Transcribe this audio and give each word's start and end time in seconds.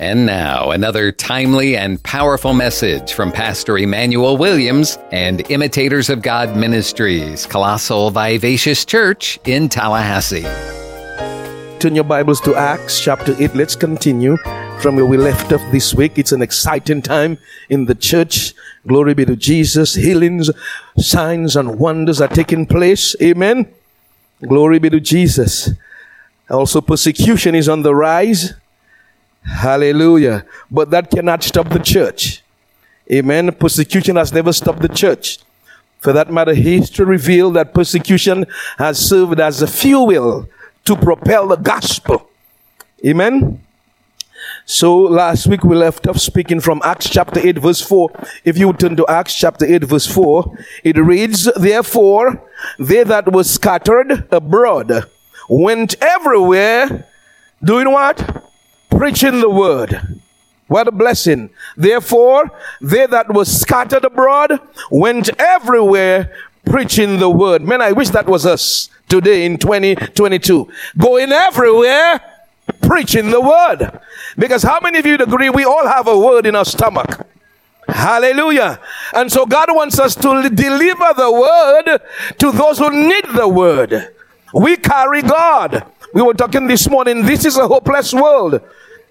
And 0.00 0.26
now, 0.26 0.72
another 0.72 1.12
timely 1.12 1.76
and 1.76 2.02
powerful 2.02 2.52
message 2.52 3.12
from 3.12 3.30
Pastor 3.30 3.78
Emmanuel 3.78 4.36
Williams 4.36 4.98
and 5.12 5.48
Imitators 5.52 6.10
of 6.10 6.20
God 6.20 6.56
Ministries, 6.56 7.46
Colossal 7.46 8.10
Vivacious 8.10 8.84
Church 8.84 9.38
in 9.44 9.68
Tallahassee. 9.68 10.42
Turn 11.78 11.94
your 11.94 12.02
Bibles 12.02 12.40
to 12.40 12.56
Acts 12.56 13.00
chapter 13.00 13.36
8. 13.38 13.54
Let's 13.54 13.76
continue 13.76 14.36
from 14.80 14.96
where 14.96 15.06
we 15.06 15.16
left 15.16 15.52
off 15.52 15.62
this 15.70 15.94
week. 15.94 16.18
It's 16.18 16.32
an 16.32 16.42
exciting 16.42 17.00
time 17.00 17.38
in 17.68 17.84
the 17.84 17.94
church. 17.94 18.52
Glory 18.88 19.14
be 19.14 19.24
to 19.26 19.36
Jesus. 19.36 19.94
Healings, 19.94 20.50
signs, 20.98 21.54
and 21.54 21.78
wonders 21.78 22.20
are 22.20 22.26
taking 22.26 22.66
place. 22.66 23.14
Amen. 23.22 23.72
Glory 24.42 24.80
be 24.80 24.90
to 24.90 24.98
Jesus. 24.98 25.70
Also, 26.50 26.80
persecution 26.80 27.54
is 27.54 27.68
on 27.68 27.82
the 27.82 27.94
rise. 27.94 28.54
Hallelujah. 29.44 30.44
But 30.70 30.90
that 30.90 31.10
cannot 31.10 31.42
stop 31.42 31.68
the 31.68 31.78
church. 31.78 32.42
Amen. 33.10 33.52
Persecution 33.52 34.16
has 34.16 34.32
never 34.32 34.52
stopped 34.52 34.80
the 34.80 34.88
church. 34.88 35.38
For 36.00 36.12
that 36.12 36.30
matter, 36.30 36.54
history 36.54 37.06
revealed 37.06 37.54
that 37.54 37.74
persecution 37.74 38.46
has 38.78 38.98
served 38.98 39.40
as 39.40 39.62
a 39.62 39.66
fuel 39.66 40.48
to 40.84 40.96
propel 40.96 41.48
the 41.48 41.56
gospel. 41.56 42.28
Amen. 43.04 43.60
So 44.66 44.96
last 44.98 45.46
week 45.46 45.62
we 45.62 45.76
left 45.76 46.06
off 46.06 46.18
speaking 46.18 46.60
from 46.60 46.80
Acts 46.84 47.08
chapter 47.08 47.40
8 47.40 47.58
verse 47.58 47.80
4. 47.80 48.10
If 48.44 48.56
you 48.56 48.72
turn 48.72 48.96
to 48.96 49.06
Acts 49.06 49.34
chapter 49.34 49.66
8 49.66 49.84
verse 49.84 50.06
4, 50.06 50.58
it 50.84 50.96
reads, 50.96 51.50
Therefore, 51.56 52.42
they 52.78 53.04
that 53.04 53.32
were 53.32 53.44
scattered 53.44 54.26
abroad 54.32 55.04
went 55.48 55.96
everywhere 56.00 57.06
doing 57.62 57.90
what? 57.90 58.44
Preaching 58.96 59.40
the 59.40 59.50
word. 59.50 60.20
What 60.66 60.88
a 60.88 60.92
blessing. 60.92 61.50
Therefore, 61.76 62.50
they 62.80 63.06
that 63.06 63.32
were 63.32 63.44
scattered 63.44 64.04
abroad 64.04 64.58
went 64.90 65.30
everywhere 65.38 66.32
preaching 66.64 67.18
the 67.18 67.28
word. 67.28 67.62
Man, 67.62 67.82
I 67.82 67.92
wish 67.92 68.08
that 68.10 68.26
was 68.26 68.46
us 68.46 68.88
today 69.08 69.44
in 69.44 69.58
2022. 69.58 70.68
Going 70.98 71.32
everywhere 71.32 72.20
preaching 72.82 73.30
the 73.30 73.40
word. 73.40 74.00
Because 74.38 74.62
how 74.62 74.80
many 74.80 74.98
of 74.98 75.06
you 75.06 75.16
agree 75.16 75.50
we 75.50 75.64
all 75.64 75.86
have 75.86 76.08
a 76.08 76.18
word 76.18 76.46
in 76.46 76.56
our 76.56 76.64
stomach? 76.64 77.26
Hallelujah. 77.86 78.80
And 79.12 79.30
so 79.30 79.44
God 79.44 79.68
wants 79.70 79.98
us 79.98 80.14
to 80.14 80.48
deliver 80.48 81.12
the 81.16 81.30
word 81.30 82.00
to 82.38 82.52
those 82.52 82.78
who 82.78 82.90
need 82.90 83.24
the 83.36 83.46
word. 83.46 84.14
We 84.54 84.76
carry 84.76 85.20
God. 85.20 85.84
We 86.14 86.22
were 86.22 86.32
talking 86.32 86.66
this 86.68 86.88
morning, 86.88 87.26
this 87.26 87.44
is 87.44 87.56
a 87.56 87.66
hopeless 87.66 88.14
world. 88.14 88.62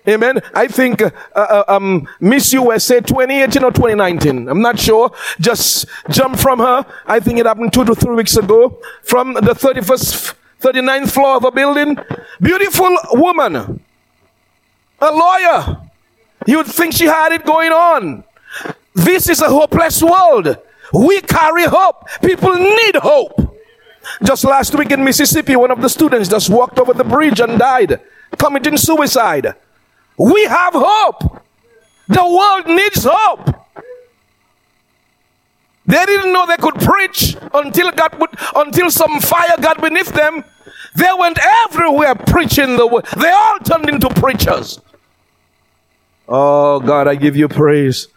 Amen. 0.08 0.42
I 0.54 0.68
think 0.68 1.02
uh, 1.02 1.12
uh, 1.34 1.64
um, 1.68 2.08
Miss 2.20 2.52
USA 2.54 3.00
2018 3.00 3.64
or 3.64 3.72
2019. 3.72 4.50
I'm 4.50 4.62
not 4.62 4.78
sure. 4.78 5.12
Just 5.40 5.86
jump 6.10 6.38
from 6.38 6.60
her. 6.60 6.86
I 7.06 7.20
think 7.22 7.40
it 7.40 7.46
happened 7.46 7.72
two 7.72 7.86
to 7.86 7.96
three 7.96 8.16
weeks 8.16 8.36
ago 8.36 8.80
from 9.04 9.34
the 9.34 9.54
31st, 9.54 10.34
39th 10.60 11.12
floor 11.12 11.38
of 11.38 11.46
a 11.46 11.52
building. 11.52 11.98
Beautiful 12.42 12.98
woman. 13.14 13.82
A 15.00 15.12
lawyer. 15.12 15.90
You'd 16.48 16.68
think 16.68 16.94
she 16.94 17.06
had 17.06 17.32
it 17.32 17.46
going 17.46 17.72
on. 17.72 18.26
This 18.94 19.30
is 19.30 19.42
a 19.42 19.50
hopeless 19.50 20.04
world. 20.04 20.58
We 20.94 21.22
carry 21.22 21.64
hope. 21.66 22.08
People 22.22 22.54
need 22.56 22.96
hope. 22.98 23.58
Just 24.22 24.44
last 24.44 24.76
week 24.76 24.92
in 24.92 25.02
Mississippi, 25.04 25.56
one 25.56 25.72
of 25.72 25.82
the 25.82 25.90
students 25.90 26.28
just 26.28 26.50
walked 26.50 26.78
over 26.78 26.94
the 26.94 27.06
bridge 27.06 27.40
and 27.40 27.58
died, 27.58 28.02
committing 28.38 28.76
suicide. 28.76 29.56
We 30.18 30.44
have 30.44 30.74
hope. 30.76 31.42
The 32.08 32.24
world 32.24 32.68
needs 32.68 33.08
hope. 33.10 33.50
They 35.86 36.06
didn't 36.06 36.32
know 36.32 36.46
they 36.46 36.58
could 36.58 36.76
preach 36.76 37.36
until 37.54 37.92
God 37.92 38.10
put, 38.10 38.36
until 38.56 38.90
some 38.90 39.20
fire 39.20 39.58
got 39.60 39.82
beneath 39.82 40.14
them. 40.14 40.44
They 40.96 41.10
went 41.18 41.40
everywhere 41.66 42.16
preaching 42.16 42.78
the 42.78 42.88
word. 42.88 43.06
They 43.18 43.30
all 43.30 43.60
turned 43.60 43.90
into 43.90 44.10
preachers. 44.10 44.80
Oh 46.28 46.80
God, 46.80 47.08
I 47.08 47.16
give 47.16 47.36
you 47.36 47.48
praise. 47.48 48.08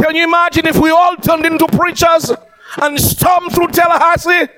Can 0.00 0.14
you 0.14 0.24
imagine 0.24 0.66
if 0.66 0.78
we 0.78 0.90
all 0.90 1.16
turned 1.16 1.46
into 1.46 1.66
preachers 1.66 2.30
and 2.80 3.00
stormed 3.00 3.52
through 3.52 3.68
Tallahassee? 3.68 4.48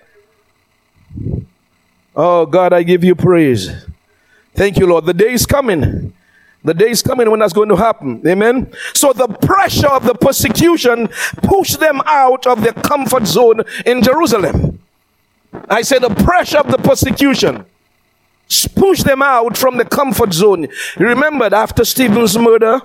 Oh 2.16 2.46
God, 2.46 2.72
I 2.72 2.82
give 2.82 3.04
you 3.04 3.14
praise. 3.14 3.70
Thank 4.54 4.78
you, 4.78 4.86
Lord. 4.86 5.06
The 5.06 5.14
day 5.14 5.32
is 5.32 5.46
coming 5.46 6.12
the 6.62 6.74
day 6.74 6.90
is 6.90 7.02
coming 7.02 7.30
when 7.30 7.40
that's 7.40 7.52
going 7.52 7.68
to 7.70 7.76
happen. 7.76 8.22
Amen. 8.26 8.72
So 8.94 9.12
the 9.12 9.28
pressure 9.28 9.88
of 9.88 10.04
the 10.04 10.14
persecution 10.14 11.08
pushed 11.42 11.80
them 11.80 12.02
out 12.04 12.46
of 12.46 12.62
their 12.62 12.74
comfort 12.74 13.26
zone 13.26 13.62
in 13.86 14.02
Jerusalem. 14.02 14.80
I 15.68 15.82
say 15.82 15.98
the 15.98 16.10
pressure 16.10 16.58
of 16.58 16.70
the 16.70 16.78
persecution 16.78 17.64
pushed 18.74 19.04
them 19.04 19.22
out 19.22 19.56
from 19.56 19.76
the 19.78 19.84
comfort 19.84 20.32
zone. 20.32 20.62
You 20.98 21.06
remember 21.06 21.54
after 21.54 21.84
Stephen's 21.84 22.36
murder, 22.36 22.80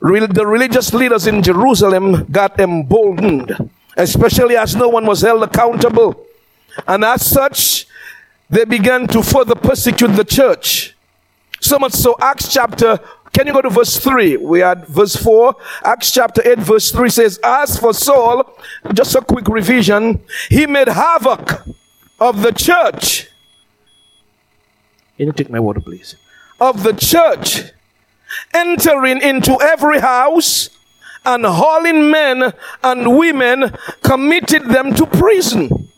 the 0.00 0.46
religious 0.46 0.92
leaders 0.94 1.26
in 1.26 1.42
Jerusalem 1.42 2.24
got 2.30 2.58
emboldened, 2.58 3.70
especially 3.96 4.56
as 4.56 4.74
no 4.74 4.88
one 4.88 5.06
was 5.06 5.20
held 5.20 5.42
accountable. 5.42 6.26
And 6.86 7.04
as 7.04 7.24
such, 7.24 7.86
they 8.48 8.64
began 8.64 9.06
to 9.08 9.22
further 9.22 9.54
persecute 9.54 10.08
the 10.08 10.24
church. 10.24 10.96
So 11.62 11.78
much 11.78 11.92
so, 11.92 12.16
Acts 12.20 12.52
chapter, 12.52 12.98
can 13.32 13.46
you 13.46 13.52
go 13.52 13.62
to 13.62 13.70
verse 13.70 13.96
3? 13.96 14.36
We 14.38 14.58
had 14.58 14.84
verse 14.88 15.14
4. 15.14 15.54
Acts 15.84 16.10
chapter 16.10 16.42
8, 16.44 16.58
verse 16.58 16.90
3 16.90 17.08
says, 17.08 17.38
As 17.44 17.78
for 17.78 17.94
Saul, 17.94 18.58
just 18.92 19.14
a 19.14 19.20
quick 19.20 19.46
revision, 19.46 20.24
he 20.48 20.66
made 20.66 20.88
havoc 20.88 21.62
of 22.18 22.42
the 22.42 22.50
church. 22.50 23.28
Can 25.16 25.26
you 25.26 25.32
take 25.32 25.50
my 25.50 25.60
water, 25.60 25.80
please? 25.80 26.16
Of 26.60 26.82
the 26.82 26.94
church, 26.94 27.70
entering 28.52 29.22
into 29.22 29.56
every 29.62 30.00
house 30.00 30.68
and 31.24 31.44
hauling 31.44 32.10
men 32.10 32.52
and 32.82 33.16
women, 33.16 33.76
committed 34.02 34.64
them 34.64 34.94
to 34.94 35.06
prison. 35.06 35.90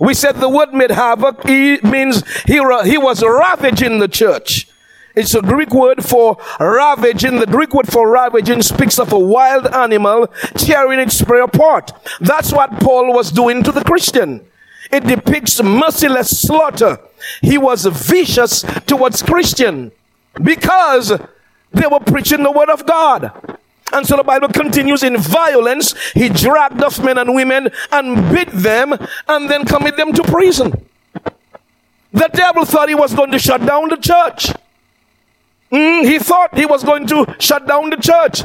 We 0.00 0.14
said 0.14 0.36
the 0.36 0.48
word 0.48 0.74
made 0.74 0.90
havoc 0.90 1.46
he 1.46 1.78
means 1.82 2.24
he, 2.42 2.54
he 2.54 2.98
was 2.98 3.22
ravaging 3.22 4.00
the 4.00 4.08
church. 4.08 4.68
It's 5.16 5.34
a 5.34 5.40
Greek 5.40 5.72
word 5.72 6.04
for 6.04 6.36
ravaging. 6.60 7.40
The 7.40 7.46
Greek 7.46 7.72
word 7.72 7.90
for 7.90 8.10
ravaging 8.10 8.60
speaks 8.60 8.98
of 8.98 9.14
a 9.14 9.18
wild 9.18 9.66
animal 9.68 10.26
tearing 10.56 11.00
its 11.00 11.22
prey 11.22 11.40
apart. 11.40 11.92
That's 12.20 12.52
what 12.52 12.78
Paul 12.80 13.14
was 13.14 13.32
doing 13.32 13.62
to 13.62 13.72
the 13.72 13.82
Christian. 13.82 14.44
It 14.90 15.06
depicts 15.06 15.62
merciless 15.62 16.42
slaughter. 16.42 17.00
He 17.40 17.56
was 17.56 17.86
vicious 17.86 18.60
towards 18.86 19.22
Christian 19.22 19.90
because 20.42 21.08
they 21.72 21.86
were 21.86 22.00
preaching 22.00 22.42
the 22.42 22.52
word 22.52 22.68
of 22.68 22.84
God. 22.84 23.58
And 23.94 24.06
so 24.06 24.16
the 24.18 24.22
Bible 24.22 24.48
continues 24.48 25.02
in 25.02 25.16
violence. 25.16 25.94
He 26.12 26.28
dragged 26.28 26.82
off 26.82 27.02
men 27.02 27.16
and 27.16 27.34
women 27.34 27.70
and 27.90 28.34
beat 28.34 28.50
them 28.50 28.92
and 29.28 29.48
then 29.48 29.64
commit 29.64 29.96
them 29.96 30.12
to 30.12 30.22
prison. 30.24 30.86
The 32.12 32.28
devil 32.32 32.66
thought 32.66 32.90
he 32.90 32.94
was 32.94 33.14
going 33.14 33.30
to 33.30 33.38
shut 33.38 33.64
down 33.64 33.88
the 33.88 33.96
church. 33.96 34.52
Mm, 35.70 36.04
he 36.04 36.18
thought 36.18 36.56
he 36.56 36.66
was 36.66 36.84
going 36.84 37.06
to 37.08 37.34
shut 37.38 37.66
down 37.66 37.90
the 37.90 37.96
church. 37.96 38.42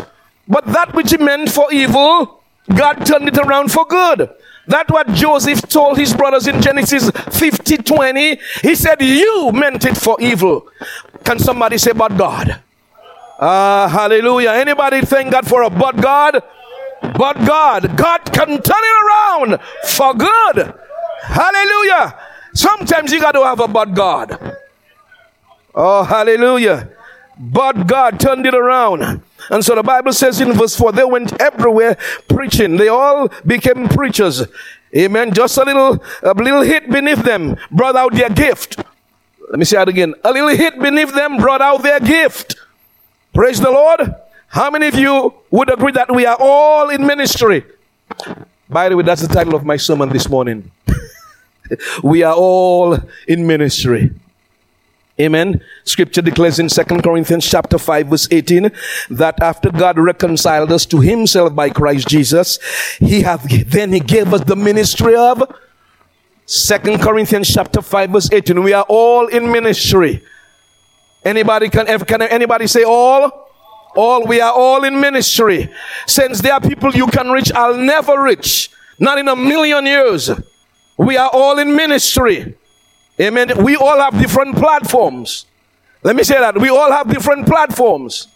But 0.47 0.65
that 0.67 0.93
which 0.93 1.11
he 1.11 1.17
meant 1.17 1.51
for 1.51 1.71
evil, 1.71 2.41
God 2.75 3.05
turned 3.05 3.27
it 3.27 3.37
around 3.37 3.71
for 3.71 3.85
good. 3.85 4.29
That's 4.67 4.91
what 4.91 5.07
Joseph 5.13 5.61
told 5.67 5.97
his 5.97 6.13
brothers 6.13 6.47
in 6.47 6.61
Genesis 6.61 7.09
50 7.09 7.77
20. 7.77 8.39
He 8.61 8.75
said, 8.75 9.01
You 9.01 9.51
meant 9.51 9.85
it 9.85 9.97
for 9.97 10.17
evil. 10.19 10.67
Can 11.23 11.39
somebody 11.39 11.77
say, 11.77 11.91
But 11.93 12.17
God? 12.17 12.61
Ah, 13.39 13.85
uh, 13.85 13.87
hallelujah. 13.87 14.51
Anybody 14.51 15.01
thank 15.01 15.31
God 15.31 15.47
for 15.47 15.63
a 15.63 15.69
but 15.69 15.97
God? 15.97 16.43
But 17.01 17.43
God. 17.45 17.97
God 17.97 18.19
can 18.31 18.61
turn 18.61 18.83
it 18.91 19.05
around 19.05 19.59
for 19.85 20.13
good. 20.13 20.73
Hallelujah. 21.23 22.19
Sometimes 22.53 23.11
you 23.11 23.19
got 23.19 23.31
to 23.31 23.43
have 23.43 23.59
a 23.59 23.67
but 23.67 23.93
God. 23.93 24.57
Oh, 25.73 26.03
hallelujah. 26.03 26.89
But 27.41 27.87
God 27.87 28.19
turned 28.19 28.45
it 28.45 28.53
around. 28.53 29.23
And 29.49 29.65
so 29.65 29.73
the 29.73 29.81
Bible 29.81 30.13
says 30.13 30.39
in 30.39 30.53
verse 30.53 30.75
4, 30.75 30.91
they 30.91 31.03
went 31.03 31.41
everywhere 31.41 31.97
preaching. 32.29 32.77
They 32.77 32.87
all 32.87 33.29
became 33.45 33.89
preachers. 33.89 34.43
Amen. 34.95 35.33
Just 35.33 35.57
a 35.57 35.63
little, 35.63 36.03
a 36.21 36.33
little 36.35 36.61
hit 36.61 36.89
beneath 36.91 37.23
them 37.23 37.57
brought 37.71 37.95
out 37.95 38.13
their 38.13 38.29
gift. 38.29 38.77
Let 39.49 39.57
me 39.57 39.65
say 39.65 39.77
that 39.77 39.89
again. 39.89 40.13
A 40.23 40.31
little 40.31 40.49
hit 40.49 40.79
beneath 40.79 41.15
them 41.15 41.37
brought 41.37 41.61
out 41.61 41.81
their 41.81 41.99
gift. 41.99 42.57
Praise 43.33 43.59
the 43.59 43.71
Lord. 43.71 44.13
How 44.47 44.69
many 44.69 44.87
of 44.87 44.95
you 44.95 45.33
would 45.49 45.73
agree 45.73 45.93
that 45.93 46.13
we 46.13 46.27
are 46.27 46.37
all 46.39 46.89
in 46.89 47.07
ministry? 47.07 47.65
By 48.69 48.89
the 48.89 48.97
way, 48.97 49.03
that's 49.03 49.21
the 49.25 49.33
title 49.33 49.55
of 49.55 49.65
my 49.65 49.77
sermon 49.77 50.09
this 50.09 50.29
morning. 50.29 50.69
we 52.03 52.21
are 52.21 52.35
all 52.35 52.99
in 53.27 53.47
ministry. 53.47 54.11
Amen. 55.21 55.61
Scripture 55.83 56.23
declares 56.23 56.57
in 56.57 56.67
2 56.67 56.83
Corinthians 57.01 57.47
chapter 57.47 57.77
5 57.77 58.07
verse 58.07 58.27
18 58.31 58.71
that 59.11 59.39
after 59.39 59.69
God 59.69 59.99
reconciled 59.99 60.71
us 60.71 60.85
to 60.87 60.99
himself 60.99 61.53
by 61.53 61.69
Christ 61.69 62.07
Jesus, 62.07 62.57
he 62.97 63.21
hath 63.21 63.47
then 63.67 63.93
he 63.93 63.99
gave 63.99 64.33
us 64.33 64.41
the 64.41 64.55
ministry 64.55 65.15
of 65.15 65.43
2 66.47 66.97
Corinthians 66.97 67.53
chapter 67.53 67.83
5 67.83 68.09
verse 68.09 68.31
18. 68.31 68.63
We 68.63 68.73
are 68.73 68.85
all 68.89 69.27
in 69.27 69.51
ministry. 69.51 70.23
Anybody 71.23 71.69
can, 71.69 71.85
can 71.99 72.23
anybody 72.23 72.65
say 72.65 72.83
all? 72.83 73.49
All, 73.95 74.25
we 74.25 74.41
are 74.41 74.53
all 74.53 74.83
in 74.83 74.99
ministry. 74.99 75.69
Since 76.07 76.41
there 76.41 76.53
are 76.53 76.61
people 76.61 76.91
you 76.93 77.07
can 77.07 77.29
reach, 77.29 77.51
I'll 77.53 77.77
never 77.77 78.23
reach. 78.23 78.71
Not 78.97 79.19
in 79.19 79.27
a 79.27 79.35
million 79.35 79.85
years. 79.85 80.31
We 80.97 81.17
are 81.17 81.29
all 81.31 81.59
in 81.59 81.75
ministry. 81.75 82.55
Amen. 83.21 83.63
We 83.63 83.75
all 83.75 83.99
have 83.99 84.19
different 84.19 84.55
platforms. 84.55 85.45
Let 86.03 86.15
me 86.15 86.23
say 86.23 86.39
that. 86.39 86.57
We 86.57 86.69
all 86.69 86.91
have 86.91 87.07
different 87.11 87.45
platforms. 87.45 88.27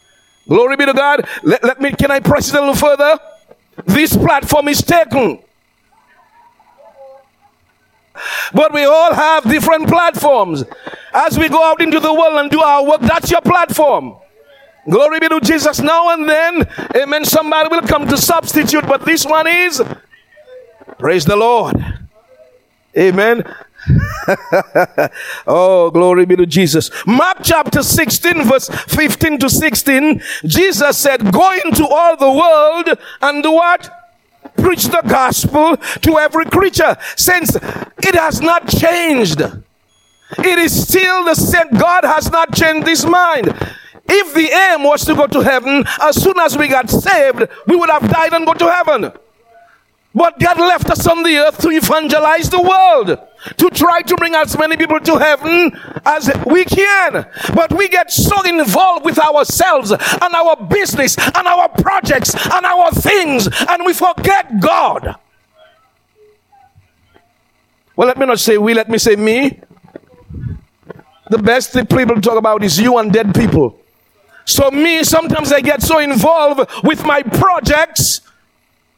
Glory 0.48 0.76
be 0.76 0.86
to 0.86 0.94
God. 0.94 1.28
Let, 1.44 1.64
let 1.64 1.82
me, 1.82 1.92
can 1.92 2.12
I 2.12 2.20
press 2.20 2.50
it 2.50 2.56
a 2.56 2.60
little 2.60 2.76
further? 2.76 3.20
This 3.86 4.16
platform 4.16 4.68
is 4.68 4.82
taken. 4.84 5.40
But 8.54 8.72
we 8.74 8.86
all 8.86 9.14
have 9.14 9.44
different 9.44 9.88
platforms. 9.88 10.64
As 11.14 11.38
we 11.38 11.50
go 11.50 11.64
out 11.64 11.82
into 11.82 12.00
the 12.00 12.14
world 12.14 12.40
and 12.40 12.52
do 12.52 12.62
our 12.62 12.86
work, 12.86 13.02
that's 13.02 13.32
your 13.32 13.42
platform. 13.42 14.16
Glory 14.88 15.20
be 15.20 15.30
to 15.30 15.42
Jesus. 15.42 15.82
Now 15.82 16.14
and 16.14 16.30
then, 16.30 16.68
amen, 16.96 17.26
somebody 17.26 17.70
will 17.70 17.82
come 17.82 18.08
to 18.08 18.18
substitute, 18.18 18.86
but 18.88 19.04
this 19.04 19.26
one 19.26 19.48
is, 19.48 19.84
praise 21.00 21.26
the 21.26 21.36
Lord. 21.36 21.76
Amen. 22.96 23.44
oh, 25.48 25.92
glory 25.92 26.26
be 26.26 26.36
to 26.36 26.46
Jesus. 26.46 26.90
Mark 27.06 27.40
chapter 27.44 27.84
16, 27.84 28.44
verse 28.44 28.70
15 28.70 29.40
to 29.40 29.50
16. 29.50 30.22
Jesus 30.46 30.98
said, 30.98 31.32
Go 31.32 31.52
into 31.66 31.86
all 31.88 32.18
the 32.18 32.32
world 32.32 32.98
and 33.22 33.44
do 33.44 33.52
what? 33.52 33.90
Preach 34.58 34.86
the 34.86 35.02
gospel 35.08 35.78
to 35.78 36.18
every 36.18 36.46
creature. 36.46 36.98
Since 37.16 37.56
it 37.56 38.16
has 38.16 38.42
not 38.42 38.68
changed, 38.68 39.42
it 39.42 40.60
is 40.60 40.88
still 40.88 41.26
the 41.26 41.36
same. 41.36 41.70
God 41.78 42.04
has 42.04 42.32
not 42.32 42.54
changed 42.54 42.88
his 42.88 43.06
mind. 43.06 43.48
If 44.08 44.34
the 44.34 44.50
aim 44.52 44.84
was 44.84 45.04
to 45.06 45.16
go 45.16 45.28
to 45.28 45.42
heaven, 45.42 45.84
as 46.02 46.22
soon 46.22 46.40
as 46.40 46.58
we 46.58 46.68
got 46.68 46.90
saved, 46.90 47.48
we 47.68 47.76
would 47.76 47.90
have 47.90 48.10
died 48.10 48.34
and 48.34 48.46
go 48.46 48.54
to 48.54 48.72
heaven. 48.72 49.12
But 50.16 50.40
God 50.40 50.58
left 50.58 50.90
us 50.90 51.06
on 51.08 51.24
the 51.24 51.38
earth 51.38 51.58
to 51.60 51.70
evangelize 51.72 52.50
the 52.50 52.62
world, 52.62 53.20
to 53.58 53.70
try 53.70 54.02
to 54.02 54.16
bring 54.16 54.36
as 54.36 54.58
many 54.58 54.78
people 54.78 55.00
to 55.00 55.18
heaven 55.18 55.72
as 56.06 56.32
we 56.46 56.66
can. 56.66 57.28
But 57.54 57.74
we 57.74 57.88
get 57.88 58.12
so 58.12 58.42
involved 58.44 59.06
with 59.06 59.20
ourselves 59.20 59.92
and 59.92 60.34
our 60.34 60.56
business 60.68 61.18
and 61.18 61.48
our 61.48 61.70
projects 61.70 62.34
and 62.36 62.66
our 62.66 62.92
things, 62.92 63.48
and 63.70 63.86
we 63.86 63.94
forget 63.94 64.60
God. 64.60 65.16
Well, 67.96 68.08
let 68.08 68.18
me 68.18 68.26
not 68.26 68.40
say 68.40 68.58
we, 68.58 68.74
let 68.74 68.90
me 68.90 68.98
say 68.98 69.16
me. 69.16 69.62
The 71.30 71.38
best 71.40 71.72
thing 71.72 71.88
people 71.88 72.22
talk 72.22 72.38
about 72.38 72.64
is 72.64 72.80
you 72.80 72.98
and 72.98 73.12
dead 73.12 73.34
people. 73.34 73.80
So, 74.46 74.70
me, 74.70 75.04
sometimes 75.04 75.52
I 75.52 75.62
get 75.62 75.82
so 75.82 75.98
involved 75.98 76.70
with 76.84 77.04
my 77.04 77.24
projects 77.24 78.22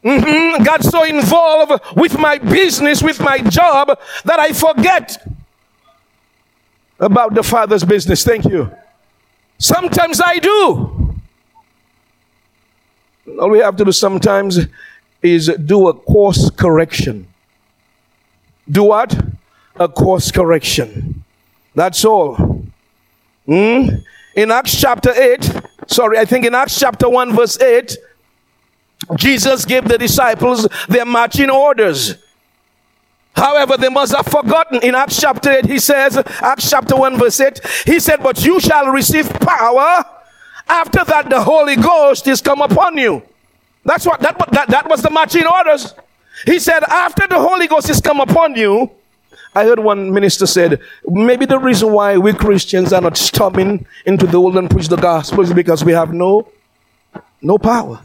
Mm-hmm. 0.04 0.62
Got 0.62 0.84
so 0.84 1.04
involved 1.04 1.82
with 1.96 2.18
my 2.18 2.38
business, 2.38 3.02
with 3.02 3.20
my 3.20 3.38
job, 3.38 3.98
that 4.24 4.38
I 4.38 4.52
forget 4.52 5.16
about 7.00 7.34
the 7.34 7.42
Father's 7.42 7.84
business. 7.84 8.24
Thank 8.24 8.44
you. 8.44 8.70
Sometimes 9.58 10.20
I 10.20 10.38
do. 10.38 11.16
All 13.40 13.50
we 13.50 13.58
have 13.58 13.76
to 13.76 13.84
do 13.84 13.92
sometimes 13.92 14.66
is 15.22 15.48
do 15.64 15.88
a 15.88 15.94
course 15.94 16.50
correction. 16.50 17.26
Do 18.70 18.84
what? 18.84 19.18
A 19.76 19.88
course 19.88 20.30
correction. 20.30 21.24
That's 21.74 22.04
all. 22.04 22.64
Mm? 23.46 24.04
In 24.34 24.50
Acts 24.50 24.80
chapter 24.80 25.12
8, 25.12 25.62
sorry, 25.86 26.18
I 26.18 26.24
think 26.24 26.44
in 26.44 26.54
Acts 26.54 26.78
chapter 26.78 27.08
1, 27.08 27.34
verse 27.34 27.60
8, 27.60 27.96
Jesus 29.16 29.64
gave 29.64 29.86
the 29.86 29.98
disciples 29.98 30.66
their 30.88 31.04
marching 31.04 31.50
orders. 31.50 32.16
However, 33.34 33.76
they 33.76 33.88
must 33.88 34.14
have 34.14 34.26
forgotten. 34.26 34.80
In 34.82 34.94
Acts 34.94 35.20
chapter 35.20 35.50
8, 35.50 35.66
he 35.66 35.78
says, 35.78 36.16
Acts 36.40 36.68
chapter 36.68 36.96
1, 36.96 37.18
verse 37.18 37.40
8, 37.40 37.60
he 37.86 38.00
said, 38.00 38.20
But 38.22 38.44
you 38.44 38.58
shall 38.58 38.86
receive 38.86 39.30
power. 39.30 40.04
After 40.68 41.04
that, 41.04 41.30
the 41.30 41.40
Holy 41.40 41.76
Ghost 41.76 42.26
is 42.26 42.40
come 42.40 42.60
upon 42.60 42.98
you. 42.98 43.22
That's 43.84 44.04
what 44.04 44.20
that, 44.20 44.36
that, 44.52 44.68
that 44.68 44.88
was 44.90 45.02
the 45.02 45.10
marching 45.10 45.46
orders. 45.46 45.94
He 46.44 46.58
said, 46.58 46.82
After 46.84 47.26
the 47.28 47.38
Holy 47.38 47.68
Ghost 47.68 47.88
is 47.88 48.00
come 48.00 48.20
upon 48.20 48.56
you, 48.56 48.90
I 49.54 49.64
heard 49.64 49.78
one 49.78 50.12
minister 50.12 50.46
said, 50.46 50.80
maybe 51.06 51.46
the 51.46 51.58
reason 51.58 51.92
why 51.92 52.18
we 52.18 52.32
Christians 52.32 52.92
are 52.92 53.00
not 53.00 53.16
storming 53.16 53.86
into 54.04 54.26
the 54.26 54.40
world 54.40 54.56
and 54.56 54.70
preach 54.70 54.88
the 54.88 54.96
gospel 54.96 55.40
is 55.42 55.52
because 55.52 55.84
we 55.84 55.92
have 55.92 56.12
no, 56.12 56.48
no 57.40 57.56
power. 57.56 58.00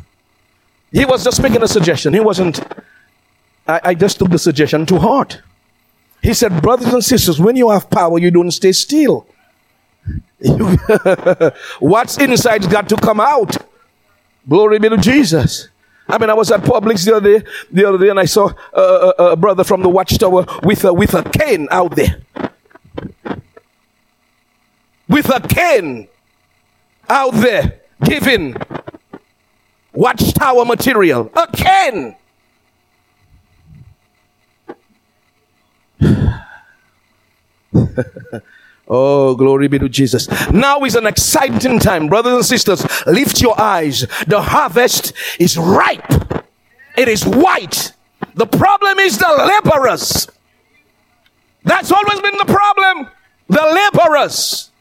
He 0.93 1.05
was 1.05 1.23
just 1.23 1.41
making 1.41 1.63
a 1.63 1.67
suggestion. 1.67 2.13
He 2.13 2.19
wasn't, 2.19 2.61
I, 3.67 3.81
I 3.83 3.93
just 3.95 4.19
took 4.19 4.29
the 4.29 4.37
suggestion 4.37 4.85
to 4.85 4.99
heart. 4.99 5.41
He 6.21 6.35
said, 6.35 6.61
brothers 6.61 6.93
and 6.93 7.03
sisters, 7.03 7.39
when 7.39 7.55
you 7.55 7.71
have 7.71 7.89
power, 7.89 8.19
you 8.19 8.29
don't 8.29 8.51
stay 8.51 8.71
still. 8.71 9.25
What's 11.79 12.17
inside's 12.19 12.67
got 12.67 12.87
to 12.89 12.95
come 12.95 13.19
out. 13.19 13.57
Glory 14.47 14.77
be 14.77 14.89
to 14.89 14.97
Jesus. 14.97 15.69
I 16.07 16.17
mean, 16.19 16.29
I 16.29 16.33
was 16.33 16.51
at 16.51 16.61
Publix 16.61 17.05
the 17.05 17.15
other 17.15 17.39
day, 17.39 17.45
the 17.71 17.87
other 17.87 17.97
day, 17.97 18.09
and 18.09 18.19
I 18.19 18.25
saw 18.25 18.51
a, 18.73 18.81
a, 18.81 19.23
a 19.31 19.35
brother 19.35 19.63
from 19.63 19.81
the 19.81 19.89
watchtower 19.89 20.45
with 20.61 20.83
a, 20.85 20.93
with 20.93 21.13
a 21.15 21.23
cane 21.23 21.67
out 21.71 21.95
there. 21.95 22.21
With 25.07 25.29
a 25.29 25.39
cane 25.39 26.07
out 27.09 27.33
there 27.33 27.79
giving 28.03 28.55
watchtower 29.93 30.65
material 30.65 31.31
again. 31.35 32.15
oh, 38.87 39.35
glory 39.35 39.67
be 39.67 39.79
to 39.79 39.89
Jesus. 39.89 40.27
Now 40.51 40.83
is 40.83 40.95
an 40.95 41.05
exciting 41.05 41.79
time, 41.79 42.07
brothers 42.07 42.33
and 42.33 42.45
sisters. 42.45 42.85
Lift 43.05 43.41
your 43.41 43.59
eyes. 43.59 44.05
The 44.27 44.41
harvest 44.41 45.13
is 45.39 45.57
ripe, 45.57 46.11
it 46.97 47.07
is 47.07 47.25
white. 47.25 47.93
The 48.35 48.47
problem 48.47 48.99
is 48.99 49.17
the 49.19 49.27
laborers. 49.27 50.27
That's 51.63 51.91
always 51.91 52.19
been 52.19 52.37
the 52.37 52.45
problem. 52.45 53.09
The 53.47 53.89
laborers. 53.93 54.71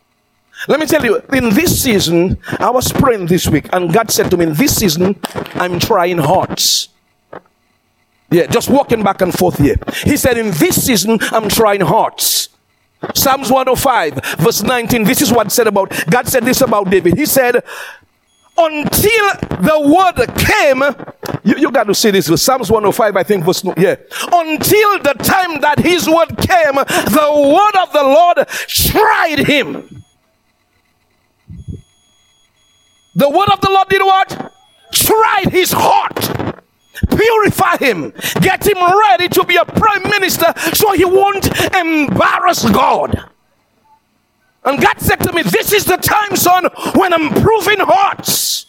Let 0.69 0.81
me 0.81 0.87
tell 0.87 1.05
you, 1.05 1.17
in 1.33 1.51
this 1.51 1.83
season, 1.83 2.39
I 2.59 2.71
was 2.71 2.93
praying 2.93 3.27
this 3.27 3.49
week, 3.49 3.69
and 3.73 3.93
God 3.93 4.11
said 4.11 4.31
to 4.31 4.37
me, 4.37 4.45
In 4.47 4.55
this 4.55 4.77
season, 4.77 5.19
I'm 5.55 5.79
trying 5.79 6.19
hearts. 6.19 6.89
Yeah, 8.31 8.47
just 8.47 8.71
walking 8.71 9.03
back 9.03 9.21
and 9.21 9.35
forth 9.35 9.59
here. 9.59 9.77
He 10.05 10.17
said, 10.17 10.39
In 10.39 10.53
this 10.53 10.85
season, 10.87 11.19
I'm 11.33 11.49
trying 11.49 11.81
hearts. 11.81 12.49
Psalms 13.15 13.51
105, 13.51 14.39
verse 14.39 14.63
19. 14.63 15.05
This 15.05 15.21
is 15.23 15.33
what 15.33 15.51
said 15.51 15.67
about 15.67 15.91
God 16.09 16.29
said 16.29 16.45
this 16.45 16.61
about 16.61 16.89
David. 16.89 17.17
He 17.17 17.27
said, 17.27 17.65
until 18.57 19.27
the 19.63 19.81
word 19.81 20.27
came, 20.37 21.41
you, 21.43 21.61
you 21.61 21.73
got 21.73 21.85
to 21.85 21.95
see 21.95 22.11
this. 22.11 22.27
Psalms 22.43 22.71
105, 22.71 23.17
I 23.17 23.23
think, 23.23 23.45
verse 23.45 23.65
yeah. 23.77 23.97
Until 24.31 24.99
the 24.99 25.15
time 25.19 25.61
that 25.63 25.79
his 25.79 26.07
word 26.07 26.37
came, 26.37 26.75
the 26.75 27.31
word 27.33 27.83
of 27.83 27.93
the 27.93 28.03
Lord 28.03 28.49
tried 28.69 29.39
him. 29.47 30.02
The 33.15 33.29
word 33.29 33.49
of 33.53 33.61
the 33.61 33.71
Lord 33.71 33.89
did 33.89 34.03
what? 34.03 34.55
Tried 34.93 35.51
his 35.51 35.73
heart. 35.73 36.19
Purify 37.09 37.77
him. 37.79 38.13
Get 38.41 38.67
him 38.67 38.79
ready 38.79 39.29
to 39.29 39.45
be 39.45 39.57
a 39.57 39.65
prime 39.65 40.03
minister 40.05 40.53
so 40.73 40.93
he 40.93 41.05
won't 41.05 41.47
embarrass 41.75 42.69
God. 42.71 43.29
And 44.65 44.81
God 44.81 45.01
said 45.01 45.17
to 45.21 45.33
me, 45.33 45.43
This 45.43 45.73
is 45.73 45.85
the 45.85 45.97
time, 45.97 46.37
son, 46.37 46.67
when 46.95 47.13
I'm 47.13 47.31
proving 47.43 47.81
hearts. 47.81 48.67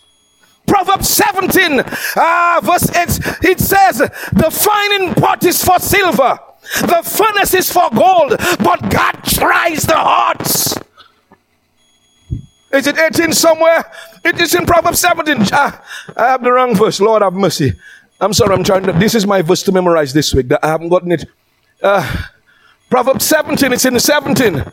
Proverbs 0.65 1.09
17, 1.09 1.81
uh, 2.15 2.61
verse 2.63 2.89
8, 2.89 3.49
it 3.49 3.59
says, 3.59 3.97
The 3.97 4.49
fining 4.49 5.13
pot 5.13 5.43
is 5.43 5.63
for 5.63 5.77
silver, 5.77 6.39
the 6.81 7.01
furnace 7.03 7.53
is 7.53 7.71
for 7.71 7.89
gold, 7.93 8.37
but 8.59 8.89
God 8.89 9.23
tries 9.23 9.83
the 9.83 9.97
hearts. 9.97 10.72
Is 12.73 12.87
it 12.87 12.97
18 12.97 13.31
somewhere? 13.33 13.85
It 14.25 14.41
is 14.41 14.55
in 14.55 14.65
Proverbs 14.65 14.99
17. 14.99 15.37
Ah, 15.51 15.83
I 16.17 16.27
have 16.29 16.43
the 16.43 16.51
wrong 16.51 16.75
verse. 16.75 16.99
Lord 16.99 17.21
have 17.21 17.33
mercy. 17.33 17.73
I'm 18.19 18.33
sorry, 18.33 18.55
I'm 18.55 18.63
trying 18.63 18.83
to. 18.83 18.93
This 18.93 19.13
is 19.13 19.27
my 19.27 19.43
verse 19.43 19.61
to 19.63 19.71
memorize 19.71 20.11
this 20.11 20.33
week. 20.33 20.47
I 20.63 20.67
haven't 20.67 20.89
gotten 20.89 21.11
it. 21.11 21.25
Uh, 21.81 22.25
Proverbs 22.89 23.25
17, 23.25 23.73
it's 23.73 23.85
in 23.85 23.93
the 23.93 23.99
17. 23.99 24.63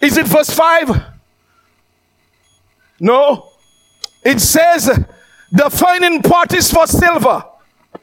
Is 0.00 0.16
it 0.16 0.26
verse 0.26 0.50
5? 0.50 1.02
No. 3.00 3.50
It 4.24 4.40
says 4.40 4.86
the 5.50 5.70
finding 5.70 6.22
part 6.22 6.52
is 6.52 6.70
for 6.70 6.86
silver. 6.86 7.44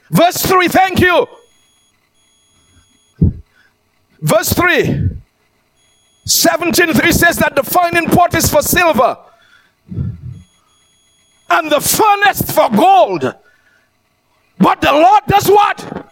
Verse 0.10 0.38
3, 0.46 0.68
thank 0.68 1.00
you. 1.00 1.28
Verse 4.20 4.54
3. 4.54 5.11
17 6.26 6.94
3 6.94 7.12
says 7.12 7.38
that 7.38 7.56
the 7.56 7.64
finding 7.64 8.08
pot 8.08 8.34
is 8.36 8.50
for 8.50 8.62
silver 8.62 9.18
and 11.52 11.72
the 11.72 11.82
furnace 11.82 12.42
for 12.52 12.70
gold. 12.70 13.36
But 14.58 14.82
the 14.82 14.92
Lord 14.92 15.24
does 15.28 15.48
what? 15.50 16.08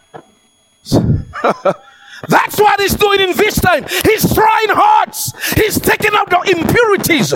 That's 2.27 2.59
what 2.59 2.81
he's 2.81 2.95
doing 2.95 3.21
in 3.21 3.35
this 3.37 3.59
time. 3.61 3.85
He's 4.03 4.33
trying 4.33 4.69
hearts. 4.69 5.31
He's 5.53 5.79
taking 5.79 6.11
out 6.13 6.29
the 6.29 6.57
impurities. 6.57 7.33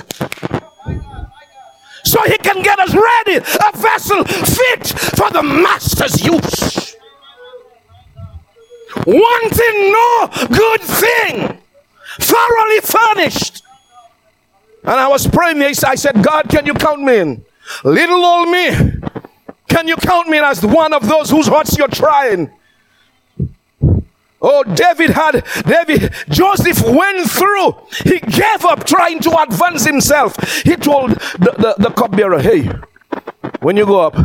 So 2.06 2.22
he 2.24 2.38
can 2.38 2.62
get 2.62 2.80
us 2.80 2.94
ready, 2.94 3.38
a 3.38 3.78
vessel 3.78 4.24
fit 4.26 4.88
for 5.16 5.30
the 5.32 5.42
master's 5.42 6.24
use. 6.24 6.96
Wanting 9.08 9.92
no 9.92 10.30
good 10.48 10.82
thing, 10.82 11.58
thoroughly 12.20 12.80
furnished. 12.82 13.64
And 14.84 14.92
I 14.92 15.08
was 15.08 15.28
praying, 15.28 15.62
I 15.62 15.96
said, 15.96 16.22
God, 16.24 16.50
can 16.50 16.66
you 16.66 16.74
count 16.74 17.02
me 17.02 17.18
in? 17.20 17.46
Little 17.84 18.24
old 18.24 18.50
me, 18.50 18.70
can 19.70 19.88
you 19.88 19.96
count 19.96 20.28
me 20.28 20.38
as 20.40 20.66
one 20.66 20.94
of 20.94 21.08
those 21.08 21.30
whose 21.30 21.48
hearts 21.48 21.78
you're 21.78 21.88
trying? 21.88 22.52
Oh, 24.46 24.64
David 24.64 25.12
had, 25.12 25.46
David, 25.66 26.14
Joseph 26.28 26.84
went 26.84 27.30
through. 27.30 27.76
He 28.04 28.20
gave 28.20 28.66
up 28.66 28.86
trying 28.86 29.20
to 29.22 29.42
advance 29.42 29.86
himself. 29.86 30.36
He 30.64 30.76
told 30.76 31.12
the, 31.12 31.56
the, 31.58 31.76
the 31.78 31.90
cupbearer, 31.90 32.40
hey, 32.40 32.70
when 33.62 33.78
you 33.78 33.86
go 33.86 34.02
up 34.02 34.16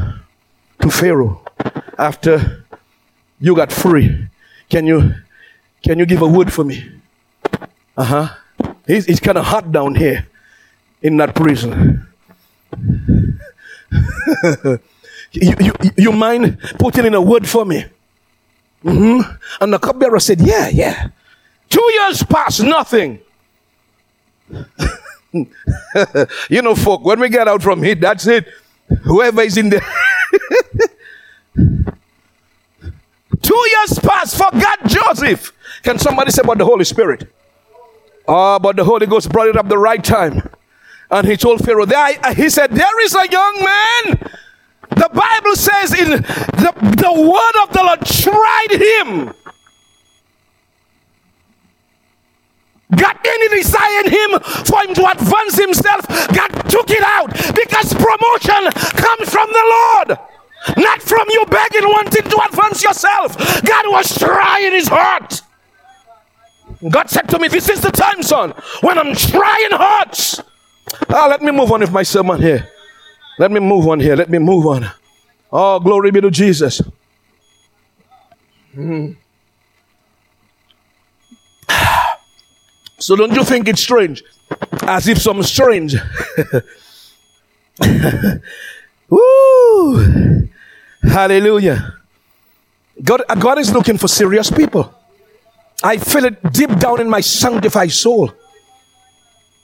to 0.81 0.91
Pharaoh 0.91 1.41
after 1.97 2.65
you 3.39 3.55
got 3.55 3.71
free, 3.71 4.27
can 4.69 4.87
you, 4.87 5.15
can 5.85 6.01
you 6.01 6.07
give 6.07 6.23
a 6.23 6.29
wood 6.29 6.53
for 6.53 6.65
me? 6.65 6.98
Uh 7.99 8.05
huh. 8.05 8.29
He's, 8.87 9.07
he's 9.07 9.19
kind 9.19 9.37
of 9.37 9.45
hot 9.45 9.73
down 9.73 9.97
here 9.97 10.29
in 11.03 11.17
that 11.17 11.35
prison. 11.35 12.07
you, 15.33 15.55
you, 15.61 15.73
you 15.97 16.13
mind 16.13 16.59
putting 16.79 17.07
in 17.07 17.15
a 17.15 17.21
word 17.21 17.49
for 17.49 17.65
me? 17.65 17.85
Mm-hmm. 18.85 19.31
And 19.61 19.73
the 19.73 19.81
cupbearer 19.81 20.21
said, 20.21 20.41
Yeah, 20.41 20.69
yeah. 20.69 21.09
Two 21.69 21.91
years 21.93 22.23
passed, 22.23 22.63
nothing. 22.63 23.19
you 26.49 26.63
know, 26.63 26.77
folk, 26.77 27.05
when 27.05 27.19
we 27.19 27.29
get 27.29 27.49
out 27.49 27.63
from 27.63 27.83
here, 27.83 27.97
that's 27.97 28.29
it. 28.29 28.47
Whoever 29.03 29.43
is 29.43 29.57
in 29.57 29.71
there. 29.71 29.85
Two 33.43 33.65
years 33.77 33.99
passed, 33.99 34.37
forgot 34.37 34.87
Joseph. 34.87 35.53
Can 35.83 35.99
somebody 35.99 36.31
say 36.31 36.43
about 36.43 36.59
the 36.59 36.65
Holy 36.65 36.85
Spirit? 36.85 37.29
Oh, 38.29 38.59
but 38.59 38.77
the 38.77 38.85
Holy 38.85 39.07
Ghost 39.07 39.31
brought 39.31 39.49
it 39.49 39.57
up 39.57 39.69
the 39.69 39.79
right 39.79 40.05
time. 40.05 40.49
And 41.11 41.27
he 41.27 41.37
told 41.37 41.65
Pharaoh, 41.65 41.87
there, 41.87 42.35
he 42.35 42.51
said, 42.51 42.71
There 42.71 43.05
is 43.05 43.15
a 43.15 43.27
young 43.29 43.65
man 43.65 44.31
the 44.91 45.11
Bible 45.13 45.55
says 45.55 45.93
in 45.93 46.11
the, 46.11 46.73
the 46.97 47.13
word 47.13 47.57
of 47.63 47.73
the 47.73 47.83
Lord 47.85 48.01
tried 48.05 48.73
him. 48.73 49.35
Got 52.97 53.21
any 53.25 53.49
desire 53.49 54.01
in 54.07 54.11
him 54.11 54.41
for 54.65 54.81
him 54.81 54.95
to 54.95 55.11
advance 55.11 55.59
himself, 55.59 56.09
God 56.35 56.49
took 56.71 56.91
it 56.91 57.03
out 57.05 57.31
because 57.55 57.93
promotion 57.93 58.73
comes 58.97 59.29
from 59.29 59.49
the 59.53 59.77
Lord, 59.77 60.19
not 60.79 61.03
from 61.03 61.27
you 61.29 61.45
begging, 61.47 61.87
wanting 61.87 62.25
to 62.25 62.45
advance 62.51 62.83
yourself. 62.83 63.37
God 63.63 63.85
was 63.89 64.19
trying 64.19 64.73
his 64.73 64.89
heart. 64.89 65.43
God 66.87 67.11
said 67.11 67.29
to 67.31 67.39
me, 67.39 67.49
This 67.49 67.69
is 67.69 67.81
the 67.81 67.91
time, 67.91 68.23
son, 68.23 68.53
when 68.81 68.99
I'm 68.99 69.15
trying 69.15 69.73
hard. 69.73 70.17
Ah, 71.11 71.27
let 71.29 71.43
me 71.43 71.51
move 71.51 71.73
on 71.73 71.81
with 71.81 71.91
my 71.93 72.03
sermon 72.03 72.41
here. 72.41 72.69
Let 73.39 73.51
me 73.51 73.61
move 73.61 73.87
on 73.89 74.01
here. 74.01 74.17
Let 74.17 74.31
me 74.31 74.39
move 74.39 74.67
on. 74.67 74.91
Oh, 75.53 75.81
glory 75.81 76.11
be 76.11 76.21
to 76.21 76.31
Jesus. 76.31 76.83
Mm. 78.77 79.17
So 83.01 83.15
don't 83.15 83.33
you 83.33 83.45
think 83.45 83.69
it's 83.69 83.81
strange? 83.81 84.25
As 84.83 85.07
if 85.07 85.23
some 85.23 85.41
strange. 85.45 85.95
Woo! 89.09 90.49
Hallelujah. 91.03 91.95
God, 93.03 93.23
God 93.39 93.59
is 93.61 93.73
looking 93.73 93.99
for 93.99 94.09
serious 94.09 94.51
people. 94.51 94.93
I 95.83 95.99
feel 95.99 96.25
it 96.25 96.53
deep 96.53 96.77
down 96.79 97.01
in 97.01 97.09
my 97.09 97.21
sanctified 97.21 97.93
soul. 97.93 98.33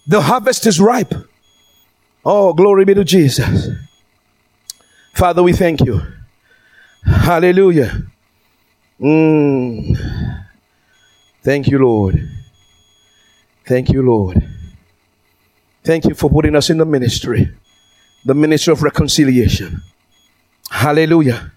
The 0.07 0.21
harvest 0.21 0.67
is 0.67 0.81
ripe. 0.81 1.15
Oh, 2.25 2.53
glory 2.53 2.85
be 2.85 2.95
to 2.95 3.05
Jesus. 3.05 3.69
Father, 5.13 5.43
we 5.43 5.53
thank 5.53 5.81
you. 5.81 6.01
Hallelujah. 7.05 8.03
Mm. 9.01 10.45
Thank 11.43 11.69
you, 11.69 11.79
Lord. 11.79 12.29
Thank 13.67 13.91
you, 13.91 14.03
Lord. 14.03 14.43
Thank 15.83 16.05
you 16.05 16.15
for 16.15 16.31
putting 16.31 16.57
us 16.57 16.71
in 16.71 16.79
the 16.79 16.87
ministry, 16.87 17.51
the 18.25 18.35
ministry 18.35 18.73
of 18.73 18.83
reconciliation. 18.83 19.83
Hallelujah. 20.71 21.53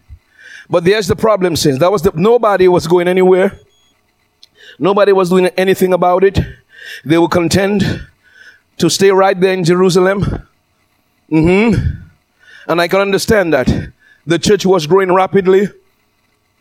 But 0.69 0.83
there's 0.83 1.07
the 1.07 1.15
problem, 1.15 1.55
since 1.55 1.79
that 1.79 1.91
was 1.91 2.01
the 2.01 2.11
nobody 2.13 2.67
was 2.67 2.87
going 2.87 3.07
anywhere. 3.07 3.57
Nobody 4.79 5.11
was 5.11 5.29
doing 5.29 5.47
anything 5.57 5.93
about 5.93 6.23
it. 6.23 6.39
They 7.03 7.17
were 7.17 7.27
content 7.27 7.83
to 8.77 8.89
stay 8.89 9.11
right 9.11 9.39
there 9.39 9.53
in 9.53 9.63
Jerusalem 9.63 10.47
Mm-hmm. 11.31 12.01
And 12.69 12.81
I 12.81 12.87
can 12.87 12.99
understand 12.99 13.53
that. 13.53 13.67
The 14.25 14.39
church 14.39 14.65
was 14.65 14.87
growing 14.87 15.13
rapidly. 15.13 15.67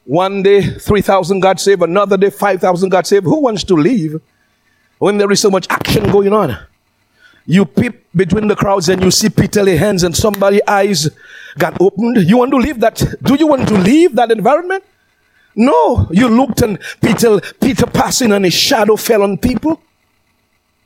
One 0.05 0.43
day, 0.43 0.63
3,000 0.63 1.41
got 1.41 1.59
saved. 1.61 1.83
Another 1.83 2.17
day, 2.17 2.31
5,000 2.31 2.89
got 2.89 3.07
saved. 3.07 3.25
Who 3.25 3.41
wants 3.41 3.65
to 3.65 3.75
leave 3.75 4.21
when 4.99 5.19
there 5.19 5.31
is 5.33 5.41
so 5.41 5.51
much 5.51 5.67
action 5.69 6.11
going 6.11 6.33
on? 6.33 6.57
You 7.45 7.65
peep 7.65 8.07
between 8.15 8.49
the 8.49 8.57
crowds 8.57 8.89
and 8.89 9.03
you 9.03 9.11
see 9.11 9.29
Peter 9.29 9.63
lay 9.63 9.77
hands 9.77 10.03
and 10.03 10.17
somebody's 10.17 10.63
eyes 10.67 11.09
got 11.59 11.81
opened. 11.81 12.29
You 12.29 12.39
want 12.39 12.51
to 12.53 12.57
leave 12.57 12.81
that? 12.81 13.03
Do 13.23 13.35
you 13.37 13.47
want 13.47 13.69
to 13.69 13.75
leave 13.75 14.17
that 14.17 14.33
environment? 14.33 14.85
No. 15.57 16.09
You 16.13 16.29
looked 16.29 16.63
and 16.63 16.79
Peter, 17.03 17.41
Peter 17.61 17.87
passing 17.87 18.33
and 18.33 18.45
his 18.45 18.55
shadow 18.55 18.97
fell 18.97 19.23
on 19.23 19.39
people 19.39 19.81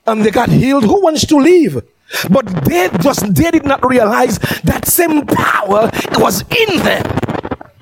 and 0.07 0.25
they 0.25 0.31
got 0.31 0.49
healed. 0.49 0.85
Who 0.85 1.03
wants 1.03 1.27
to 1.27 1.37
leave? 1.37 1.83
But 2.31 2.47
they 2.65 2.89
just 3.01 3.35
they 3.35 3.51
did 3.51 3.65
not 3.65 3.85
realize 3.89 4.39
that 4.65 4.87
same 4.87 5.27
power 5.27 5.91
was 6.19 6.43
in 6.43 6.79
them. 6.83 7.05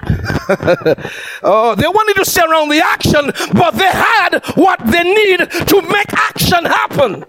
oh, 1.43 1.75
they 1.77 1.89
wanted 1.89 2.15
to 2.17 2.25
stay 2.25 2.43
around 2.43 2.69
the 2.69 2.81
action, 2.85 3.33
but 3.55 3.73
they 3.73 3.89
had 3.89 4.39
what 4.55 4.79
they 4.87 5.03
need 5.03 5.51
to 5.69 5.83
make 5.83 6.13
action 6.13 6.65
happen. 6.65 7.25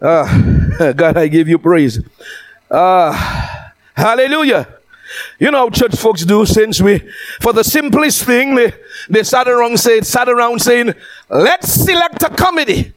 Ah, 0.00 0.92
God, 0.96 1.16
I 1.16 1.28
give 1.28 1.48
you 1.48 1.58
praise. 1.58 2.00
Ah, 2.70 3.72
hallelujah. 3.94 4.68
You 5.38 5.50
know 5.50 5.58
how 5.58 5.70
church 5.70 5.96
folks 5.96 6.24
do 6.24 6.44
since 6.46 6.80
we, 6.80 7.00
for 7.40 7.52
the 7.52 7.64
simplest 7.64 8.24
thing, 8.24 8.54
they, 8.54 8.72
they 9.08 9.22
sat 9.22 9.48
around, 9.48 9.78
say, 9.78 10.00
sat 10.00 10.28
around 10.28 10.60
saying, 10.60 10.94
let's 11.28 11.72
select 11.72 12.22
a 12.22 12.30
comedy. 12.30 12.92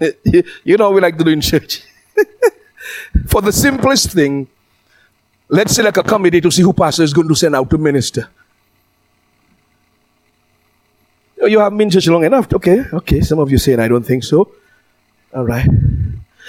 you 0.64 0.76
know 0.76 0.90
we 0.90 1.00
like 1.00 1.16
to 1.18 1.24
do 1.24 1.30
in 1.30 1.40
church. 1.40 1.82
For 3.26 3.40
the 3.40 3.52
simplest 3.52 4.10
thing, 4.10 4.48
let's 5.48 5.74
select 5.74 5.96
a 5.96 6.02
comedy 6.02 6.40
to 6.40 6.50
see 6.50 6.62
who 6.62 6.72
pastor 6.72 7.02
is 7.02 7.12
going 7.12 7.28
to 7.28 7.34
send 7.34 7.54
out 7.54 7.70
to 7.70 7.78
minister. 7.78 8.28
Oh, 11.40 11.46
you 11.46 11.58
haven't 11.58 11.78
been 11.78 11.90
church 11.90 12.08
long 12.08 12.24
enough. 12.24 12.52
Okay, 12.52 12.84
okay. 12.92 13.20
Some 13.20 13.38
of 13.38 13.50
you 13.50 13.58
saying, 13.58 13.80
I 13.80 13.88
don't 13.88 14.04
think 14.04 14.24
so. 14.24 14.52
All 15.34 15.44
right. 15.44 15.66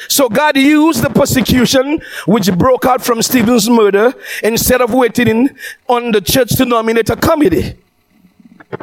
So 0.08 0.30
God 0.30 0.58
used 0.58 1.04
the 1.04 1.10
persecution 1.10 2.02
which 2.26 2.52
broke 2.54 2.86
out 2.86 3.04
from 3.04 3.22
Stephen's 3.22 3.70
murder 3.70 4.14
instead 4.44 4.82
of 4.82 4.94
waiting 4.94 5.56
on 5.88 6.12
the 6.12 6.22
church 6.22 6.56
to 6.58 6.66
nominate 6.66 7.10
a 7.10 7.16
committee. 7.16 7.78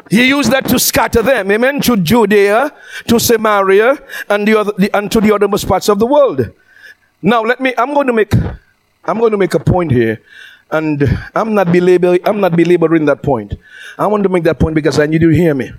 He 0.09 0.29
used 0.29 0.53
that 0.53 0.67
to 0.69 0.79
scatter 0.79 1.23
them, 1.23 1.51
amen, 1.51 1.81
to 1.83 1.97
Judea, 1.97 2.73
to 3.09 3.19
Samaria, 3.19 3.99
and 4.29 4.47
the 4.47 4.59
other, 4.59 4.73
the, 4.79 4.97
and 4.97 5.11
to 5.11 5.21
the 5.21 5.29
othermost 5.29 5.67
parts 5.67 5.89
of 5.89 5.99
the 5.99 6.07
world. 6.07 6.51
Now, 7.23 7.43
let 7.43 7.61
me, 7.61 7.75
I'm 7.77 7.93
going 7.93 8.07
to 8.07 8.13
make, 8.13 8.33
I'm 9.05 9.19
going 9.19 9.33
to 9.33 9.37
make 9.37 9.55
a 9.55 9.59
point 9.59 9.91
here, 9.91 10.23
and 10.71 11.03
I'm 11.35 11.55
not 11.55 11.73
belaboring, 11.73 12.21
I'm 12.25 12.41
not 12.41 12.57
belaboring 12.57 13.05
that 13.07 13.23
point. 13.23 13.55
I 13.99 14.07
want 14.07 14.23
to 14.23 14.29
make 14.29 14.45
that 14.45 14.59
point 14.59 14.75
because 14.75 14.99
I 14.99 15.07
need 15.07 15.23
you 15.23 15.31
to 15.31 15.37
hear 15.37 15.55
me. 15.55 15.73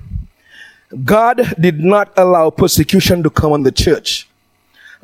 God 1.06 1.56
did 1.60 1.80
not 1.80 2.12
allow 2.18 2.50
persecution 2.50 3.24
to 3.24 3.30
come 3.30 3.54
on 3.54 3.64
the 3.64 3.72
church. 3.72 4.28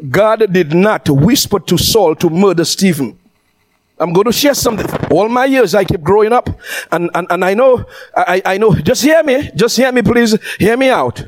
God 0.10 0.52
did 0.54 0.74
not 0.74 1.10
whisper 1.10 1.60
to 1.60 1.78
Saul 1.78 2.16
to 2.16 2.30
murder 2.30 2.66
Stephen. 2.66 3.18
I'm 4.00 4.14
going 4.14 4.26
to 4.26 4.32
share 4.32 4.54
something. 4.54 4.86
All 5.12 5.28
my 5.28 5.46
years 5.46 5.74
I 5.74 5.84
keep 5.84 6.02
growing 6.02 6.32
up 6.32 6.50
and, 6.92 7.10
and, 7.16 7.28
and 7.30 7.44
I 7.44 7.56
know, 7.56 7.86
I, 8.16 8.42
I 8.46 8.58
know, 8.58 8.76
just 8.76 9.02
hear 9.02 9.24
me, 9.24 9.50
just 9.56 9.76
hear 9.76 9.92
me 9.92 10.04
please, 10.04 10.38
hear 10.60 10.78
me 10.78 10.90
out. 10.90 11.26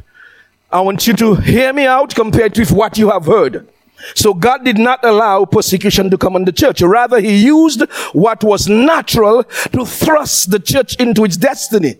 I 0.71 0.81
want 0.81 1.07
you 1.07 1.13
to 1.13 1.35
hear 1.35 1.73
me 1.73 1.87
out 1.87 2.13
compared 2.13 2.57
with 2.57 2.71
what 2.71 2.97
you 2.97 3.09
have 3.09 3.25
heard. 3.25 3.67
So 4.15 4.33
God 4.33 4.63
did 4.63 4.77
not 4.77 5.03
allow 5.03 5.45
persecution 5.45 6.09
to 6.11 6.17
come 6.17 6.35
on 6.35 6.45
the 6.45 6.51
church. 6.51 6.81
Rather, 6.81 7.19
he 7.19 7.43
used 7.43 7.81
what 8.13 8.43
was 8.43 8.69
natural 8.69 9.43
to 9.43 9.85
thrust 9.85 10.51
the 10.51 10.59
church 10.59 10.95
into 10.97 11.25
its 11.25 11.37
destiny. 11.37 11.97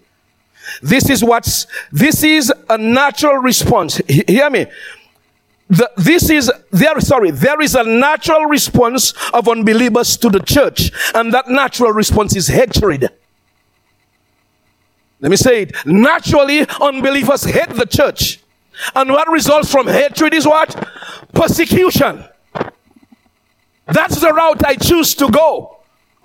This 0.84 1.10
is 1.10 1.24
what's, 1.24 1.66
this 1.92 2.24
is 2.24 2.54
a 2.70 2.78
natural 2.78 3.38
response. 3.38 3.98
Hear 4.08 4.50
me. 4.52 4.68
The, 5.70 5.90
this 5.98 6.32
is 6.32 6.52
there 6.72 7.00
sorry 7.00 7.30
there 7.30 7.62
is 7.62 7.76
a 7.76 7.84
natural 7.84 8.46
response 8.46 9.14
of 9.34 9.48
unbelievers 9.48 10.18
to 10.18 10.30
the 10.30 10.40
church 10.40 10.92
and 11.14 11.32
that 11.32 11.48
natural 11.48 11.92
response 11.92 12.36
is 12.36 12.48
hatred. 12.48 13.10
Let 15.22 15.30
me 15.30 15.36
say 15.38 15.64
it. 15.64 15.76
Naturally 15.86 16.66
unbelievers 16.82 17.44
hate 17.44 17.70
the 17.70 17.86
church. 17.86 18.40
And 18.96 19.12
what 19.12 19.30
results 19.30 19.72
from 19.72 19.88
hatred 19.88 20.34
is 20.34 20.48
what? 20.48 20.74
Persecution. 21.34 22.26
That's 23.86 24.22
the 24.22 24.34
route 24.34 24.64
i 24.66 24.76
choose 24.76 25.16
to 25.16 25.30
go 25.30 25.79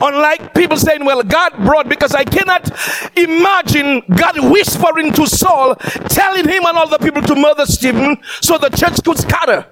Unlike 0.06 0.54
people 0.54 0.76
saying, 0.76 1.04
well, 1.04 1.22
God 1.22 1.56
brought, 1.64 1.88
because 1.88 2.14
I 2.14 2.24
cannot 2.24 2.70
imagine 3.16 4.02
God 4.14 4.50
whispering 4.50 5.12
to 5.14 5.26
Saul, 5.26 5.76
telling 5.76 6.46
him 6.46 6.66
and 6.66 6.76
all 6.76 6.88
the 6.88 6.98
people 6.98 7.22
to 7.22 7.34
murder 7.34 7.64
Stephen 7.64 8.18
so 8.42 8.58
the 8.58 8.68
church 8.68 9.02
could 9.02 9.18
scatter. 9.18 9.66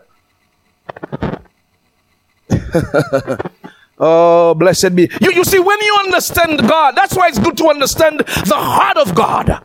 oh, 3.99 4.55
blessed 4.55 4.95
be. 4.95 5.11
You, 5.21 5.33
you 5.33 5.45
see, 5.45 5.59
when 5.59 5.81
you 5.81 5.97
understand 6.05 6.61
God, 6.61 6.97
that's 6.97 7.15
why 7.15 7.29
it's 7.29 7.39
good 7.39 7.59
to 7.59 7.69
understand 7.69 8.21
the 8.21 8.57
heart 8.57 8.97
of 8.97 9.15
God. 9.15 9.65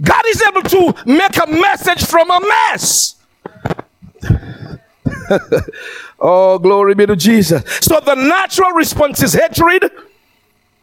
God 0.00 0.22
is 0.26 0.42
able 0.42 0.62
to 0.62 0.94
make 1.06 1.36
a 1.36 1.46
message 1.46 2.04
from 2.06 2.30
a 2.30 2.40
mess. 2.40 3.16
oh, 6.20 6.58
glory 6.58 6.94
be 6.94 7.06
to 7.06 7.16
Jesus. 7.16 7.62
So 7.80 8.00
the 8.00 8.14
natural 8.14 8.72
response 8.72 9.22
is 9.22 9.32
hatred, 9.34 9.90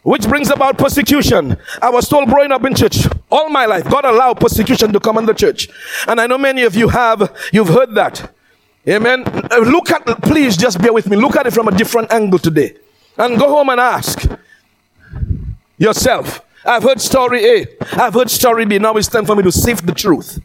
which 0.03 0.27
brings 0.27 0.49
about 0.49 0.77
persecution. 0.77 1.57
I 1.81 1.89
was 1.89 2.07
told 2.07 2.29
growing 2.29 2.51
up 2.51 2.63
in 2.65 2.75
church 2.75 3.07
all 3.31 3.49
my 3.49 3.65
life, 3.65 3.89
God 3.89 4.05
allowed 4.05 4.39
persecution 4.39 4.91
to 4.93 4.99
come 4.99 5.17
in 5.17 5.25
the 5.25 5.33
church. 5.33 5.69
And 6.07 6.19
I 6.19 6.27
know 6.27 6.37
many 6.37 6.63
of 6.63 6.75
you 6.75 6.89
have, 6.89 7.35
you've 7.51 7.69
heard 7.69 7.95
that. 7.95 8.31
Amen. 8.87 9.23
Look 9.51 9.91
at, 9.91 10.05
please 10.23 10.57
just 10.57 10.81
bear 10.81 10.91
with 10.91 11.07
me. 11.07 11.15
Look 11.15 11.35
at 11.35 11.45
it 11.45 11.53
from 11.53 11.67
a 11.67 11.77
different 11.77 12.11
angle 12.11 12.39
today. 12.39 12.75
And 13.17 13.37
go 13.37 13.49
home 13.49 13.69
and 13.69 13.79
ask 13.79 14.27
yourself. 15.77 16.41
I've 16.65 16.83
heard 16.83 17.01
story 17.01 17.45
A. 17.45 17.65
I've 17.93 18.13
heard 18.13 18.29
story 18.29 18.65
B. 18.65 18.79
Now 18.79 18.95
it's 18.95 19.07
time 19.07 19.25
for 19.25 19.35
me 19.35 19.43
to 19.43 19.51
sift 19.51 19.85
the 19.85 19.93
truth. 19.93 20.39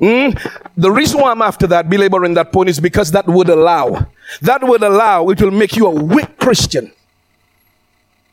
Mm? 0.00 0.70
The 0.76 0.90
reason 0.90 1.20
why 1.20 1.32
I'm 1.32 1.42
after 1.42 1.66
that, 1.68 1.90
belaboring 1.90 2.34
that 2.34 2.52
point, 2.52 2.68
is 2.68 2.78
because 2.78 3.10
that 3.10 3.26
would 3.26 3.48
allow. 3.48 4.06
That 4.42 4.62
would 4.62 4.82
allow, 4.82 5.28
it 5.30 5.40
will 5.42 5.50
make 5.50 5.76
you 5.76 5.86
a 5.86 5.90
weak 5.90 6.38
Christian. 6.38 6.92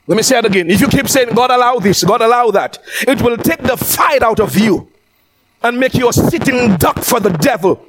Let 0.07 0.15
me 0.17 0.23
say 0.23 0.37
it 0.37 0.45
again. 0.45 0.69
If 0.69 0.81
you 0.81 0.87
keep 0.87 1.07
saying, 1.09 1.33
God 1.33 1.49
allow 1.49 1.79
this, 1.79 2.03
God 2.03 2.21
allow 2.21 2.51
that, 2.51 2.77
it 3.07 3.21
will 3.21 3.37
take 3.37 3.63
the 3.63 3.75
fight 3.75 4.21
out 4.21 4.39
of 4.39 4.55
you 4.57 4.87
and 5.63 5.79
make 5.79 5.95
you 5.95 6.07
a 6.07 6.13
sitting 6.13 6.75
duck 6.77 6.99
for 6.99 7.19
the 7.19 7.31
devil. 7.31 7.83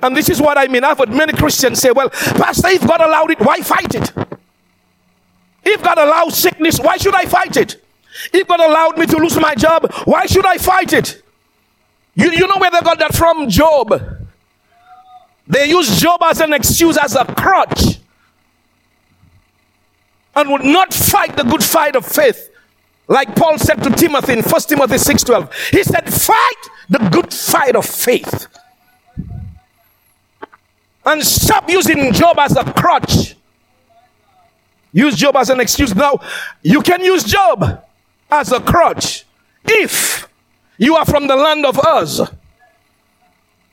And 0.00 0.16
this 0.16 0.28
is 0.28 0.40
what 0.40 0.56
I 0.56 0.68
mean. 0.68 0.84
I've 0.84 0.98
heard 0.98 1.10
many 1.10 1.32
Christians 1.32 1.80
say, 1.80 1.90
well, 1.90 2.10
Pastor, 2.10 2.68
if 2.68 2.86
God 2.86 3.00
allowed 3.00 3.32
it, 3.32 3.40
why 3.40 3.60
fight 3.60 3.94
it? 3.96 4.12
If 5.64 5.82
God 5.82 5.98
allows 5.98 6.38
sickness, 6.38 6.78
why 6.78 6.96
should 6.96 7.14
I 7.14 7.24
fight 7.24 7.56
it? 7.56 7.82
If 8.32 8.46
God 8.46 8.60
allowed 8.60 8.96
me 8.96 9.06
to 9.06 9.16
lose 9.16 9.36
my 9.40 9.56
job, 9.56 9.92
why 10.04 10.26
should 10.26 10.46
I 10.46 10.58
fight 10.58 10.92
it? 10.92 11.22
You, 12.18 12.32
you 12.32 12.48
know 12.48 12.56
where 12.58 12.70
they 12.72 12.80
got 12.80 12.98
that 12.98 13.14
from? 13.14 13.48
Job. 13.48 14.26
They 15.46 15.66
used 15.66 16.00
Job 16.00 16.20
as 16.24 16.40
an 16.40 16.52
excuse, 16.52 16.98
as 16.98 17.14
a 17.14 17.24
crutch, 17.24 18.00
and 20.34 20.50
would 20.50 20.64
not 20.64 20.92
fight 20.92 21.36
the 21.36 21.44
good 21.44 21.62
fight 21.62 21.94
of 21.94 22.04
faith. 22.04 22.50
Like 23.06 23.34
Paul 23.36 23.56
said 23.56 23.82
to 23.84 23.90
Timothy 23.90 24.32
in 24.34 24.42
1 24.42 24.60
Timothy 24.62 24.96
6:12. 24.96 25.70
He 25.70 25.84
said, 25.84 26.12
fight 26.12 26.62
the 26.90 26.98
good 27.10 27.32
fight 27.32 27.76
of 27.76 27.86
faith. 27.86 28.48
And 31.06 31.24
stop 31.24 31.70
using 31.70 32.12
Job 32.12 32.38
as 32.38 32.56
a 32.56 32.64
crutch. 32.64 33.36
Use 34.92 35.14
Job 35.14 35.36
as 35.36 35.50
an 35.50 35.60
excuse. 35.60 35.94
Now, 35.94 36.18
you 36.62 36.82
can 36.82 37.02
use 37.02 37.22
Job 37.22 37.84
as 38.30 38.52
a 38.52 38.60
crutch 38.60 39.24
if 39.64 40.27
you 40.78 40.96
are 40.96 41.04
from 41.04 41.26
the 41.26 41.36
land 41.36 41.66
of 41.66 41.78
Uz. 41.78 42.20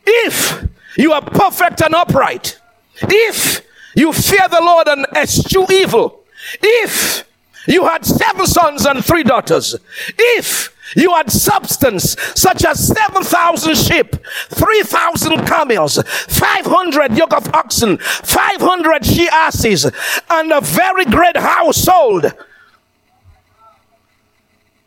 If 0.06 0.68
you 0.98 1.14
are 1.14 1.22
perfect 1.22 1.82
and 1.82 1.96
upright, 1.96 2.60
if 3.02 3.66
you 3.96 4.12
fear 4.12 4.48
the 4.50 4.62
Lord 4.62 4.88
and 4.88 5.06
eschew 5.16 5.66
evil, 5.72 6.24
if 6.62 7.28
you 7.68 7.86
had 7.86 8.06
seven 8.06 8.46
sons 8.46 8.86
and 8.86 9.04
three 9.04 9.24
daughters, 9.24 9.76
if 10.18 10.76
you 10.96 11.14
had 11.14 11.32
substance 11.32 12.16
such 12.36 12.64
as 12.64 12.88
7,000 12.88 13.76
sheep, 13.76 14.16
3,000 14.50 15.46
camels, 15.46 16.02
500 16.06 17.18
yoke 17.18 17.34
of 17.34 17.54
oxen, 17.54 17.98
500 17.98 19.06
she 19.06 19.28
asses, 19.30 19.90
and 20.30 20.52
a 20.52 20.62
very 20.62 21.06
great 21.06 21.38
household 21.38 22.34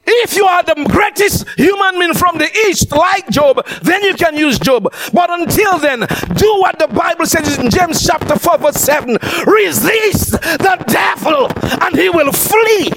if 0.09 0.37
you 0.37 0.45
are 0.45 0.63
the 0.63 0.75
greatest 0.91 1.49
human 1.57 1.99
being 1.99 2.15
from 2.15 2.39
the 2.39 2.51
east, 2.69 2.93
like 2.93 3.29
Job, 3.29 3.65
then 3.83 4.03
you 4.03 4.15
can 4.15 4.37
use 4.37 4.59
Job. 4.59 4.93
But 5.13 5.31
until 5.31 5.79
then, 5.79 6.01
do 6.01 6.61
what 6.61 6.79
the 6.79 6.89
Bible 6.89 7.27
says 7.27 7.59
in 7.59 7.71
James 7.71 8.07
chapter 8.07 8.39
4, 8.39 8.59
verse 8.59 8.77
7 8.77 9.19
resist 9.47 10.33
the 10.33 10.85
devil, 10.87 11.49
and 11.85 11.97
he 11.97 12.09
will 12.09 12.33
flee. 12.33 12.91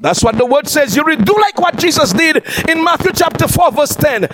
That's 0.00 0.24
what 0.24 0.38
the 0.38 0.46
word 0.46 0.66
says. 0.66 0.96
You 0.96 1.04
do 1.04 1.34
like 1.40 1.60
what 1.60 1.76
Jesus 1.76 2.12
did 2.12 2.42
in 2.68 2.82
Matthew 2.82 3.12
chapter 3.12 3.46
4, 3.46 3.72
verse 3.72 3.94
10. 3.96 4.28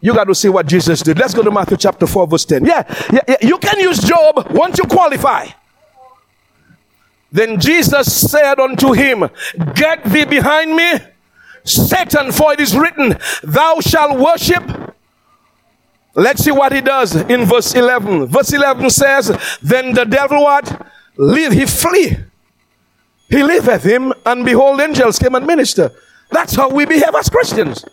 You 0.00 0.14
got 0.14 0.24
to 0.24 0.34
see 0.34 0.48
what 0.48 0.66
Jesus 0.66 1.02
did. 1.02 1.18
Let's 1.18 1.34
go 1.34 1.42
to 1.42 1.50
Matthew 1.50 1.76
chapter 1.76 2.06
4, 2.06 2.26
verse 2.26 2.44
10. 2.46 2.64
Yeah, 2.64 2.82
yeah, 3.12 3.20
yeah. 3.28 3.36
you 3.42 3.58
can 3.58 3.78
use 3.78 3.98
Job 3.98 4.48
once 4.50 4.78
you 4.78 4.84
qualify. 4.84 5.48
Then 7.34 7.58
Jesus 7.58 8.30
said 8.30 8.60
unto 8.60 8.92
him, 8.92 9.28
Get 9.74 10.04
thee 10.04 10.24
behind 10.24 10.76
me, 10.76 11.00
Satan, 11.64 12.30
for 12.30 12.52
it 12.52 12.60
is 12.60 12.76
written, 12.76 13.18
Thou 13.42 13.80
shalt 13.80 14.20
worship. 14.20 14.94
Let's 16.14 16.44
see 16.44 16.52
what 16.52 16.72
he 16.72 16.80
does 16.80 17.16
in 17.16 17.44
verse 17.44 17.74
11. 17.74 18.28
Verse 18.28 18.52
11 18.52 18.88
says, 18.88 19.36
Then 19.60 19.94
the 19.94 20.04
devil 20.04 20.44
what? 20.44 20.88
Leave, 21.16 21.50
he 21.50 21.66
flee. 21.66 22.18
He 23.28 23.42
leaveth 23.42 23.82
him, 23.82 24.12
and 24.24 24.44
behold, 24.44 24.80
angels 24.80 25.18
came 25.18 25.34
and 25.34 25.44
minister. 25.44 25.90
That's 26.30 26.54
how 26.54 26.70
we 26.70 26.84
behave 26.84 27.16
as 27.16 27.28
Christians. 27.28 27.84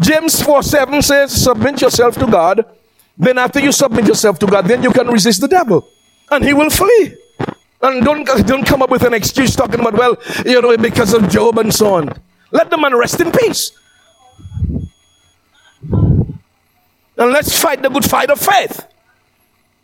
James 0.00 0.42
4 0.42 0.64
7 0.64 1.00
says, 1.00 1.44
Submit 1.44 1.80
yourself 1.80 2.16
to 2.16 2.26
God. 2.26 2.64
Then, 3.16 3.38
after 3.38 3.60
you 3.60 3.70
submit 3.70 4.08
yourself 4.08 4.40
to 4.40 4.46
God, 4.46 4.66
then 4.66 4.82
you 4.82 4.90
can 4.90 5.06
resist 5.06 5.42
the 5.42 5.48
devil, 5.48 5.88
and 6.28 6.44
he 6.44 6.52
will 6.52 6.70
flee. 6.70 7.21
And 7.82 8.04
don't, 8.04 8.24
don't 8.46 8.64
come 8.64 8.80
up 8.80 8.90
with 8.90 9.02
an 9.02 9.12
excuse 9.12 9.56
talking 9.56 9.80
about, 9.80 9.94
well, 9.94 10.16
you 10.46 10.60
know, 10.62 10.76
because 10.76 11.12
of 11.14 11.28
Job 11.28 11.58
and 11.58 11.74
so 11.74 11.94
on. 11.94 12.12
Let 12.52 12.70
the 12.70 12.76
man 12.78 12.94
rest 12.94 13.20
in 13.20 13.32
peace. 13.32 13.72
And 15.90 16.38
let's 17.16 17.58
fight 17.58 17.82
the 17.82 17.88
good 17.88 18.04
fight 18.04 18.30
of 18.30 18.40
faith. 18.40 18.86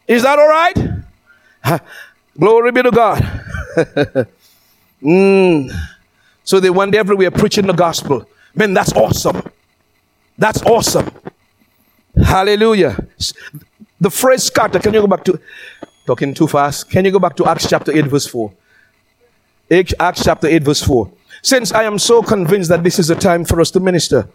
Is 0.07 0.23
that 0.23 0.39
all 0.39 0.49
right? 0.49 1.81
Glory 2.39 2.73
be 2.73 2.83
to 2.83 2.91
God. 2.91 3.23
mm. 5.03 5.71
So 6.45 6.61
they 6.61 6.71
went 6.71 6.95
everywhere 6.95 7.31
preaching 7.31 7.67
the 7.67 7.73
gospel. 7.73 8.29
Man, 8.55 8.75
that's 8.75 8.93
awesome. 8.93 9.43
That's 10.39 10.63
awesome. 10.63 11.11
Hallelujah. 12.17 12.97
The 14.01 14.11
phrase 14.11 14.45
scatter, 14.45 14.79
can 14.79 14.95
you 14.95 15.01
go 15.01 15.07
back 15.09 15.25
to 15.25 15.41
Talking 16.09 16.33
too 16.33 16.47
fast. 16.47 16.89
Can 16.89 17.05
you 17.05 17.11
go 17.11 17.19
back 17.19 17.37
to 17.37 17.45
Acts 17.45 17.69
chapter 17.69 17.93
8, 17.93 18.07
verse 18.07 18.27
4? 18.27 18.51
Acts 20.01 20.25
chapter 20.25 20.47
8, 20.49 20.63
verse 20.63 20.83
4. 20.83 21.13
Since 21.43 21.71
I 21.71 21.83
am 21.83 21.99
so 21.99 22.23
convinced 22.23 22.71
that 22.71 22.83
this 22.83 22.99
is 22.99 23.11
a 23.11 23.15
time 23.15 23.45
for 23.45 23.61
us 23.61 23.71
to 23.73 23.79
minister, 23.79 24.27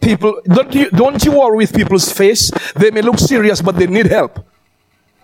people, 0.00 0.40
don't 0.46 0.74
you, 0.74 0.88
don't 0.88 1.22
you 1.22 1.32
worry 1.32 1.58
with 1.58 1.74
people's 1.76 2.10
face. 2.10 2.50
They 2.74 2.90
may 2.90 3.02
look 3.02 3.18
serious, 3.18 3.60
but 3.60 3.76
they 3.76 3.86
need 3.86 4.06
help. 4.06 4.42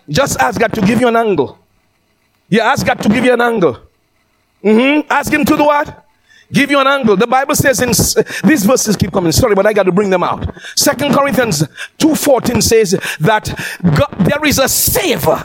Just 0.07 0.39
ask 0.39 0.61
God 0.61 0.75
to 0.75 0.83
give 0.83 1.01
you 1.01 1.09
an 1.09 1.17
angle. 1.17 1.59
Yeah, 2.51 2.65
ask 2.65 2.85
God 2.85 3.01
to 3.01 3.09
give 3.09 3.25
you 3.25 3.33
an 3.33 3.41
angle. 3.41 3.79
Mm-hmm. 4.63 5.11
Ask 5.11 5.33
Him 5.33 5.47
to 5.47 5.57
do 5.57 5.65
what? 5.65 6.04
Give 6.53 6.71
you 6.71 6.79
an 6.79 6.87
angle. 6.87 7.17
The 7.17 7.27
Bible 7.27 7.55
says 7.55 7.81
in 7.81 7.89
these 8.49 8.65
verses 8.65 8.97
keep 8.97 9.13
coming. 9.13 9.33
Sorry, 9.33 9.55
but 9.55 9.67
I 9.67 9.73
got 9.73 9.85
to 9.85 9.93
bring 9.93 10.11
them 10.11 10.23
out. 10.23 10.55
Second 10.77 11.15
Corinthians 11.15 11.63
2.14 11.99 12.63
says 12.63 12.91
that 13.21 13.47
God, 13.83 14.15
there 14.19 14.45
is 14.45 14.59
a 14.59 14.69
savor 14.69 15.43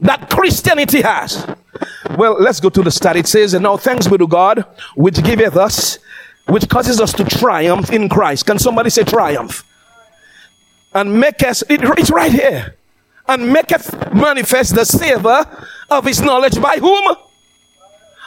that 0.00 0.28
Christianity 0.30 1.02
has. 1.02 1.46
Well, 2.16 2.36
let's 2.40 2.60
go 2.60 2.68
to 2.70 2.82
the 2.82 2.90
start. 2.90 3.16
It 3.16 3.26
says, 3.26 3.54
and 3.54 3.62
now 3.62 3.76
thanks 3.76 4.06
be 4.06 4.18
to 4.18 4.26
God, 4.26 4.64
which 4.94 5.22
giveth 5.22 5.56
us, 5.56 5.98
which 6.46 6.68
causes 6.68 7.00
us 7.00 7.12
to 7.14 7.24
triumph 7.24 7.90
in 7.90 8.08
Christ. 8.08 8.46
Can 8.46 8.58
somebody 8.58 8.90
say 8.90 9.04
triumph? 9.04 9.64
And 10.94 11.18
make 11.18 11.42
us, 11.42 11.62
it, 11.68 11.80
it's 11.98 12.10
right 12.10 12.32
here. 12.32 12.76
And 13.28 13.52
maketh 13.52 14.12
manifest 14.12 14.74
the 14.74 14.84
savor 14.84 15.46
of 15.90 16.04
his 16.04 16.20
knowledge 16.20 16.60
by 16.60 16.76
whom? 16.76 17.16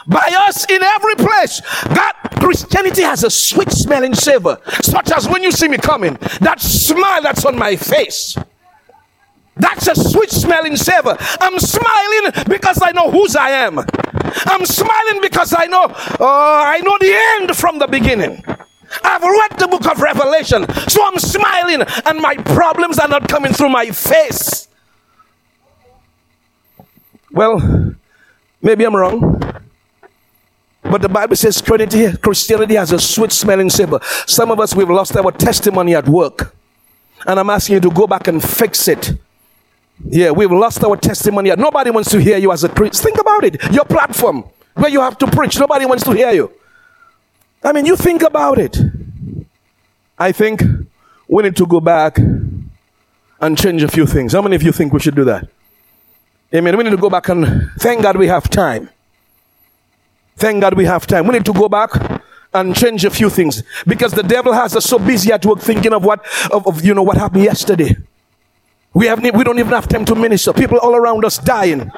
By 0.06 0.34
us 0.46 0.68
in 0.70 0.82
every 0.82 1.14
place. 1.16 1.60
God, 1.94 2.12
Christianity 2.38 3.02
has 3.02 3.24
a 3.24 3.30
sweet 3.30 3.70
smelling 3.70 4.14
savor, 4.14 4.58
such 4.82 5.10
as 5.12 5.28
when 5.28 5.42
you 5.42 5.50
see 5.50 5.68
me 5.68 5.78
coming, 5.78 6.14
that 6.40 6.60
smile 6.60 7.22
that's 7.22 7.44
on 7.44 7.58
my 7.58 7.76
face. 7.76 8.36
That's 9.56 9.88
a 9.88 9.94
sweet 9.94 10.30
smelling 10.30 10.76
savor. 10.76 11.16
I'm 11.40 11.58
smiling 11.58 12.44
because 12.46 12.78
I 12.82 12.92
know 12.92 13.10
whose 13.10 13.34
I 13.34 13.50
am. 13.50 13.78
I'm 13.78 14.66
smiling 14.66 15.20
because 15.22 15.54
I 15.56 15.64
know 15.64 15.84
uh, 15.84 16.16
I 16.20 16.80
know 16.80 16.96
the 17.00 17.40
end 17.40 17.56
from 17.56 17.78
the 17.78 17.86
beginning. 17.86 18.44
I've 19.02 19.22
read 19.22 19.58
the 19.58 19.66
book 19.66 19.86
of 19.86 20.00
Revelation, 20.00 20.66
so 20.88 21.04
I'm 21.04 21.18
smiling, 21.18 21.82
and 22.06 22.20
my 22.20 22.36
problems 22.36 22.98
are 22.98 23.08
not 23.08 23.28
coming 23.28 23.52
through 23.52 23.70
my 23.70 23.90
face. 23.90 24.68
Well, 27.32 27.94
maybe 28.62 28.84
I'm 28.84 28.94
wrong. 28.94 29.35
But 30.90 31.02
the 31.02 31.08
Bible 31.08 31.36
says 31.36 31.60
Christianity 31.60 32.74
has 32.74 32.92
a 32.92 32.98
sweet 32.98 33.32
smelling 33.32 33.70
savor. 33.70 34.00
Some 34.26 34.50
of 34.50 34.60
us, 34.60 34.74
we've 34.74 34.88
lost 34.88 35.16
our 35.16 35.32
testimony 35.32 35.94
at 35.94 36.08
work. 36.08 36.54
And 37.26 37.40
I'm 37.40 37.50
asking 37.50 37.74
you 37.74 37.80
to 37.80 37.90
go 37.90 38.06
back 38.06 38.28
and 38.28 38.42
fix 38.42 38.86
it. 38.88 39.12
Yeah, 40.04 40.30
we've 40.30 40.52
lost 40.52 40.84
our 40.84 40.96
testimony. 40.96 41.50
Nobody 41.56 41.90
wants 41.90 42.10
to 42.10 42.20
hear 42.20 42.36
you 42.38 42.52
as 42.52 42.64
a 42.64 42.68
priest. 42.68 43.02
Think 43.02 43.18
about 43.18 43.44
it. 43.44 43.72
Your 43.72 43.84
platform 43.84 44.44
where 44.74 44.90
you 44.90 45.00
have 45.00 45.16
to 45.18 45.26
preach, 45.26 45.58
nobody 45.58 45.86
wants 45.86 46.04
to 46.04 46.12
hear 46.12 46.30
you. 46.32 46.52
I 47.64 47.72
mean, 47.72 47.86
you 47.86 47.96
think 47.96 48.22
about 48.22 48.58
it. 48.58 48.78
I 50.18 50.32
think 50.32 50.62
we 51.28 51.42
need 51.42 51.56
to 51.56 51.66
go 51.66 51.80
back 51.80 52.18
and 52.18 53.58
change 53.58 53.82
a 53.82 53.88
few 53.88 54.06
things. 54.06 54.34
How 54.34 54.42
many 54.42 54.54
of 54.54 54.62
you 54.62 54.72
think 54.72 54.92
we 54.92 55.00
should 55.00 55.16
do 55.16 55.24
that? 55.24 55.48
Amen. 56.54 56.76
We 56.76 56.84
need 56.84 56.90
to 56.90 56.96
go 56.96 57.10
back 57.10 57.28
and 57.28 57.70
thank 57.78 58.02
God 58.02 58.16
we 58.16 58.28
have 58.28 58.48
time. 58.48 58.88
Thank 60.36 60.60
God 60.60 60.74
we 60.74 60.84
have 60.84 61.06
time. 61.06 61.26
We 61.26 61.32
need 61.32 61.46
to 61.46 61.52
go 61.52 61.68
back 61.68 61.90
and 62.52 62.74
change 62.74 63.04
a 63.04 63.10
few 63.10 63.30
things 63.30 63.62
because 63.86 64.12
the 64.12 64.22
devil 64.22 64.52
has 64.52 64.76
us 64.76 64.84
so 64.84 64.98
busy 64.98 65.32
at 65.32 65.44
work 65.44 65.60
thinking 65.60 65.92
of 65.92 66.04
what 66.04 66.24
of, 66.52 66.66
of 66.66 66.84
you 66.84 66.94
know 66.94 67.02
what 67.02 67.16
happened 67.16 67.44
yesterday. 67.44 67.96
We 68.94 69.06
have 69.06 69.22
we 69.22 69.44
don't 69.44 69.58
even 69.58 69.72
have 69.72 69.88
time 69.88 70.04
to 70.06 70.14
minister. 70.14 70.52
People 70.52 70.78
all 70.78 70.94
around 70.94 71.24
us 71.24 71.38
dying, 71.38 71.90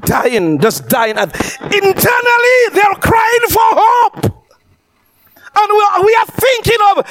dying, 0.00 0.60
just 0.60 0.88
dying. 0.88 1.16
Internally, 1.18 2.58
they're 2.72 2.94
crying 3.00 3.46
for 3.50 3.68
hope. 3.72 4.43
And 5.56 5.70
we, 5.70 6.04
we 6.04 6.14
are 6.16 6.26
thinking 6.26 6.78
of 6.90 7.04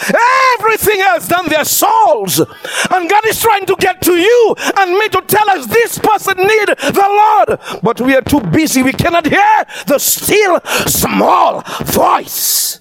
everything 0.60 1.02
else 1.02 1.28
than 1.28 1.48
their 1.48 1.66
souls. 1.66 2.40
And 2.40 3.10
God 3.10 3.26
is 3.28 3.42
trying 3.42 3.66
to 3.68 3.76
get 3.80 4.02
to 4.02 4.14
you 4.14 4.56
and 4.78 4.92
me 4.92 5.08
to 5.10 5.22
tell 5.22 5.50
us 5.52 5.68
this 5.68 5.98
person 6.00 6.38
need 6.38 6.68
the 6.68 7.46
Lord. 7.48 7.82
But 7.82 8.02
we 8.02 8.16
are 8.16 8.22
too 8.22 8.42
busy. 8.42 8.84
We 8.84 8.94
cannot 8.94 9.28
hear 9.28 9.66
the 9.88 9.98
still 9.98 10.60
small 10.88 11.62
voice. 11.84 12.80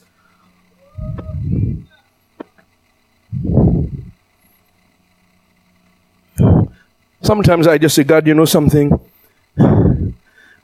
Sometimes 7.23 7.69
I 7.69 7.79
just 7.79 7.95
say, 7.95 8.03
God, 8.03 8.27
you 8.27 8.35
know 8.35 8.45
something? 8.45 8.99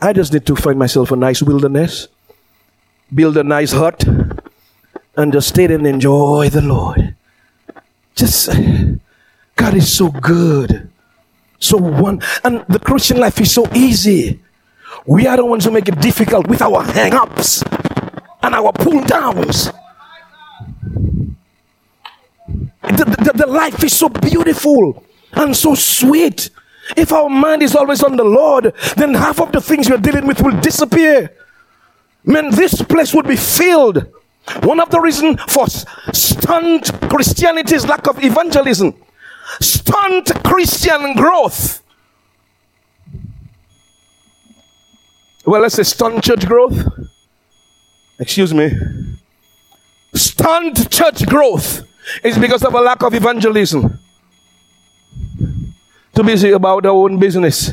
I 0.01 0.13
just 0.13 0.33
need 0.33 0.45
to 0.47 0.57
find 0.57 0.79
myself 0.79 1.13
a 1.13 1.17
nice 1.17 1.41
wilderness, 1.41 2.09
build 3.15 3.37
a 3.37 3.45
nice 3.45 3.73
hut, 3.73 4.05
and 5.19 5.33
just 5.33 5.49
stay 5.49 5.65
and 5.65 5.85
enjoy 5.85 6.49
the 6.49 6.63
Lord. 6.63 7.17
Just, 8.15 8.51
God 9.57 9.75
is 9.75 9.93
so 9.93 10.11
good. 10.11 10.89
So 11.59 11.77
one, 11.77 12.23
and 12.45 12.65
the 12.69 12.79
Christian 12.79 13.19
life 13.19 13.41
is 13.41 13.53
so 13.53 13.67
easy. 13.75 14.41
We 15.07 15.27
are 15.27 15.37
the 15.37 15.45
ones 15.45 15.65
who 15.65 15.73
make 15.73 15.89
it 15.89 16.01
difficult 16.01 16.47
with 16.47 16.63
our 16.63 16.85
hang 16.85 17.15
ups 17.15 17.65
and 18.45 18.55
our 18.55 18.73
pull 18.73 19.03
downs. 19.05 19.73
The, 22.83 23.05
the, 23.05 23.33
the 23.35 23.47
life 23.47 23.83
is 23.83 23.97
so 23.97 24.09
beautiful 24.09 25.03
and 25.33 25.55
so 25.55 25.75
sweet. 25.75 26.51
If 26.97 27.13
our 27.13 27.29
mind 27.29 27.65
is 27.65 27.75
always 27.75 28.05
on 28.05 28.17
the 28.17 28.25
Lord, 28.25 28.73
then 28.97 29.15
half 29.15 29.41
of 29.41 29.51
the 29.51 29.61
things 29.61 29.91
we're 29.91 29.99
dealing 29.99 30.29
with 30.29 30.41
will 30.41 30.59
disappear. 30.61 31.35
Man, 32.25 32.51
this 32.51 32.81
place 32.83 33.13
would 33.13 33.27
be 33.27 33.37
filled 33.37 34.07
one 34.63 34.81
of 34.81 34.91
the 34.91 35.01
reasons 35.01 35.41
for 35.49 35.67
stunned 35.69 36.85
Christianity 37.11 37.75
is 37.75 37.87
lack 37.87 38.07
of 38.07 38.23
evangelism, 38.23 38.95
stunned 39.61 40.27
Christian 40.45 41.15
growth. 41.15 41.83
Well, 45.45 45.63
let's 45.63 45.77
say 45.77 45.83
stunned 45.83 46.23
church 46.23 46.47
growth. 46.47 46.77
Excuse 48.19 48.53
me. 48.53 48.71
Stunned 50.15 50.91
church 50.91 51.25
growth 51.27 51.87
is 52.25 52.37
because 52.39 52.65
of 52.65 52.75
a 52.75 52.81
lack 52.81 53.03
of 53.03 53.15
evangelism. 53.15 53.99
Too 56.15 56.23
busy 56.25 56.51
about 56.51 56.85
our 56.85 56.93
own 56.93 57.19
business. 57.19 57.73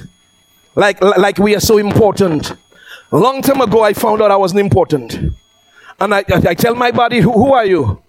Like, 0.76 1.02
like 1.02 1.38
we 1.40 1.56
are 1.56 1.60
so 1.60 1.78
important. 1.78 2.54
Long 3.12 3.42
time 3.42 3.62
ago, 3.62 3.82
I 3.82 3.94
found 3.94 4.22
out 4.22 4.30
I 4.30 4.36
wasn't 4.36 4.60
important. 4.60 5.36
And 6.00 6.14
I, 6.14 6.24
I 6.28 6.54
tell 6.54 6.76
my 6.76 6.92
body, 6.92 7.20
who, 7.20 7.32
who 7.32 7.54
are 7.54 7.66
you? 7.66 8.02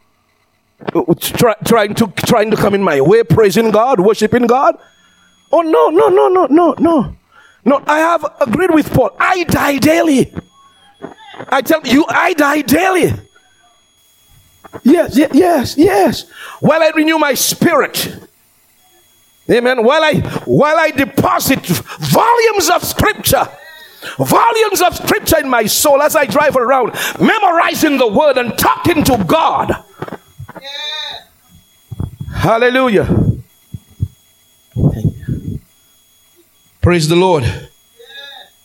Uh, 0.94 1.00
uh, 1.00 1.14
try, 1.14 1.54
trying 1.64 1.94
to 1.94 2.06
trying 2.18 2.50
to 2.50 2.56
come 2.56 2.74
in 2.74 2.82
my 2.82 3.00
way, 3.00 3.22
praising 3.22 3.70
God, 3.70 4.00
worshiping 4.00 4.46
God. 4.46 4.76
Oh 5.50 5.62
no, 5.62 5.88
no, 5.88 6.08
no, 6.08 6.28
no, 6.28 6.46
no, 6.46 6.74
no. 6.78 7.16
No, 7.64 7.82
I 7.86 7.98
have 7.98 8.24
agreed 8.40 8.70
with 8.72 8.92
Paul. 8.92 9.10
I 9.18 9.44
die 9.44 9.78
daily. 9.78 10.32
I 11.48 11.62
tell 11.62 11.80
you, 11.84 12.04
I 12.08 12.34
die 12.34 12.62
daily. 12.62 13.12
Yes, 14.84 15.16
yes, 15.16 15.30
yes, 15.32 15.76
yes. 15.76 16.30
While 16.60 16.82
I 16.82 16.90
renew 16.94 17.18
my 17.18 17.34
spirit. 17.34 18.18
Amen. 19.50 19.84
While 19.84 20.02
I 20.02 20.20
while 20.44 20.76
I 20.78 20.90
deposit 20.90 21.60
volumes 21.60 22.68
of 22.68 22.84
scripture 22.84 23.48
volumes 24.18 24.80
of 24.80 24.96
scripture 24.96 25.38
in 25.38 25.48
my 25.48 25.66
soul 25.66 26.02
as 26.02 26.16
I 26.16 26.26
drive 26.26 26.56
around, 26.56 26.94
memorizing 27.20 27.98
the 27.98 28.08
word 28.08 28.38
and 28.38 28.56
talking 28.58 29.04
to 29.04 29.24
God. 29.24 29.84
Hallelujah. 32.34 33.26
Praise 36.80 37.08
the 37.08 37.16
Lord. 37.16 37.44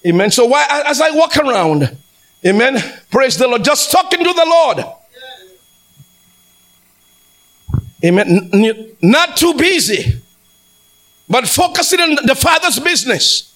Amen. 0.06 0.32
So 0.32 0.46
why 0.46 0.84
as 0.86 1.02
I 1.02 1.12
walk 1.12 1.38
around, 1.38 1.98
amen. 2.46 2.78
Praise 3.10 3.38
the 3.38 3.48
Lord. 3.48 3.64
Just 3.64 3.92
talking 3.92 4.20
to 4.24 4.34
the 4.34 4.46
Lord. 4.46 4.86
Amen. 8.04 8.50
N- 8.54 8.96
not 9.02 9.38
too 9.38 9.54
busy, 9.54 10.22
but 11.30 11.48
focusing 11.48 12.00
on 12.00 12.18
the 12.26 12.36
Father's 12.36 12.80
business. 12.80 13.51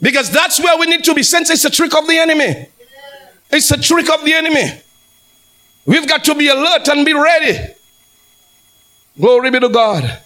Because 0.00 0.30
that's 0.30 0.60
where 0.60 0.78
we 0.78 0.86
need 0.86 1.04
to 1.04 1.14
be. 1.14 1.22
Since 1.22 1.50
it's 1.50 1.64
a 1.64 1.70
trick 1.70 1.94
of 1.94 2.06
the 2.06 2.16
enemy. 2.16 2.68
It's 3.50 3.70
a 3.70 3.80
trick 3.80 4.10
of 4.10 4.24
the 4.24 4.32
enemy. 4.32 4.80
We've 5.86 6.06
got 6.06 6.24
to 6.24 6.34
be 6.34 6.48
alert 6.48 6.86
and 6.88 7.04
be 7.04 7.14
ready. 7.14 7.74
Glory 9.18 9.50
be 9.50 9.58
to 9.58 9.68
God. 9.68 10.20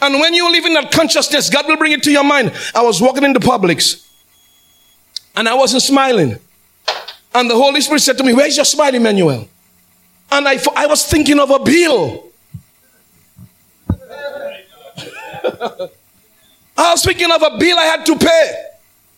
And 0.00 0.20
when 0.20 0.34
you 0.34 0.50
live 0.52 0.66
in 0.66 0.74
that 0.74 0.92
consciousness, 0.92 1.48
God 1.48 1.66
will 1.66 1.78
bring 1.78 1.92
it 1.92 2.02
to 2.02 2.12
your 2.12 2.24
mind. 2.24 2.52
I 2.74 2.82
was 2.82 3.00
walking 3.00 3.24
in 3.24 3.32
the 3.32 3.40
Publix 3.40 4.06
and 5.34 5.48
I 5.48 5.54
wasn't 5.54 5.82
smiling. 5.82 6.38
And 7.34 7.50
the 7.50 7.54
Holy 7.54 7.80
Spirit 7.80 8.00
said 8.00 8.18
to 8.18 8.24
me, 8.24 8.34
Where's 8.34 8.56
your 8.56 8.64
smile, 8.66 8.94
Emmanuel? 8.94 9.48
And 10.30 10.46
I, 10.46 10.58
I 10.74 10.86
was 10.86 11.06
thinking 11.06 11.40
of 11.40 11.50
a 11.50 11.58
bill. 11.58 12.24
I 16.78 16.90
was 16.92 17.02
thinking 17.02 17.30
of 17.30 17.42
a 17.42 17.56
bill 17.58 17.78
I 17.78 17.84
had 17.84 18.04
to 18.06 18.16
pay 18.16 18.65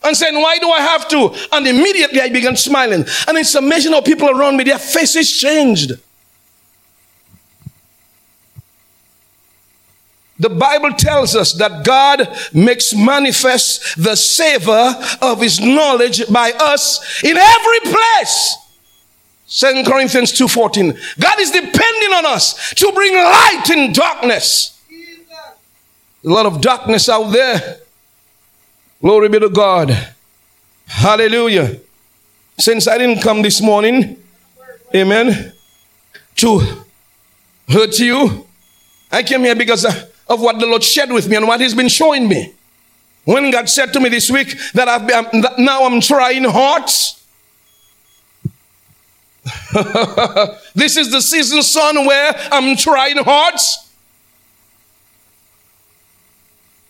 and 0.02 0.16
saying, 0.16 0.34
Why 0.34 0.58
do 0.58 0.70
I 0.70 0.80
have 0.80 1.08
to? 1.08 1.34
And 1.52 1.66
immediately 1.66 2.20
I 2.20 2.28
began 2.28 2.56
smiling. 2.56 3.04
And 3.26 3.38
it's 3.38 3.54
amazing 3.54 3.92
how 3.92 4.00
people 4.00 4.30
around 4.30 4.56
me, 4.56 4.64
their 4.64 4.78
faces 4.78 5.30
changed. 5.30 5.92
The 10.40 10.50
Bible 10.50 10.92
tells 10.92 11.34
us 11.34 11.52
that 11.54 11.84
God 11.84 12.28
makes 12.52 12.94
manifest 12.94 14.00
the 14.00 14.14
savor 14.14 14.94
of 15.20 15.40
his 15.40 15.58
knowledge 15.58 16.28
by 16.32 16.52
us 16.52 17.24
in 17.24 17.36
every 17.36 17.80
place. 17.80 18.56
2 19.48 19.82
Corinthians 19.84 20.32
2.14. 20.32 21.18
God 21.18 21.40
is 21.40 21.50
depending 21.50 22.12
on 22.12 22.26
us 22.26 22.72
to 22.74 22.92
bring 22.92 23.14
light 23.14 23.64
in 23.70 23.92
darkness. 23.92 24.80
A 26.24 26.28
lot 26.28 26.46
of 26.46 26.60
darkness 26.60 27.08
out 27.08 27.32
there. 27.32 27.80
Glory 29.00 29.28
be 29.28 29.38
to 29.38 29.48
God. 29.48 29.96
Hallelujah. 30.86 31.78
Since 32.58 32.88
I 32.88 32.98
didn't 32.98 33.22
come 33.22 33.42
this 33.42 33.62
morning, 33.62 34.16
amen, 34.92 35.52
to 36.36 36.60
hurt 37.68 37.96
you, 38.00 38.44
I 39.12 39.22
came 39.22 39.42
here 39.42 39.54
because 39.54 39.84
of 39.84 40.40
what 40.40 40.58
the 40.58 40.66
Lord 40.66 40.82
shared 40.82 41.12
with 41.12 41.28
me 41.28 41.36
and 41.36 41.46
what 41.46 41.60
He's 41.60 41.74
been 41.74 41.88
showing 41.88 42.28
me. 42.28 42.52
When 43.24 43.52
God 43.52 43.68
said 43.68 43.92
to 43.92 44.00
me 44.00 44.08
this 44.08 44.32
week 44.32 44.56
that 44.72 44.88
I've 44.88 45.06
been, 45.06 45.42
that 45.42 45.58
now 45.58 45.84
I'm 45.84 46.00
trying 46.00 46.44
hard. 46.44 46.90
this 50.74 50.96
is 50.96 51.12
the 51.12 51.20
season, 51.20 51.62
son, 51.62 52.04
where 52.04 52.32
I'm 52.50 52.76
trying 52.76 53.18
hard. 53.18 53.60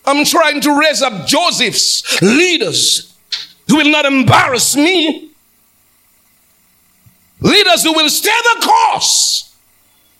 I'm 0.09 0.25
trying 0.25 0.59
to 0.61 0.79
raise 0.79 1.01
up 1.01 1.27
Joseph's 1.27 2.21
leaders 2.21 3.15
who 3.67 3.77
will 3.77 3.91
not 3.91 4.05
embarrass 4.05 4.75
me. 4.75 5.29
Leaders 7.41 7.83
who 7.83 7.93
will 7.93 8.09
stay 8.09 8.29
the 8.55 8.67
course, 8.67 9.55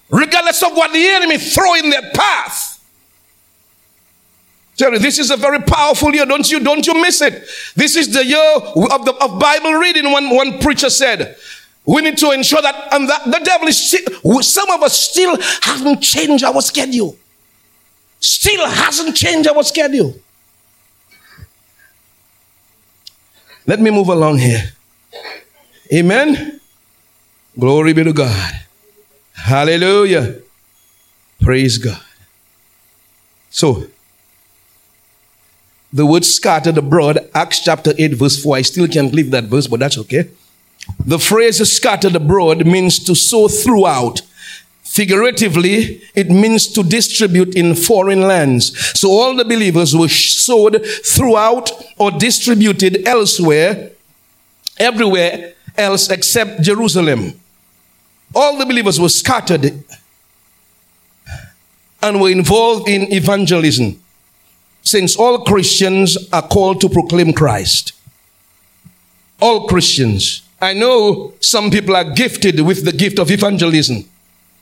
regardless 0.10 0.64
of 0.64 0.72
what 0.74 0.94
the 0.94 1.06
enemy 1.06 1.38
throw 1.38 1.74
in 1.76 1.90
their 1.90 2.12
path. 2.12 2.78
You, 4.78 4.98
this 4.98 5.20
is 5.20 5.30
a 5.30 5.36
very 5.36 5.60
powerful 5.60 6.16
year. 6.16 6.26
Don't 6.26 6.50
you, 6.50 6.62
don't 6.62 6.88
you 6.88 6.94
miss 7.02 7.22
it. 7.22 7.44
This 7.76 7.98
is 7.98 8.14
the 8.14 8.24
year 8.24 8.40
of 8.40 9.04
the 9.04 9.14
of 9.20 9.38
Bible 9.38 9.74
reading. 9.74 10.10
One, 10.10 10.34
one 10.34 10.60
preacher 10.60 10.90
said, 10.90 11.36
we 11.86 12.02
need 12.02 12.18
to 12.20 12.32
ensure 12.32 12.62
that, 12.62 12.94
and 12.94 13.10
that 13.10 13.26
the 13.26 13.42
devil 13.44 13.68
is 13.68 13.90
still, 13.90 14.42
some 14.42 14.70
of 14.70 14.82
us 14.82 14.98
still 14.98 15.38
haven't 15.62 16.00
changed 16.00 16.46
our 16.46 16.62
schedule. 16.62 17.18
Still 18.20 18.68
hasn't 18.68 19.16
changed 19.16 19.48
our 19.48 19.64
schedule. 19.64 20.16
Let 23.66 23.80
me 23.80 23.92
move 23.92 24.10
along 24.10 24.40
here. 24.40 24.74
Amen. 25.94 26.60
Glory 27.58 27.94
be 27.94 28.04
to 28.04 28.14
God. 28.14 28.54
Hallelujah. 29.34 30.40
Praise 31.42 31.78
God. 31.78 32.02
So, 33.50 33.86
the 35.92 36.06
word 36.06 36.24
scattered 36.24 36.78
abroad, 36.78 37.30
Acts 37.34 37.60
chapter 37.60 37.94
8, 37.98 38.14
verse 38.14 38.42
4. 38.42 38.58
I 38.58 38.62
still 38.62 38.88
can't 38.88 39.10
believe 39.10 39.32
that 39.32 39.46
verse, 39.46 39.68
but 39.68 39.80
that's 39.80 39.98
okay. 39.98 40.30
The 41.06 41.20
phrase 41.20 41.58
scattered 41.72 42.16
abroad 42.16 42.66
means 42.66 43.00
to 43.06 43.16
sow 43.16 43.48
throughout. 43.48 44.22
Figuratively, 44.90 46.02
it 46.16 46.32
means 46.32 46.66
to 46.66 46.82
distribute 46.82 47.56
in 47.56 47.76
foreign 47.76 48.22
lands. 48.22 48.76
So 49.00 49.12
all 49.12 49.36
the 49.36 49.46
believers 49.46 49.96
were 49.96 50.08
sowed 50.10 50.84
throughout 51.06 51.72
or 52.00 52.10
distributed 52.10 53.08
elsewhere, 53.08 53.92
everywhere 54.80 55.54
else 55.78 56.10
except 56.10 56.64
Jerusalem. 56.64 57.40
All 58.34 58.58
the 58.58 58.66
believers 58.66 59.00
were 59.00 59.10
scattered 59.10 59.84
and 62.02 62.20
were 62.20 62.32
involved 62.32 62.90
in 62.90 63.14
evangelism 63.14 64.02
since 64.82 65.16
all 65.16 65.44
Christians 65.46 66.18
are 66.34 66.48
called 66.48 66.82
to 66.82 66.90
proclaim 66.90 67.32
Christ. 67.32 67.94
All 69.40 69.68
Christians. 69.68 70.42
I 70.60 70.74
know 70.74 71.34
some 71.42 71.70
people 71.70 71.96
are 71.96 72.12
gifted 72.12 72.60
with 72.62 72.86
the 72.86 72.92
gift 72.92 73.20
of 73.20 73.30
evangelism, 73.30 74.09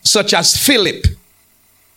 such 0.10 0.34
as 0.34 0.56
Philip. 0.56 1.06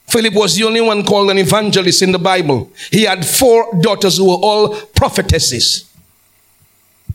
Philip 0.09 0.35
was 0.35 0.57
the 0.57 0.64
only 0.64 0.81
one 0.81 1.05
called 1.05 1.31
an 1.31 1.38
evangelist 1.38 2.03
in 2.03 2.12
the 2.12 2.18
Bible. 2.18 2.70
He 2.90 3.05
had 3.05 3.25
four 3.25 3.68
daughters 3.81 4.16
who 4.16 4.27
were 4.27 4.42
all 4.42 4.75
prophetesses. 4.94 5.87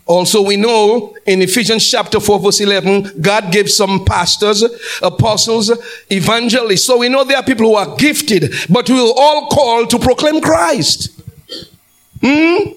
Also, 0.06 0.44
we 0.44 0.56
know 0.56 1.16
in 1.26 1.42
Ephesians 1.42 1.90
chapter 1.90 2.20
4, 2.20 2.40
verse 2.40 2.62
11, 2.62 3.22
God 3.22 3.52
gave 3.52 3.72
some 3.72 4.06
pastors, 4.06 4.64
apostles, 5.02 5.72
evangelists. 6.12 6.86
So 6.86 7.00
we 7.00 7.10
know 7.10 7.24
there 7.24 7.38
are 7.38 7.44
people 7.44 7.66
who 7.68 7.76
are 7.76 7.96
gifted, 7.96 8.54
but 8.70 8.88
we 8.88 9.00
are 9.00 9.14
all 9.18 9.48
called 9.48 9.90
to 9.90 10.00
proclaim 10.00 10.42
Christ. 10.42 11.20
Hmm? 12.22 12.74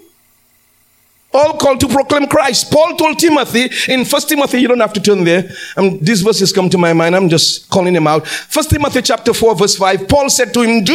All 1.32 1.58
called 1.58 1.80
to 1.80 1.88
proclaim 1.88 2.26
Christ. 2.26 2.72
Paul 2.72 2.96
told 2.96 3.18
Timothy 3.18 3.68
in 3.92 4.06
First 4.06 4.30
Timothy, 4.30 4.60
you 4.60 4.68
don't 4.68 4.80
have 4.80 4.94
to 4.94 5.00
turn 5.00 5.24
there. 5.24 5.50
Um, 5.76 5.98
these 5.98 6.22
verses 6.22 6.52
come 6.52 6.70
to 6.70 6.78
my 6.78 6.94
mind. 6.94 7.14
I'm 7.14 7.28
just 7.28 7.68
calling 7.68 7.92
them 7.92 8.06
out. 8.06 8.26
First 8.26 8.70
Timothy 8.70 9.02
chapter 9.02 9.34
4, 9.34 9.54
verse 9.56 9.76
5. 9.76 10.08
Paul 10.08 10.30
said 10.30 10.54
to 10.54 10.62
him, 10.62 10.84
Do 10.84 10.94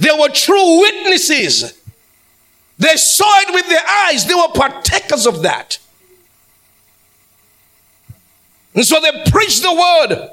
They 0.00 0.10
were 0.10 0.28
true 0.28 0.80
witnesses. 0.80 1.80
They 2.78 2.96
saw 2.96 3.32
it 3.42 3.54
with 3.54 3.68
their 3.68 3.86
eyes. 4.08 4.26
They 4.26 4.34
were 4.34 4.48
partakers 4.52 5.26
of 5.26 5.42
that. 5.42 5.78
And 8.74 8.84
so 8.84 9.00
they 9.00 9.30
preached 9.30 9.62
the 9.62 9.72
word 9.72 10.30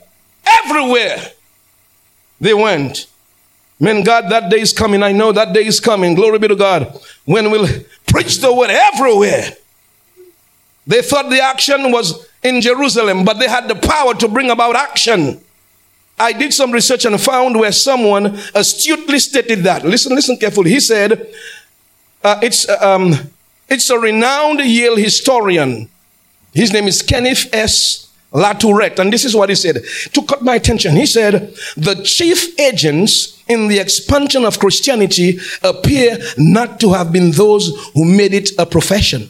everywhere 0.65 1.19
they 2.41 2.55
went. 2.55 3.05
Man, 3.83 4.01
God, 4.01 4.29
that 4.29 4.49
day 4.49 4.61
is 4.61 4.71
coming. 4.71 5.03
I 5.03 5.11
know 5.11 5.33
that 5.33 5.51
day 5.51 5.65
is 5.65 5.81
coming. 5.81 6.15
Glory 6.15 6.39
be 6.39 6.47
to 6.47 6.55
God. 6.55 6.97
When 7.25 7.51
we'll 7.51 7.67
preach 8.07 8.37
the 8.37 8.53
word 8.53 8.69
everywhere. 8.69 9.57
They 10.87 11.01
thought 11.01 11.29
the 11.29 11.41
action 11.41 11.91
was 11.91 12.25
in 12.41 12.61
Jerusalem, 12.61 13.25
but 13.25 13.39
they 13.39 13.47
had 13.49 13.67
the 13.67 13.75
power 13.75 14.13
to 14.13 14.29
bring 14.29 14.49
about 14.49 14.77
action. 14.77 15.41
I 16.17 16.31
did 16.31 16.53
some 16.53 16.71
research 16.71 17.03
and 17.03 17.19
found 17.19 17.59
where 17.59 17.73
someone 17.73 18.39
astutely 18.55 19.19
stated 19.19 19.63
that. 19.65 19.83
Listen, 19.83 20.15
listen 20.15 20.37
carefully. 20.37 20.69
He 20.69 20.79
said, 20.79 21.33
uh, 22.23 22.39
it's, 22.41 22.69
um, 22.69 23.11
it's 23.67 23.89
a 23.89 23.99
renowned 23.99 24.61
Yale 24.61 24.95
historian. 24.95 25.89
His 26.53 26.71
name 26.71 26.87
is 26.87 27.01
Kenneth 27.01 27.53
S. 27.53 28.02
Latourette. 28.33 28.99
And 28.99 29.11
this 29.11 29.25
is 29.25 29.35
what 29.35 29.49
he 29.49 29.55
said 29.55 29.83
to 30.13 30.21
cut 30.23 30.41
my 30.41 30.55
attention. 30.55 30.95
He 30.95 31.05
said, 31.05 31.55
the 31.77 32.01
chief 32.03 32.59
agents 32.59 33.41
in 33.47 33.67
the 33.67 33.79
expansion 33.79 34.45
of 34.45 34.59
Christianity 34.59 35.39
appear 35.61 36.17
not 36.37 36.79
to 36.79 36.93
have 36.93 37.11
been 37.11 37.31
those 37.31 37.91
who 37.93 38.05
made 38.05 38.33
it 38.33 38.49
a 38.57 38.65
profession 38.65 39.29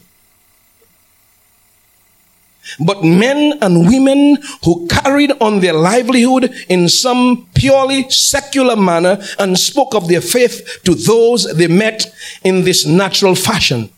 but 2.80 3.04
men 3.04 3.58
and 3.62 3.88
women 3.88 4.38
who 4.64 4.88
carried 4.88 5.32
on 5.42 5.60
their 5.60 5.74
livelihood 5.74 6.54
in 6.70 6.90
some 6.90 7.48
purely 7.54 8.10
secular 8.10 8.76
manner 8.76 9.22
and 9.40 9.58
spoke 9.58 9.94
of 9.94 10.08
their 10.08 10.22
faith 10.22 10.80
to 10.84 10.96
those 10.96 11.54
they 11.56 11.68
met 11.68 12.06
in 12.44 12.64
this 12.64 12.86
natural 12.86 13.36
fashion. 13.36 13.90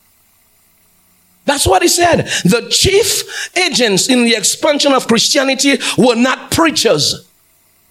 That's 1.45 1.67
what 1.67 1.81
he 1.83 1.87
said. 1.87 2.25
The 2.43 2.67
chief 2.69 3.55
agents 3.55 4.09
in 4.09 4.25
the 4.25 4.35
expansion 4.35 4.93
of 4.93 5.07
Christianity 5.07 5.77
were 5.97 6.15
not 6.15 6.51
preachers. 6.51 7.27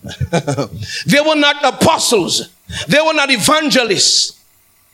they 1.06 1.20
were 1.20 1.36
not 1.36 1.64
apostles. 1.64 2.48
They 2.88 3.00
were 3.00 3.14
not 3.14 3.30
evangelists. 3.30 4.40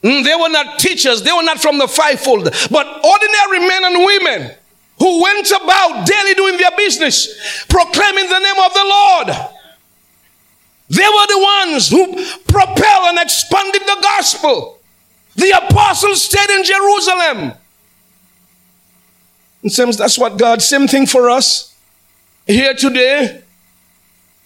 Mm, 0.02 0.24
they 0.24 0.34
were 0.34 0.48
not 0.48 0.78
teachers. 0.78 1.22
They 1.22 1.32
were 1.32 1.42
not 1.42 1.60
from 1.60 1.78
the 1.78 1.88
fivefold, 1.88 2.44
but 2.70 3.04
ordinary 3.04 3.68
men 3.68 3.84
and 3.84 3.96
women 3.98 4.56
who 4.98 5.22
went 5.22 5.50
about 5.50 6.06
daily 6.06 6.34
doing 6.34 6.58
their 6.58 6.76
business, 6.76 7.64
proclaiming 7.68 8.28
the 8.28 8.38
name 8.38 8.64
of 8.64 8.74
the 8.74 8.84
Lord. 8.84 9.28
They 10.90 11.06
were 11.06 11.26
the 11.26 11.64
ones 11.64 11.88
who 11.88 12.14
propelled 12.44 13.08
and 13.08 13.18
expanded 13.18 13.82
the 13.82 13.98
gospel. 14.02 14.80
The 15.36 15.50
apostles 15.50 16.24
stayed 16.24 16.50
in 16.50 16.64
Jerusalem. 16.64 17.52
It 19.62 19.72
seems 19.72 19.96
that's 19.96 20.18
what 20.18 20.38
God, 20.38 20.62
same 20.62 20.88
thing 20.88 21.06
for 21.06 21.28
us 21.28 21.74
here 22.46 22.74
today. 22.74 23.42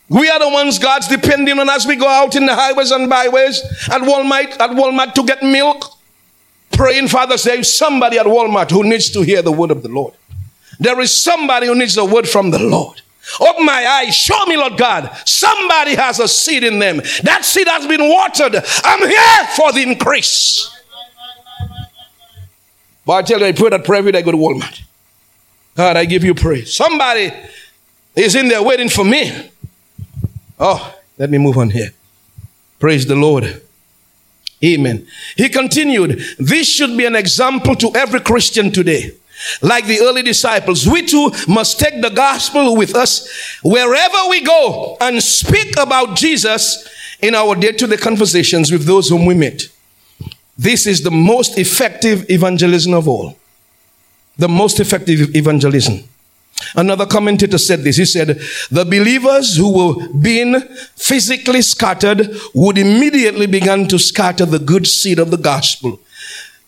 We 0.09 0.29
are 0.29 0.39
the 0.39 0.49
ones 0.49 0.79
God's 0.79 1.09
depending 1.09 1.59
on 1.59 1.71
as 1.71 1.87
we 1.87 1.97
go 1.97 2.09
out 2.09 2.37
in 2.37 2.47
the 2.47 2.55
highways 2.55 2.91
and 2.91 3.09
byways 3.09 3.63
at 3.89 4.03
Walmart, 4.03 4.61
at 4.61 4.71
Walmart 4.71 5.15
to 5.15 5.25
get 5.25 5.43
milk. 5.43 5.93
Praying, 6.73 7.09
Father, 7.09 7.37
there's 7.37 7.73
somebody 7.73 8.19
at 8.19 8.27
Walmart 8.27 8.71
who 8.71 8.83
needs 8.83 9.11
to 9.11 9.23
hear 9.23 9.41
the 9.41 9.53
word 9.53 9.71
of 9.71 9.83
the 9.83 9.89
Lord. 9.89 10.15
There 10.79 11.01
is 11.01 11.17
somebody 11.17 11.69
who 11.69 11.75
needs 11.75 11.97
a 11.97 12.05
word 12.05 12.29
from 12.29 12.51
the 12.51 12.59
Lord. 12.59 13.01
Open 13.41 13.65
my 13.65 13.87
eyes. 13.87 14.15
Show 14.15 14.45
me, 14.47 14.57
Lord 14.57 14.77
God. 14.77 15.11
Somebody 15.25 15.95
has 15.95 16.19
a 16.19 16.29
seed 16.29 16.65
in 16.65 16.79
them. 16.79 17.01
That 17.23 17.45
seed 17.45 17.69
has 17.69 17.87
been 17.87 18.07
watered. 18.07 18.63
I'm 18.85 19.09
here 19.09 19.49
for 19.57 19.73
the 19.73 19.83
increase. 19.83 20.71
But 23.07 23.13
I 23.13 23.23
tell 23.23 23.41
you, 23.41 23.47
I 23.47 23.53
pray 23.53 23.71
that 23.71 23.85
prayer 23.85 24.01
every 24.01 24.13
day 24.13 24.19
I 24.19 24.23
go 24.23 24.33
to 24.33 24.37
Walmart. 24.37 24.83
God, 25.77 25.97
I 25.97 26.05
give 26.05 26.25
you 26.25 26.35
praise. 26.35 26.75
Somebody 26.75 27.33
is 28.15 28.35
in 28.35 28.49
there 28.49 28.63
waiting 28.63 28.89
for 28.89 29.05
me. 29.05 29.51
Oh, 30.59 30.95
let 31.19 31.31
me 31.31 31.39
move 31.39 31.59
on 31.59 31.71
here. 31.71 31.91
Praise 32.79 33.07
the 33.07 33.17
Lord. 33.17 33.63
Amen. 34.65 35.07
He 35.37 35.49
continued, 35.49 36.23
This 36.39 36.69
should 36.69 36.97
be 36.97 37.05
an 37.05 37.17
example 37.17 37.75
to 37.77 37.91
every 37.95 38.21
Christian 38.21 38.71
today. 38.71 39.13
Like 39.61 39.87
the 39.87 40.01
early 40.01 40.23
disciples, 40.23 40.87
we 40.87 41.05
too 41.05 41.33
must 41.49 41.81
take 41.81 42.01
the 42.01 42.11
gospel 42.11 42.77
with 42.77 42.95
us 42.95 43.29
wherever 43.63 44.17
we 44.31 44.43
go 44.43 44.97
and 45.01 45.23
speak 45.23 45.77
about 45.77 46.17
Jesus 46.17 46.89
in 47.21 47.35
our 47.35 47.55
day 47.57 47.73
to 47.73 47.87
day 47.87 47.97
conversations 47.97 48.71
with 48.71 48.85
those 48.85 49.09
whom 49.09 49.27
we 49.27 49.35
meet. 49.35 49.71
This 50.57 50.87
is 50.87 51.03
the 51.03 51.11
most 51.11 51.59
effective 51.59 52.31
evangelism 52.31 52.95
of 52.95 53.09
all. 53.09 53.37
The 54.37 54.49
most 54.49 54.81
effective 54.81 55.35
evangelism. 55.35 56.01
Another 56.77 57.07
commentator 57.07 57.59
said 57.59 57.81
this. 57.81 57.97
He 57.97 58.05
said, 58.05 58.41
the 58.71 58.85
believers 58.85 59.57
who 59.57 59.73
were 59.73 60.09
being 60.09 60.61
physically 60.97 61.63
scattered 61.63 62.31
would 62.55 62.79
immediately 62.79 63.47
begin 63.47 63.87
to 63.89 63.99
scatter 63.99 64.47
the 64.47 64.59
good 64.59 64.87
seed 64.87 65.19
of 65.19 65.31
the 65.31 65.37
gospel 65.37 66.01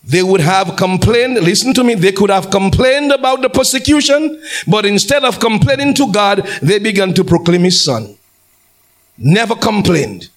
they 0.07 0.23
would 0.23 0.39
have 0.39 0.77
complained, 0.77 1.35
listen 1.35 1.73
to 1.73 1.83
me, 1.83 1.93
they 1.93 2.13
could 2.13 2.29
have 2.29 2.49
complained 2.49 3.11
about 3.11 3.41
the 3.41 3.49
persecution, 3.49 4.41
but 4.65 4.85
instead 4.85 5.25
of 5.25 5.39
complaining 5.39 5.93
to 5.95 6.09
God, 6.11 6.47
they 6.61 6.79
began 6.79 7.13
to 7.13 7.25
proclaim 7.25 7.63
his 7.63 7.83
son. 7.83 8.15
Never 9.17 9.55
complained. 9.55 10.29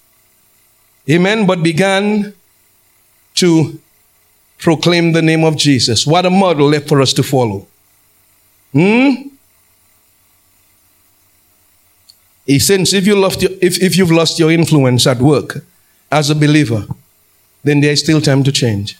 Amen, 1.09 1.47
but 1.47 1.63
began 1.63 2.33
to 3.35 3.79
proclaim 4.61 5.11
the 5.11 5.21
name 5.21 5.43
of 5.43 5.57
Jesus. 5.57 6.07
What 6.07 6.25
a 6.25 6.29
model 6.29 6.69
left 6.69 6.87
for 6.87 7.01
us 7.01 7.11
to 7.13 7.23
follow. 7.23 7.67
Hmm? 8.71 9.29
He 12.45 12.59
says, 12.59 12.93
if, 12.93 13.05
you 13.05 13.15
your, 13.15 13.51
if, 13.61 13.81
if 13.81 13.97
you've 13.97 14.11
lost 14.11 14.39
your 14.39 14.51
influence 14.51 15.05
at 15.07 15.19
work 15.19 15.63
as 16.11 16.29
a 16.29 16.35
believer, 16.35 16.85
then 17.63 17.81
there's 17.81 17.99
still 17.99 18.21
time 18.21 18.43
to 18.43 18.51
change. 18.51 18.97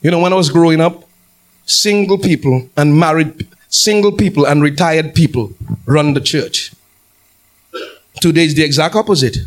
You 0.00 0.10
know, 0.10 0.20
when 0.20 0.32
I 0.32 0.36
was 0.36 0.50
growing 0.50 0.80
up, 0.80 1.04
single 1.66 2.18
people 2.18 2.68
and 2.76 2.98
married, 2.98 3.46
single 3.68 4.12
people 4.12 4.46
and 4.46 4.62
retired 4.62 5.14
people 5.14 5.52
run 5.86 6.14
the 6.14 6.20
church. 6.20 6.72
Today 8.20 8.44
is 8.44 8.54
the 8.54 8.64
exact 8.64 8.94
opposite. 8.94 9.38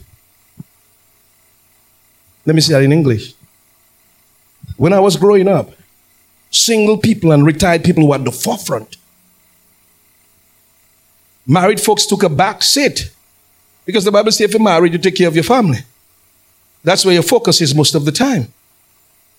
Let 2.45 2.56
me 2.56 2.62
say 2.62 2.73
that 2.73 2.84
in 2.84 2.91
English. 2.91 3.34
When 4.84 4.91
I 4.91 5.00
was 5.00 5.15
growing 5.15 5.48
up, 5.48 5.72
single 6.52 6.98
people 6.98 7.32
and 7.32 7.46
retired 7.46 7.86
people 7.86 8.06
were 8.06 8.15
at 8.15 8.26
the 8.26 8.34
forefront. 8.34 8.98
Married 11.48 11.80
folks 11.80 12.06
took 12.06 12.22
a 12.22 12.28
back 12.28 12.62
seat 12.62 13.10
because 13.86 14.04
the 14.04 14.12
Bible 14.12 14.34
says 14.34 14.41
if 14.41 14.52
you're 14.52 14.62
married, 14.62 14.91
you 14.91 15.00
take 15.00 15.15
care 15.15 15.30
of 15.30 15.36
your 15.36 15.46
family. 15.46 15.78
That's 16.84 17.06
where 17.06 17.13
your 17.13 17.24
focus 17.24 17.62
is 17.62 17.74
most 17.74 17.96
of 17.96 18.04
the 18.04 18.12
time. 18.12 18.52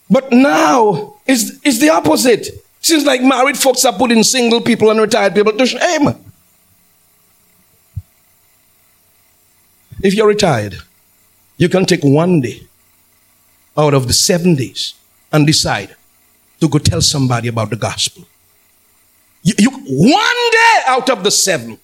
But 0.08 0.32
now 0.32 1.16
it's, 1.26 1.60
it's 1.62 1.78
the 1.78 1.90
opposite. 1.90 2.48
Seems 2.80 3.04
like 3.04 3.20
married 3.20 3.58
folks 3.58 3.84
are 3.84 3.92
putting 3.92 4.22
single 4.22 4.62
people 4.62 4.88
and 4.88 4.98
retired 4.98 5.34
people 5.34 5.52
to 5.52 5.66
shame. 5.66 6.08
If 10.02 10.14
you're 10.14 10.26
retired, 10.26 10.76
you 11.58 11.68
can 11.68 11.84
take 11.84 12.02
one 12.02 12.40
day 12.40 12.62
out 13.76 13.92
of 13.92 14.06
the 14.06 14.14
seven 14.14 14.54
days 14.54 14.94
and 15.34 15.44
decide 15.44 15.96
to 16.60 16.68
go 16.68 16.78
tell 16.78 17.00
somebody 17.00 17.48
about 17.48 17.68
the 17.68 17.76
gospel. 17.76 18.24
You, 19.42 19.54
you, 19.58 19.70
one 19.70 20.50
day 20.52 20.76
out 20.86 21.10
of 21.10 21.24
the 21.24 21.30
seven. 21.30 21.76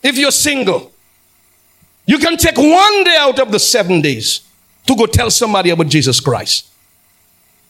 If 0.00 0.16
you're 0.16 0.30
single, 0.30 0.92
you 2.06 2.18
can 2.18 2.36
take 2.36 2.56
one 2.56 3.04
day 3.04 3.16
out 3.18 3.38
of 3.40 3.50
the 3.50 3.58
seven 3.58 4.00
days 4.00 4.42
to 4.86 4.96
go 4.96 5.06
tell 5.06 5.30
somebody 5.30 5.70
about 5.70 5.88
Jesus 5.88 6.20
Christ. 6.20 6.70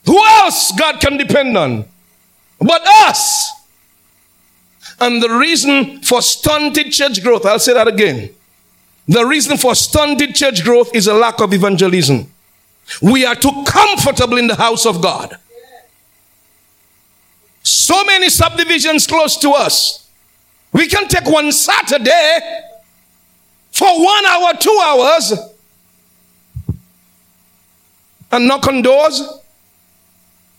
Who 0.05 0.23
else 0.25 0.73
God 0.79 1.01
can 1.01 1.17
depend 1.17 1.57
on 1.57 1.87
but 2.59 2.83
us? 3.07 3.51
And 5.01 5.23
the 5.23 5.31
reason 5.31 6.03
for 6.03 6.21
stunted 6.21 6.93
church 6.93 7.23
growth, 7.23 7.47
I'll 7.47 7.59
say 7.59 7.73
that 7.73 7.89
again. 7.89 8.31
The 9.09 9.25
reason 9.25 9.57
for 9.57 9.75
stunted 9.75 10.35
church 10.35 10.63
growth 10.63 10.95
is 10.95 11.07
a 11.07 11.15
lack 11.15 11.41
of 11.41 11.53
evangelism. 11.55 12.31
We 13.01 13.25
are 13.25 13.35
too 13.35 13.65
comfortable 13.67 14.39
in 14.39 14.47
the 14.47 14.57
house 14.57 14.87
of 14.87 15.01
God. 15.01 15.37
So 17.63 18.05
many 18.05 18.29
subdivisions 18.29 19.07
close 19.07 19.37
to 19.39 19.51
us. 19.51 20.11
We 20.73 20.89
can 20.89 21.07
take 21.09 21.27
one 21.27 21.53
Saturday 21.53 22.63
for 23.71 23.89
one 23.89 24.27
hour, 24.27 24.55
two 24.59 24.81
hours, 24.85 25.33
and 28.31 28.49
knock 28.49 28.67
on 28.67 28.83
doors? 28.83 29.21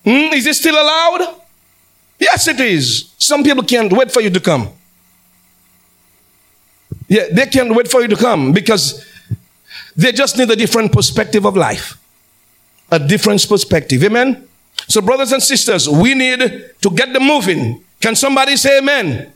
Hmm? 0.03 0.33
Is 0.33 0.45
it 0.45 0.55
still 0.55 0.75
allowed? 0.75 1.41
Yes, 2.19 2.47
it 2.47 2.59
is. 2.59 3.13
Some 3.17 3.43
people 3.43 3.63
can't 3.63 3.91
wait 3.91 4.11
for 4.11 4.21
you 4.21 4.29
to 4.29 4.39
come. 4.39 4.69
Yeah, 7.07 7.25
they 7.31 7.47
can't 7.47 7.75
wait 7.75 7.89
for 7.89 8.01
you 8.01 8.07
to 8.07 8.15
come 8.15 8.53
because 8.53 9.05
they 9.95 10.11
just 10.11 10.37
need 10.37 10.49
a 10.49 10.55
different 10.55 10.91
perspective 10.91 11.45
of 11.45 11.57
life. 11.57 11.97
A 12.93 12.99
different 12.99 13.49
perspective. 13.49 14.03
Amen? 14.03 14.47
So, 14.87 15.01
brothers 15.01 15.31
and 15.31 15.41
sisters, 15.41 15.89
we 15.89 16.13
need 16.13 16.39
to 16.79 16.89
get 16.91 17.11
them 17.11 17.23
moving. 17.23 17.83
Can 17.99 18.15
somebody 18.15 18.55
say 18.55 18.77
amen? 18.77 19.33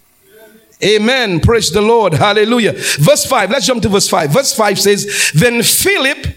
Amen. 0.83 1.39
Praise 1.39 1.71
the 1.71 1.81
Lord. 1.81 2.13
Hallelujah. 2.13 2.73
Verse 2.73 3.25
5. 3.25 3.49
Let's 3.49 3.65
jump 3.65 3.81
to 3.81 3.89
verse 3.89 4.07
5. 4.07 4.29
Verse 4.29 4.53
5 4.53 4.79
says, 4.79 5.31
Then 5.33 5.63
Philip, 5.63 6.27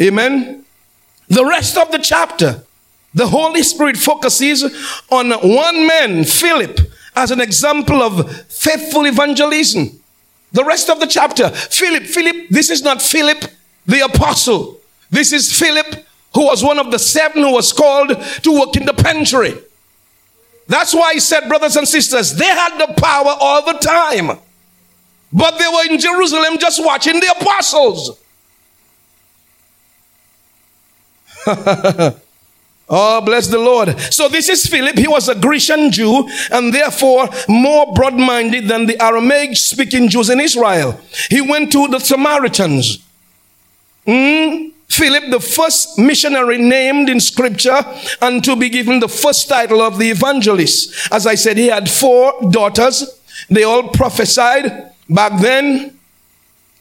amen, 0.00 0.64
the 1.28 1.44
rest 1.44 1.78
of 1.78 1.92
the 1.92 1.98
chapter, 1.98 2.64
the 3.14 3.28
Holy 3.28 3.62
Spirit 3.62 3.96
focuses 3.96 4.64
on 5.10 5.30
one 5.30 5.86
man, 5.86 6.24
Philip, 6.24 6.80
as 7.14 7.30
an 7.30 7.40
example 7.40 8.02
of 8.02 8.36
faithful 8.46 9.06
evangelism. 9.06 10.00
The 10.50 10.64
rest 10.64 10.90
of 10.90 10.98
the 10.98 11.06
chapter, 11.06 11.50
Philip, 11.50 12.02
Philip, 12.02 12.48
this 12.48 12.68
is 12.68 12.82
not 12.82 13.00
Philip 13.00 13.44
the 13.86 14.00
apostle. 14.00 14.79
This 15.10 15.32
is 15.32 15.52
Philip 15.52 16.06
who 16.34 16.46
was 16.46 16.62
one 16.62 16.78
of 16.78 16.90
the 16.90 16.98
seven 16.98 17.42
who 17.42 17.52
was 17.52 17.72
called 17.72 18.08
to 18.08 18.52
work 18.52 18.76
in 18.76 18.86
the 18.86 18.94
pantry. 18.94 19.54
That's 20.68 20.94
why 20.94 21.14
he 21.14 21.20
said, 21.20 21.48
brothers 21.48 21.76
and 21.76 21.86
sisters, 21.86 22.34
they 22.34 22.46
had 22.46 22.78
the 22.78 22.94
power 22.94 23.34
all 23.40 23.64
the 23.64 23.78
time. 23.78 24.38
But 25.32 25.58
they 25.58 25.66
were 25.66 25.92
in 25.92 25.98
Jerusalem 25.98 26.58
just 26.58 26.84
watching 26.84 27.18
the 27.18 27.34
apostles. 27.40 28.20
oh, 32.88 33.20
bless 33.22 33.48
the 33.48 33.58
Lord. 33.58 33.98
So 34.12 34.28
this 34.28 34.48
is 34.48 34.66
Philip. 34.66 34.96
He 34.96 35.08
was 35.08 35.28
a 35.28 35.34
Grecian 35.34 35.90
Jew 35.90 36.28
and 36.52 36.72
therefore 36.72 37.28
more 37.48 37.92
broad 37.94 38.14
minded 38.14 38.68
than 38.68 38.86
the 38.86 39.02
Aramaic 39.02 39.56
speaking 39.56 40.08
Jews 40.08 40.30
in 40.30 40.38
Israel. 40.38 41.00
He 41.28 41.40
went 41.40 41.72
to 41.72 41.88
the 41.88 41.98
Samaritans. 41.98 43.04
Mm? 44.06 44.72
Philip, 44.90 45.30
the 45.30 45.38
first 45.38 45.98
missionary 45.98 46.58
named 46.58 47.08
in 47.08 47.20
scripture 47.20 47.80
and 48.20 48.42
to 48.42 48.56
be 48.56 48.68
given 48.68 48.98
the 48.98 49.08
first 49.08 49.48
title 49.48 49.80
of 49.80 49.98
the 49.98 50.10
evangelist. 50.10 51.12
As 51.12 51.28
I 51.28 51.36
said, 51.36 51.56
he 51.56 51.68
had 51.68 51.88
four 51.88 52.34
daughters. 52.50 53.04
They 53.48 53.62
all 53.62 53.88
prophesied 53.88 54.92
back 55.08 55.40
then. 55.40 55.96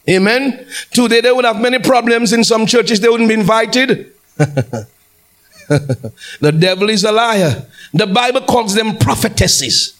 Amen. 0.10 0.66
Today 0.91 1.22
they 1.22 1.32
would 1.32 1.45
have 1.45 1.62
many 1.62 1.78
problems 1.78 2.34
in 2.34 2.43
some 2.43 2.66
churches. 2.66 2.99
They 2.99 3.10
wouldn't 3.10 3.30
be 3.30 3.36
invited. 3.36 4.12
the 4.38 4.88
devil 6.57 6.89
is 6.89 7.03
a 7.03 7.12
liar. 7.12 7.68
The 7.93 8.07
Bible 8.07 8.41
calls 8.41 8.74
them 8.74 8.97
prophetesses. 8.97 9.95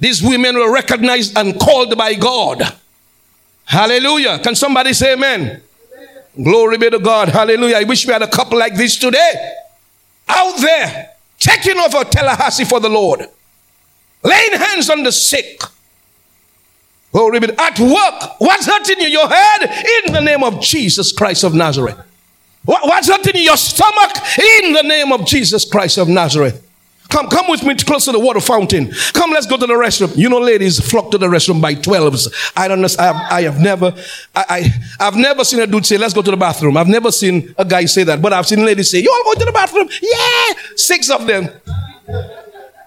These 0.00 0.22
women 0.22 0.56
were 0.56 0.72
recognized 0.72 1.36
and 1.36 1.60
called 1.60 1.96
by 1.98 2.14
God. 2.14 2.74
Hallelujah. 3.66 4.38
Can 4.38 4.54
somebody 4.54 4.94
say 4.94 5.12
amen? 5.12 5.60
Glory 6.40 6.78
be 6.78 6.90
to 6.90 6.98
God. 6.98 7.28
Hallelujah. 7.28 7.76
I 7.76 7.84
wish 7.84 8.06
we 8.06 8.12
had 8.12 8.22
a 8.22 8.28
couple 8.28 8.58
like 8.58 8.74
this 8.74 8.96
today. 8.96 9.54
Out 10.28 10.56
there, 10.60 11.10
taking 11.38 11.78
over 11.78 12.04
Tallahassee 12.04 12.64
for 12.64 12.80
the 12.80 12.88
Lord. 12.88 13.28
Laying 14.22 14.52
hands 14.52 14.88
on 14.88 15.02
the 15.02 15.12
sick. 15.12 15.60
Glory 17.12 17.40
be 17.40 17.48
At 17.58 17.78
work. 17.78 18.40
What's 18.40 18.66
hurting 18.66 19.00
you? 19.00 19.08
Your 19.08 19.28
head? 19.28 19.62
In 20.06 20.12
the 20.14 20.20
name 20.20 20.42
of 20.42 20.60
Jesus 20.60 21.12
Christ 21.12 21.44
of 21.44 21.54
Nazareth. 21.54 21.98
What's 22.64 23.08
hurting 23.08 23.36
in 23.36 23.42
your 23.42 23.56
stomach? 23.56 24.16
In 24.62 24.72
the 24.72 24.82
name 24.82 25.12
of 25.12 25.26
Jesus 25.26 25.64
Christ 25.64 25.98
of 25.98 26.08
Nazareth. 26.08 26.66
Come, 27.12 27.28
come 27.28 27.46
with 27.48 27.62
me 27.62 27.74
close 27.74 28.06
to 28.06 28.12
the 28.12 28.18
water 28.18 28.40
fountain. 28.40 28.90
Come, 29.12 29.32
let's 29.32 29.46
go 29.46 29.58
to 29.58 29.66
the 29.66 29.74
restroom. 29.74 30.16
You 30.16 30.30
know, 30.30 30.38
ladies 30.38 30.80
flock 30.80 31.10
to 31.10 31.18
the 31.18 31.26
restroom 31.26 31.60
by 31.60 31.74
12s. 31.74 32.32
I 32.56 32.68
don't 32.68 32.80
know. 32.80 32.88
I 32.98 33.02
have, 33.02 33.16
I 33.32 33.42
have 33.42 33.60
never, 33.60 33.94
I, 34.34 34.72
I, 34.98 35.04
have 35.04 35.16
never 35.16 35.44
seen 35.44 35.60
a 35.60 35.66
dude 35.66 35.84
say, 35.84 35.98
let's 35.98 36.14
go 36.14 36.22
to 36.22 36.30
the 36.30 36.38
bathroom. 36.38 36.78
I've 36.78 36.88
never 36.88 37.12
seen 37.12 37.54
a 37.58 37.66
guy 37.66 37.84
say 37.84 38.04
that, 38.04 38.22
but 38.22 38.32
I've 38.32 38.46
seen 38.46 38.64
ladies 38.64 38.90
say, 38.90 39.00
you 39.00 39.12
all 39.12 39.34
go 39.34 39.38
to 39.40 39.44
the 39.44 39.52
bathroom? 39.52 39.90
Yeah! 40.00 40.54
Six 40.74 41.10
of 41.10 41.26
them. 41.26 41.50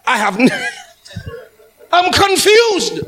I 0.08 0.18
have, 0.18 0.40
n- 0.40 0.50
I'm 1.92 2.12
confused. 2.12 3.02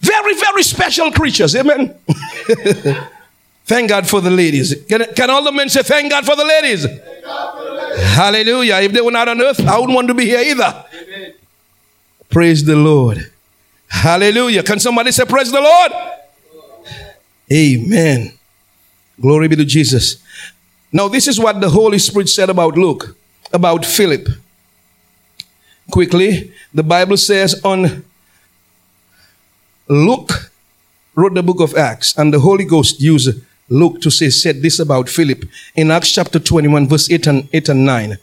very, 0.00 0.34
very 0.34 0.62
special 0.62 1.10
creatures. 1.10 1.56
Amen. 1.56 1.94
thank 3.64 3.88
God 3.88 4.08
for 4.08 4.20
the 4.20 4.30
ladies. 4.30 4.74
Can, 4.88 5.04
can, 5.14 5.30
all 5.30 5.42
the 5.42 5.52
men 5.52 5.68
say, 5.68 5.82
Thank 5.82 6.10
God 6.10 6.26
for 6.26 6.36
the 6.36 6.44
ladies? 6.44 6.82
For 6.82 6.90
the 6.90 7.72
ladies. 7.74 8.04
Hallelujah. 8.12 8.76
If 8.76 8.92
they 8.92 9.00
were 9.00 9.10
not 9.10 9.28
on 9.28 9.40
earth, 9.40 9.60
I 9.60 9.78
wouldn't 9.78 9.94
want 9.94 10.08
to 10.08 10.14
be 10.14 10.26
here 10.26 10.40
either. 10.40 10.84
Amen. 10.94 11.34
Praise 12.28 12.64
the 12.64 12.76
Lord. 12.76 13.30
Hallelujah. 13.88 14.62
Can 14.62 14.80
somebody 14.80 15.12
say, 15.12 15.24
Praise 15.24 15.50
the 15.50 15.60
Lord? 15.60 15.92
Amen. 17.52 18.32
Glory 19.20 19.48
be 19.48 19.56
to 19.56 19.64
Jesus. 19.64 20.22
Now, 20.92 21.08
this 21.08 21.28
is 21.28 21.38
what 21.40 21.60
the 21.60 21.70
Holy 21.70 21.98
Spirit 21.98 22.28
said 22.28 22.50
about 22.50 22.76
Luke, 22.76 23.16
about 23.52 23.84
Philip. 23.84 24.28
Quickly, 25.90 26.52
the 26.72 26.82
Bible 26.82 27.16
says 27.16 27.60
on 27.62 28.04
Luke 29.88 30.50
wrote 31.14 31.34
the 31.34 31.42
book 31.42 31.60
of 31.60 31.76
Acts, 31.76 32.16
and 32.16 32.32
the 32.32 32.40
Holy 32.40 32.64
Ghost 32.64 33.00
used 33.00 33.40
Luke 33.68 34.00
to 34.00 34.10
say, 34.10 34.30
said 34.30 34.62
this 34.62 34.78
about 34.78 35.08
Philip 35.08 35.44
in 35.74 35.90
Acts 35.90 36.12
chapter 36.12 36.38
21, 36.38 36.88
verse 36.88 37.10
8 37.10 37.26
and 37.26 37.48
8 37.52 37.68
and 37.68 37.84
9. 37.84 38.18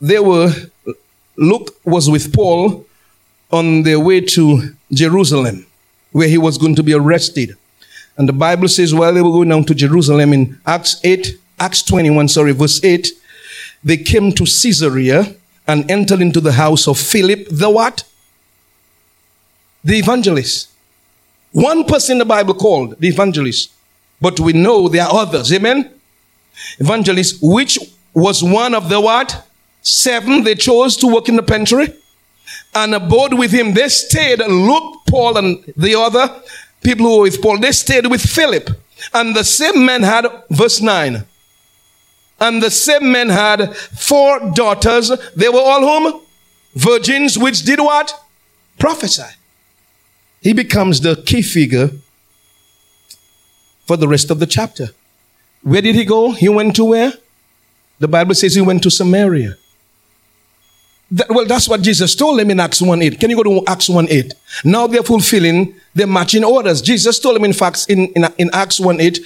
They 0.00 0.18
were, 0.18 0.52
Luke 1.36 1.76
was 1.84 2.08
with 2.08 2.34
Paul 2.34 2.86
on 3.50 3.82
their 3.82 3.98
way 3.98 4.20
to 4.20 4.74
Jerusalem, 4.92 5.66
where 6.12 6.28
he 6.28 6.38
was 6.38 6.58
going 6.58 6.74
to 6.76 6.82
be 6.82 6.94
arrested. 6.94 7.56
And 8.16 8.28
the 8.28 8.32
Bible 8.32 8.68
says 8.68 8.94
while 8.94 9.14
they 9.14 9.22
were 9.22 9.30
going 9.30 9.48
down 9.48 9.64
to 9.64 9.74
Jerusalem 9.74 10.32
in 10.32 10.58
Acts 10.66 11.00
8, 11.02 11.36
Acts 11.58 11.82
21, 11.82 12.28
sorry, 12.28 12.52
verse 12.52 12.82
8, 12.84 13.08
they 13.82 13.96
came 13.96 14.32
to 14.32 14.44
Caesarea 14.44 15.34
and 15.70 15.88
entered 15.88 16.20
into 16.20 16.40
the 16.40 16.50
house 16.50 16.88
of 16.88 16.98
Philip, 16.98 17.46
the 17.48 17.70
what? 17.70 18.02
The 19.84 19.98
evangelist. 19.98 20.68
One 21.52 21.84
person 21.84 22.18
the 22.18 22.24
Bible 22.24 22.54
called 22.54 22.98
the 22.98 23.06
evangelist, 23.06 23.70
but 24.20 24.40
we 24.40 24.52
know 24.52 24.88
there 24.88 25.04
are 25.04 25.14
others. 25.14 25.52
Amen? 25.52 25.88
Evangelist, 26.80 27.38
which 27.40 27.78
was 28.12 28.42
one 28.42 28.74
of 28.74 28.88
the 28.88 29.00
what? 29.00 29.46
Seven 29.80 30.42
they 30.42 30.56
chose 30.56 30.96
to 30.96 31.06
work 31.06 31.28
in 31.28 31.36
the 31.36 31.42
pantry 31.44 31.94
and 32.74 32.92
abode 32.92 33.34
with 33.34 33.52
him. 33.52 33.72
They 33.72 33.88
stayed, 33.88 34.40
Luke, 34.40 35.02
Paul, 35.08 35.38
and 35.38 35.72
the 35.76 35.94
other 35.94 36.34
people 36.82 37.06
who 37.06 37.16
were 37.18 37.22
with 37.22 37.40
Paul, 37.40 37.58
they 37.58 37.70
stayed 37.70 38.08
with 38.08 38.22
Philip. 38.22 38.70
And 39.14 39.36
the 39.36 39.44
same 39.44 39.86
man 39.86 40.02
had, 40.02 40.26
verse 40.50 40.80
9, 40.80 41.24
and 42.40 42.62
the 42.62 42.70
same 42.70 43.12
man 43.12 43.28
had 43.28 43.76
four 43.76 44.50
daughters. 44.54 45.10
They 45.36 45.48
were 45.48 45.60
all 45.60 45.80
whom? 45.80 46.22
Virgins, 46.74 47.38
which 47.38 47.62
did 47.62 47.80
what? 47.80 48.12
Prophesy. 48.78 49.36
He 50.40 50.52
becomes 50.52 51.00
the 51.00 51.22
key 51.26 51.42
figure 51.42 51.90
for 53.86 53.96
the 53.96 54.08
rest 54.08 54.30
of 54.30 54.38
the 54.38 54.46
chapter. 54.46 54.88
Where 55.62 55.82
did 55.82 55.94
he 55.94 56.04
go? 56.04 56.32
He 56.32 56.48
went 56.48 56.76
to 56.76 56.84
where? 56.84 57.12
The 57.98 58.08
Bible 58.08 58.34
says 58.34 58.54
he 58.54 58.62
went 58.62 58.82
to 58.84 58.90
Samaria. 58.90 59.56
That, 61.10 61.28
well, 61.28 61.44
that's 61.44 61.68
what 61.68 61.82
Jesus 61.82 62.14
told 62.14 62.38
them 62.38 62.50
in 62.50 62.60
Acts 62.60 62.80
1 62.80 63.02
8. 63.02 63.20
Can 63.20 63.30
you 63.30 63.36
go 63.36 63.42
to 63.42 63.64
Acts 63.66 63.88
1 63.88 64.06
8? 64.08 64.34
Now 64.64 64.86
they're 64.86 65.02
fulfilling 65.02 65.74
the 65.94 66.06
matching 66.06 66.44
orders. 66.44 66.80
Jesus 66.80 67.18
told 67.18 67.36
them, 67.36 67.44
in 67.44 67.52
fact, 67.52 67.86
in, 67.88 68.06
in, 68.12 68.24
in 68.38 68.48
Acts 68.52 68.78
1 68.80 69.00
8, 69.00 69.18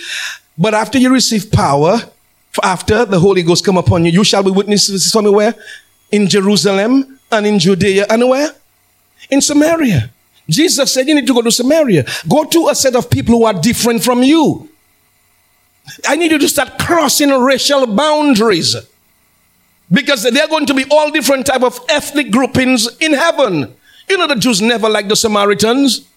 but 0.56 0.72
after 0.72 0.98
you 0.98 1.12
receive 1.12 1.52
power, 1.52 2.00
after 2.62 3.04
the 3.04 3.18
Holy 3.18 3.42
Ghost 3.42 3.64
come 3.64 3.76
upon 3.76 4.04
you, 4.04 4.12
you 4.12 4.24
shall 4.24 4.42
be 4.42 4.50
witnesses 4.50 5.14
me 5.14 5.30
where? 5.30 5.54
In 6.10 6.28
Jerusalem 6.28 7.18
and 7.30 7.46
in 7.46 7.58
Judea 7.58 8.06
and 8.08 8.28
where? 8.28 8.50
In 9.30 9.40
Samaria. 9.40 10.10
Jesus 10.48 10.92
said 10.92 11.08
you 11.08 11.14
need 11.14 11.26
to 11.26 11.34
go 11.34 11.42
to 11.42 11.50
Samaria. 11.50 12.04
Go 12.28 12.44
to 12.44 12.68
a 12.68 12.74
set 12.74 12.94
of 12.94 13.10
people 13.10 13.36
who 13.36 13.44
are 13.44 13.54
different 13.54 14.04
from 14.04 14.22
you. 14.22 14.68
I 16.06 16.16
need 16.16 16.30
you 16.30 16.38
to 16.38 16.48
start 16.48 16.78
crossing 16.78 17.30
racial 17.30 17.86
boundaries. 17.86 18.76
Because 19.90 20.22
they're 20.22 20.48
going 20.48 20.66
to 20.66 20.74
be 20.74 20.84
all 20.90 21.10
different 21.10 21.46
type 21.46 21.62
of 21.62 21.78
ethnic 21.88 22.30
groupings 22.30 22.88
in 22.98 23.12
heaven. 23.12 23.74
You 24.08 24.18
know 24.18 24.26
the 24.26 24.36
Jews 24.36 24.60
never 24.60 24.88
liked 24.88 25.08
the 25.08 25.16
Samaritans. 25.16 26.08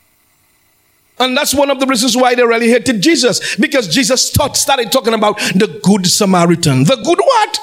And 1.20 1.36
that's 1.36 1.54
one 1.54 1.72
of 1.72 1.80
the 1.80 1.88
reasons 1.88 2.16
why 2.16 2.36
they 2.36 2.44
really 2.44 2.70
hated 2.70 3.02
Jesus. 3.02 3.56
Because 3.56 3.88
Jesus 3.88 4.32
taught, 4.32 4.56
started 4.56 4.92
talking 4.92 5.14
about 5.14 5.38
the 5.56 5.80
good 5.84 6.06
Samaritan. 6.06 6.84
The 6.84 6.96
good 6.96 7.20
what? 7.20 7.60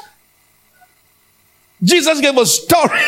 Jesus 1.82 2.20
gave 2.20 2.36
a 2.36 2.46
story 2.46 3.00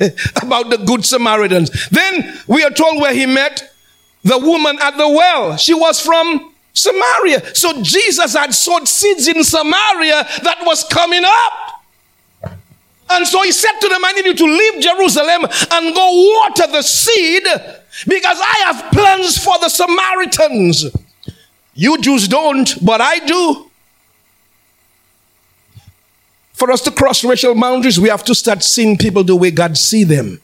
about 0.42 0.70
the 0.70 0.78
good 0.86 1.04
Samaritans. 1.04 1.88
Then 1.88 2.38
we 2.46 2.62
are 2.64 2.70
told 2.70 3.00
where 3.00 3.12
he 3.12 3.26
met 3.26 3.70
the 4.22 4.38
woman 4.38 4.78
at 4.80 4.96
the 4.96 5.08
well. 5.08 5.56
She 5.56 5.74
was 5.74 6.00
from 6.00 6.54
Samaria. 6.72 7.54
So 7.54 7.82
Jesus 7.82 8.34
had 8.34 8.54
sowed 8.54 8.86
seeds 8.86 9.28
in 9.28 9.42
Samaria 9.42 10.26
that 10.42 10.58
was 10.62 10.84
coming 10.84 11.22
up. 11.24 11.65
And 13.10 13.26
so 13.26 13.42
he 13.42 13.52
said 13.52 13.78
to 13.80 13.88
them, 13.88 14.04
I 14.04 14.12
need 14.12 14.26
you 14.26 14.34
to 14.34 14.44
leave 14.44 14.82
Jerusalem 14.82 15.44
and 15.72 15.94
go 15.94 16.40
water 16.40 16.66
the 16.72 16.82
seed 16.82 17.44
because 18.06 18.38
I 18.40 18.62
have 18.66 18.92
plans 18.92 19.42
for 19.42 19.58
the 19.60 19.68
Samaritans. 19.68 20.86
You 21.74 21.98
Jews 21.98 22.26
don't, 22.26 22.84
but 22.84 23.00
I 23.00 23.18
do. 23.18 23.70
For 26.54 26.70
us 26.70 26.80
to 26.82 26.90
cross 26.90 27.22
racial 27.22 27.54
boundaries, 27.54 28.00
we 28.00 28.08
have 28.08 28.24
to 28.24 28.34
start 28.34 28.62
seeing 28.62 28.96
people 28.96 29.22
the 29.22 29.36
way 29.36 29.50
God 29.50 29.76
see 29.76 30.04
them. 30.04 30.40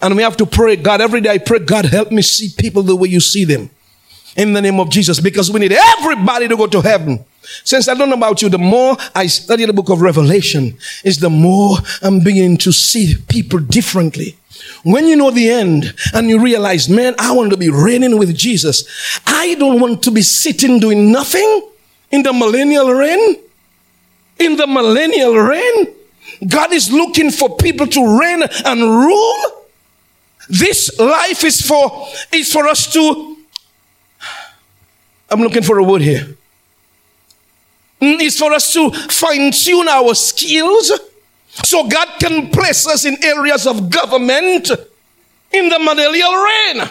And 0.00 0.16
we 0.16 0.22
have 0.22 0.36
to 0.38 0.46
pray, 0.46 0.76
God, 0.76 1.00
every 1.00 1.20
day 1.20 1.30
I 1.30 1.38
pray, 1.38 1.60
God, 1.60 1.84
help 1.84 2.10
me 2.10 2.22
see 2.22 2.48
people 2.56 2.82
the 2.82 2.96
way 2.96 3.08
you 3.08 3.20
see 3.20 3.44
them. 3.44 3.70
In 4.36 4.52
the 4.52 4.60
name 4.60 4.80
of 4.80 4.90
Jesus, 4.90 5.20
because 5.20 5.50
we 5.50 5.60
need 5.60 5.72
everybody 5.72 6.48
to 6.48 6.56
go 6.56 6.66
to 6.66 6.80
heaven. 6.80 7.24
Since 7.64 7.88
I 7.88 7.94
don't 7.94 8.08
know 8.08 8.16
about 8.16 8.42
you, 8.42 8.48
the 8.48 8.58
more 8.58 8.96
I 9.14 9.26
study 9.26 9.64
the 9.64 9.72
book 9.72 9.90
of 9.90 10.00
Revelation, 10.00 10.76
is 11.04 11.18
the 11.18 11.30
more 11.30 11.76
I'm 12.02 12.20
beginning 12.20 12.58
to 12.58 12.72
see 12.72 13.16
people 13.28 13.58
differently. 13.58 14.36
When 14.82 15.06
you 15.06 15.16
know 15.16 15.30
the 15.30 15.50
end 15.50 15.94
and 16.12 16.28
you 16.28 16.38
realize, 16.40 16.88
man, 16.88 17.14
I 17.18 17.32
want 17.32 17.50
to 17.50 17.56
be 17.56 17.70
reigning 17.70 18.18
with 18.18 18.36
Jesus. 18.36 18.84
I 19.26 19.54
don't 19.54 19.80
want 19.80 20.02
to 20.04 20.10
be 20.10 20.22
sitting 20.22 20.78
doing 20.78 21.10
nothing 21.10 21.68
in 22.10 22.22
the 22.22 22.32
millennial 22.32 22.92
reign. 22.92 23.36
In 24.38 24.56
the 24.56 24.66
millennial 24.66 25.36
reign, 25.36 25.94
God 26.46 26.72
is 26.72 26.90
looking 26.90 27.30
for 27.30 27.56
people 27.56 27.86
to 27.86 28.18
reign 28.18 28.42
and 28.64 28.80
rule. 28.80 29.64
This 30.48 30.98
life 30.98 31.44
is 31.44 31.60
for, 31.60 32.08
is 32.32 32.52
for 32.52 32.66
us 32.66 32.92
to, 32.92 33.36
I'm 35.30 35.40
looking 35.40 35.62
for 35.62 35.78
a 35.78 35.84
word 35.84 36.02
here. 36.02 36.36
Mm, 38.04 38.20
it's 38.20 38.38
for 38.38 38.52
us 38.52 38.72
to 38.74 38.90
fine 38.90 39.50
tune 39.50 39.88
our 39.88 40.14
skills 40.14 40.92
so 41.64 41.88
God 41.88 42.08
can 42.20 42.50
place 42.50 42.86
us 42.86 43.04
in 43.04 43.16
areas 43.24 43.66
of 43.66 43.88
government 43.88 44.70
in 45.52 45.68
the 45.68 45.78
millennial 45.78 46.34
reign. 46.34 46.90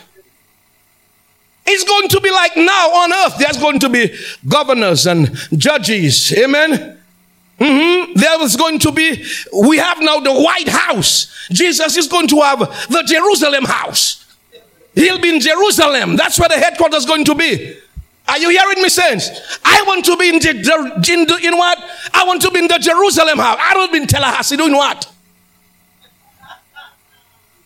It's 1.66 1.84
going 1.84 2.10
to 2.10 2.20
be 2.20 2.32
like 2.32 2.58
now 2.58 2.90
on 2.92 3.14
earth. 3.14 3.38
There's 3.38 3.58
going 3.58 3.80
to 3.80 3.90
be 3.90 4.16
governors 4.48 5.06
and 5.06 5.34
judges. 5.56 6.34
Amen. 6.34 7.00
Mm-hmm. 7.60 8.14
There 8.16 8.42
is 8.42 8.56
going 8.56 8.80
to 8.80 8.92
be, 8.92 9.24
we 9.54 9.78
have 9.78 10.02
now 10.02 10.20
the 10.20 10.34
White 10.34 10.68
House. 10.68 11.48
Jesus 11.52 11.96
is 11.96 12.08
going 12.08 12.28
to 12.30 12.42
have 12.42 12.60
the 12.90 13.04
Jerusalem 13.06 13.66
house. 13.66 14.36
He'll 14.96 15.20
be 15.20 15.30
in 15.30 15.40
Jerusalem. 15.40 16.16
That's 16.16 16.40
where 16.40 16.50
the 16.50 16.58
headquarters 16.58 17.00
is 17.00 17.06
going 17.06 17.26
to 17.26 17.36
be. 17.36 17.78
Are 18.28 18.38
you 18.38 18.50
hearing 18.50 18.82
me, 18.82 18.90
saints? 18.90 19.30
I 19.66 19.84
want 19.86 20.06
to 20.06 20.16
be 20.18 20.30
in, 20.30 20.40
the, 20.40 21.04
in, 21.10 21.46
in 21.46 21.58
what? 21.58 21.78
I 22.14 22.24
want 22.26 22.42
to 22.44 22.52
be 22.52 22.60
in 22.60 22.68
the 22.68 22.80
Jerusalem 22.80 23.38
house. 23.38 23.58
I 23.60 23.74
don't 23.74 23.92
be 23.92 24.00
in 24.00 24.08
Tallahassee 24.08 24.56
doing 24.58 24.74
what? 24.74 25.12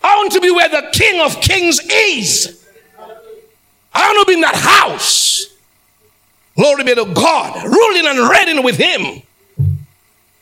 I 0.03 0.15
want 0.17 0.31
to 0.33 0.41
be 0.41 0.49
where 0.51 0.69
the 0.69 0.89
King 0.93 1.21
of 1.21 1.39
Kings 1.41 1.79
is. 1.91 2.65
I 3.93 4.13
want 4.13 4.27
to 4.27 4.31
be 4.31 4.35
in 4.35 4.41
that 4.41 4.55
house. 4.55 5.47
Glory 6.55 6.83
be 6.83 6.95
to 6.95 7.05
God, 7.13 7.63
ruling 7.63 8.07
and 8.07 8.29
reigning 8.29 8.63
with 8.63 8.77
Him. 8.77 9.21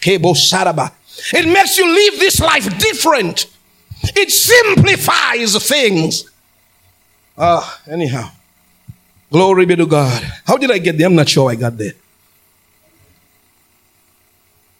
It 0.05 1.47
makes 1.47 1.77
you 1.77 1.87
live 1.87 2.19
this 2.19 2.39
life 2.39 2.77
different. 2.77 3.47
It 4.03 4.31
simplifies 4.31 5.55
things. 5.67 6.29
Ah, 7.37 7.81
uh, 7.87 7.91
anyhow. 7.91 8.29
Glory 9.35 9.65
be 9.65 9.75
to 9.75 9.85
God. 9.85 10.23
How 10.47 10.55
did 10.55 10.71
I 10.71 10.77
get 10.77 10.97
there? 10.97 11.07
I'm 11.07 11.15
not 11.15 11.27
sure 11.27 11.51
I 11.51 11.55
got 11.55 11.77
there. 11.77 11.91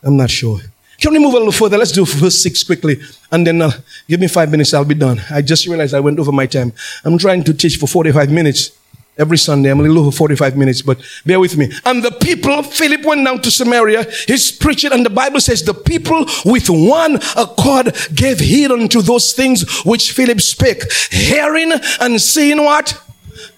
I'm 0.02 0.16
not 0.16 0.30
sure. 0.30 0.62
Can 0.98 1.12
we 1.12 1.20
move 1.20 1.34
a 1.34 1.40
little 1.40 1.52
further? 1.52 1.78
Let's 1.78 1.92
do 1.92 2.06
verse 2.06 2.42
6 2.42 2.64
quickly. 2.64 3.02
And 3.34 3.46
then 3.46 3.62
uh, 3.62 3.72
give 4.08 4.22
me 4.22 4.30
five 4.30 4.50
minutes, 4.50 4.74
I'll 4.74 4.86
be 4.86 4.96
done. 4.96 5.20
I 5.30 5.42
just 5.42 5.68
realized 5.68 5.94
I 5.94 6.00
went 6.00 6.20
over 6.20 6.32
my 6.32 6.46
time. 6.46 6.72
I'm 7.04 7.18
trying 7.18 7.44
to 7.44 7.54
teach 7.54 7.76
for 7.76 7.86
45 7.86 8.32
minutes 8.32 8.72
every 9.18 9.38
Sunday. 9.38 9.70
I'm 9.70 9.82
a 9.82 9.84
little 9.84 10.00
over 10.00 10.12
45 10.12 10.56
minutes, 10.56 10.82
but 10.82 11.02
bear 11.26 11.42
with 11.42 11.58
me. 11.58 11.70
And 11.84 12.02
the 12.02 12.12
people, 12.12 12.64
Philip 12.64 13.04
went 13.04 13.26
down 13.26 13.42
to 13.42 13.52
Samaria. 13.52 14.06
He's 14.26 14.54
preaching, 14.54 14.94
and 14.94 15.06
the 15.06 15.10
Bible 15.10 15.42
says 15.42 15.64
the 15.64 15.74
people 15.74 16.26
with 16.46 16.70
one 16.70 17.20
accord 17.36 17.94
gave 18.16 18.40
heed 18.40 18.72
unto 18.72 19.02
those 19.02 19.34
things 19.34 19.84
which 19.84 20.14
Philip 20.14 20.40
spake, 20.40 20.90
hearing 21.12 21.74
and 22.00 22.22
seeing 22.22 22.64
what? 22.64 23.02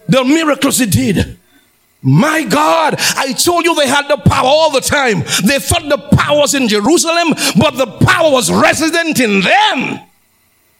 The 0.07 0.23
miracles 0.23 0.77
he 0.79 0.85
did. 0.85 1.37
My 2.01 2.43
God, 2.43 2.95
I 2.97 3.33
told 3.33 3.65
you 3.65 3.75
they 3.75 3.87
had 3.87 4.07
the 4.07 4.17
power 4.17 4.45
all 4.45 4.71
the 4.71 4.81
time. 4.81 5.19
They 5.43 5.59
thought 5.59 5.89
the 5.89 5.97
power 6.15 6.37
was 6.37 6.53
in 6.53 6.67
Jerusalem, 6.67 7.33
but 7.57 7.71
the 7.71 7.87
power 8.05 8.31
was 8.31 8.51
resident 8.51 9.19
in 9.19 9.41
them. 9.41 9.99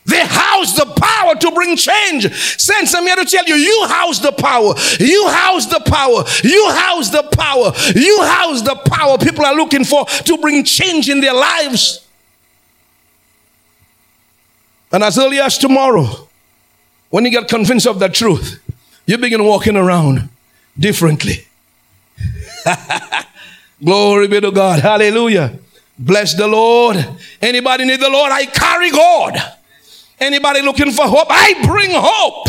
They 0.05 0.25
housed 0.25 0.77
the 0.77 0.85
power 0.85 1.35
to 1.35 1.51
bring 1.51 1.75
change. 1.75 2.33
Sense, 2.33 2.95
I'm 2.95 3.03
here 3.03 3.17
to 3.17 3.25
tell 3.25 3.45
you, 3.45 3.55
you 3.55 3.87
house 3.89 4.19
the 4.19 4.31
power. 4.31 4.73
You 5.01 5.27
house 5.27 5.65
the 5.65 5.81
power. 5.81 6.23
You 6.45 6.69
house 6.69 7.09
the 7.09 7.23
power. 7.23 7.73
You 7.93 8.23
house 8.23 8.61
the 8.61 8.75
power 8.75 9.17
people 9.17 9.45
are 9.45 9.53
looking 9.53 9.83
for 9.83 10.05
to 10.05 10.37
bring 10.37 10.63
change 10.63 11.09
in 11.09 11.19
their 11.19 11.33
lives. 11.33 12.07
And 14.93 15.03
as 15.03 15.19
early 15.19 15.39
as 15.39 15.57
tomorrow, 15.57 16.29
when 17.09 17.25
you 17.25 17.31
get 17.31 17.49
convinced 17.49 17.85
of 17.85 17.99
the 17.99 18.07
truth, 18.07 18.63
you 19.07 19.17
begin 19.17 19.43
walking 19.43 19.75
around 19.75 20.29
differently. 20.77 21.47
Glory 23.83 24.27
be 24.27 24.41
to 24.41 24.51
God. 24.51 24.79
Hallelujah. 24.81 25.57
Bless 25.97 26.35
the 26.35 26.47
Lord. 26.47 26.97
Anybody 27.41 27.85
need 27.85 27.99
the 27.99 28.09
Lord? 28.09 28.31
I 28.31 28.45
carry 28.45 28.91
God. 28.91 29.37
Anybody 30.19 30.61
looking 30.61 30.91
for 30.91 31.07
hope? 31.07 31.27
I 31.29 31.65
bring 31.65 31.91
hope. 31.93 32.47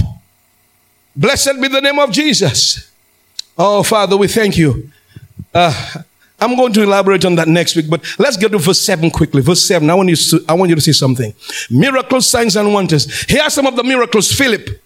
Blessed 1.14 1.60
be 1.60 1.68
the 1.68 1.80
name 1.80 1.98
of 1.98 2.10
Jesus. 2.10 2.90
Oh, 3.56 3.82
Father, 3.82 4.16
we 4.16 4.28
thank 4.28 4.56
you. 4.56 4.90
Uh, 5.54 6.02
I'm 6.40 6.56
going 6.56 6.72
to 6.74 6.82
elaborate 6.82 7.24
on 7.24 7.34
that 7.36 7.48
next 7.48 7.76
week, 7.76 7.90
but 7.90 8.04
let's 8.18 8.36
get 8.36 8.52
to 8.52 8.58
verse 8.58 8.80
7 8.80 9.10
quickly. 9.10 9.42
Verse 9.42 9.66
7, 9.66 9.88
I 9.90 9.94
want 9.94 10.08
you 10.08 10.16
to, 10.16 10.44
I 10.48 10.54
want 10.54 10.68
you 10.68 10.74
to 10.74 10.80
see 10.80 10.92
something. 10.92 11.34
Miracles, 11.70 12.26
signs, 12.26 12.56
and 12.56 12.72
wonders. 12.72 13.24
Here 13.24 13.42
are 13.42 13.50
some 13.50 13.66
of 13.66 13.76
the 13.76 13.82
miracles 13.84 14.32
Philip 14.32 14.80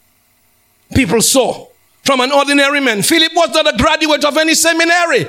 people 0.95 1.21
saw 1.21 1.69
from 2.05 2.21
an 2.21 2.33
ordinary 2.33 2.81
man. 2.81 3.03
Philip 3.03 3.33
was 3.35 3.51
not 3.51 3.75
a 3.75 3.77
graduate 3.77 4.25
of 4.25 4.37
any 4.37 4.55
seminary. 4.55 5.27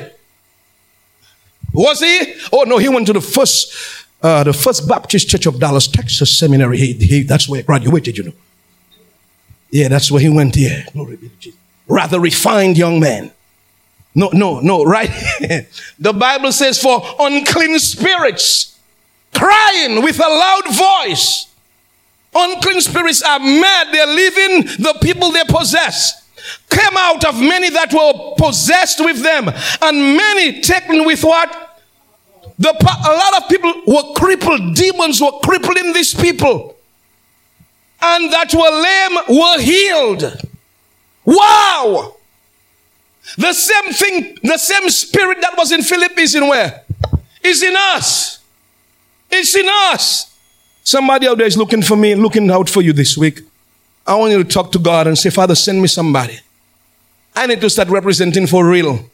Was 1.74 1.99
he? 1.99 2.36
Oh 2.51 2.64
no, 2.64 2.78
he 2.78 2.89
went 2.89 3.07
to 3.07 3.14
the 3.14 3.22
first, 3.22 3.74
uh, 4.22 4.43
the 4.43 4.53
first 4.53 4.88
Baptist 4.88 5.30
Church 5.30 5.45
of 5.45 5.59
Dallas, 5.59 5.88
Texas 5.88 6.38
seminary. 6.38 6.78
He, 6.78 6.93
he, 6.93 7.24
that's 7.24 7.49
where 7.49 7.61
he 7.61 7.66
graduated, 7.66 8.18
you 8.18 8.26
know. 8.26 8.34
Yeah, 9.72 9.88
that's 9.88 10.11
where 10.11 10.22
he 10.22 10.30
went. 10.30 10.55
Yeah, 10.55 10.86
glory 10.93 11.16
be 11.16 11.30
to 11.30 11.36
Jesus. 11.38 11.59
Rather 11.88 12.20
refined 12.20 12.78
young 12.78 12.99
man. 12.99 13.32
No, 14.16 14.30
no, 14.32 14.59
no, 14.59 14.84
right? 14.84 15.09
the 15.99 16.14
Bible 16.14 16.51
says 16.51 16.80
for 16.80 17.03
unclean 17.20 17.80
spirits, 17.80 18.80
crying 19.34 20.03
with 20.03 20.20
a 20.20 20.30
loud 20.30 21.05
voice 21.05 21.47
Unclean 22.36 22.82
spirits 22.82 23.22
are 23.22 23.40
mad. 23.40 23.88
They're 23.92 24.08
leaving 24.08 24.84
the 24.84 24.98
people 25.02 25.32
they 25.32 25.44
possess. 25.46 26.28
Came 26.70 26.98
out 26.98 27.24
of 27.26 27.40
many 27.40 27.70
that 27.70 27.94
were 27.94 28.36
possessed 28.36 29.04
with 29.04 29.24
them, 29.24 29.48
and 29.82 30.18
many 30.18 30.60
taken 30.62 31.06
with 31.06 31.24
what? 31.24 31.80
The, 32.60 32.70
a 32.70 33.14
lot 33.14 33.42
of 33.42 33.50
people 33.50 33.74
were 33.88 34.14
crippled. 34.14 34.76
Demons 34.76 35.22
were 35.22 35.32
crippling 35.44 35.94
these 35.94 36.14
people. 36.14 36.76
And 38.02 38.32
that 38.34 38.54
were 38.54 38.60
lame 38.60 39.40
were 39.40 39.60
healed. 39.62 40.42
Wow! 41.26 42.16
The 43.38 43.54
same 43.54 43.94
thing, 43.94 44.38
the 44.44 44.58
same 44.58 44.90
spirit 44.90 45.40
that 45.42 45.56
was 45.58 45.72
in 45.72 45.82
Philip 45.82 46.18
is 46.18 46.36
in 46.36 46.48
where? 46.48 46.84
Is 47.42 47.64
in 47.64 47.74
us. 47.76 48.40
It's 49.32 49.56
in 49.56 49.68
us. 49.68 50.33
Somebody 50.84 51.28
out 51.28 51.38
there 51.38 51.48
is 51.48 51.58
looking 51.58 51.82
for 51.82 51.96
me, 51.96 52.14
looking 52.16 52.50
out 52.52 52.70
for 52.70 52.82
you 52.82 52.94
this 52.94 53.18
week. 53.18 53.42
I 54.06 54.16
want 54.16 54.34
you 54.34 54.44
to 54.44 54.50
talk 54.50 54.72
to 54.74 54.80
God 54.80 55.08
and 55.08 55.18
say, 55.18 55.30
Father, 55.30 55.56
send 55.56 55.82
me 55.82 55.88
somebody. 55.88 56.40
I 57.36 57.48
need 57.48 57.62
to 57.62 57.70
start 57.70 57.88
representing 57.88 58.48
for 58.48 58.68
real. 58.68 59.10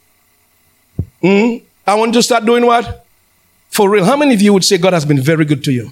Mm? 1.22 1.62
I 1.86 1.96
want 1.96 2.14
to 2.14 2.24
start 2.24 2.46
doing 2.46 2.66
what? 2.66 3.06
For 3.70 3.90
real. 3.90 4.04
How 4.04 4.18
many 4.18 4.34
of 4.34 4.42
you 4.42 4.52
would 4.54 4.66
say 4.66 4.78
God 4.78 4.94
has 4.94 5.06
been 5.06 5.22
very 5.22 5.46
good 5.46 5.64
to 5.66 5.72
you? 5.72 5.92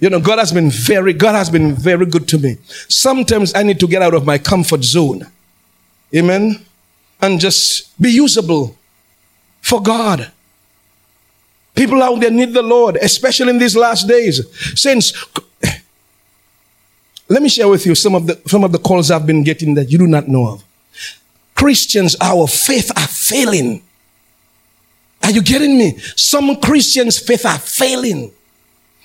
You 0.00 0.10
know, 0.10 0.20
God 0.20 0.38
has 0.38 0.52
been 0.52 0.70
very, 0.70 1.12
God 1.12 1.34
has 1.34 1.50
been 1.50 1.74
very 1.74 2.06
good 2.06 2.26
to 2.28 2.38
me. 2.38 2.56
Sometimes 2.88 3.54
I 3.54 3.62
need 3.62 3.78
to 3.80 3.86
get 3.86 4.02
out 4.02 4.14
of 4.14 4.26
my 4.26 4.38
comfort 4.38 4.82
zone. 4.82 5.26
Amen. 6.14 6.64
And 7.20 7.40
just 7.40 8.00
be 8.00 8.10
usable 8.10 8.76
for 9.60 9.82
God. 9.82 10.30
People 11.74 12.02
out 12.02 12.20
there 12.20 12.30
need 12.30 12.52
the 12.52 12.62
Lord, 12.62 12.96
especially 12.96 13.50
in 13.50 13.58
these 13.58 13.76
last 13.76 14.06
days. 14.06 14.40
Since, 14.78 15.12
let 17.28 17.42
me 17.42 17.48
share 17.48 17.68
with 17.68 17.84
you 17.84 17.94
some 17.94 18.14
of 18.14 18.26
the, 18.26 18.40
some 18.46 18.62
of 18.64 18.72
the 18.72 18.78
calls 18.78 19.10
I've 19.10 19.26
been 19.26 19.42
getting 19.42 19.74
that 19.74 19.90
you 19.90 19.98
do 19.98 20.06
not 20.06 20.28
know 20.28 20.48
of. 20.48 20.64
Christians, 21.54 22.16
our 22.20 22.46
faith 22.46 22.90
are 22.96 23.08
failing. 23.08 23.82
Are 25.22 25.30
you 25.30 25.42
getting 25.42 25.78
me? 25.78 25.98
Some 26.16 26.60
Christians' 26.60 27.18
faith 27.18 27.46
are 27.46 27.58
failing. 27.58 28.30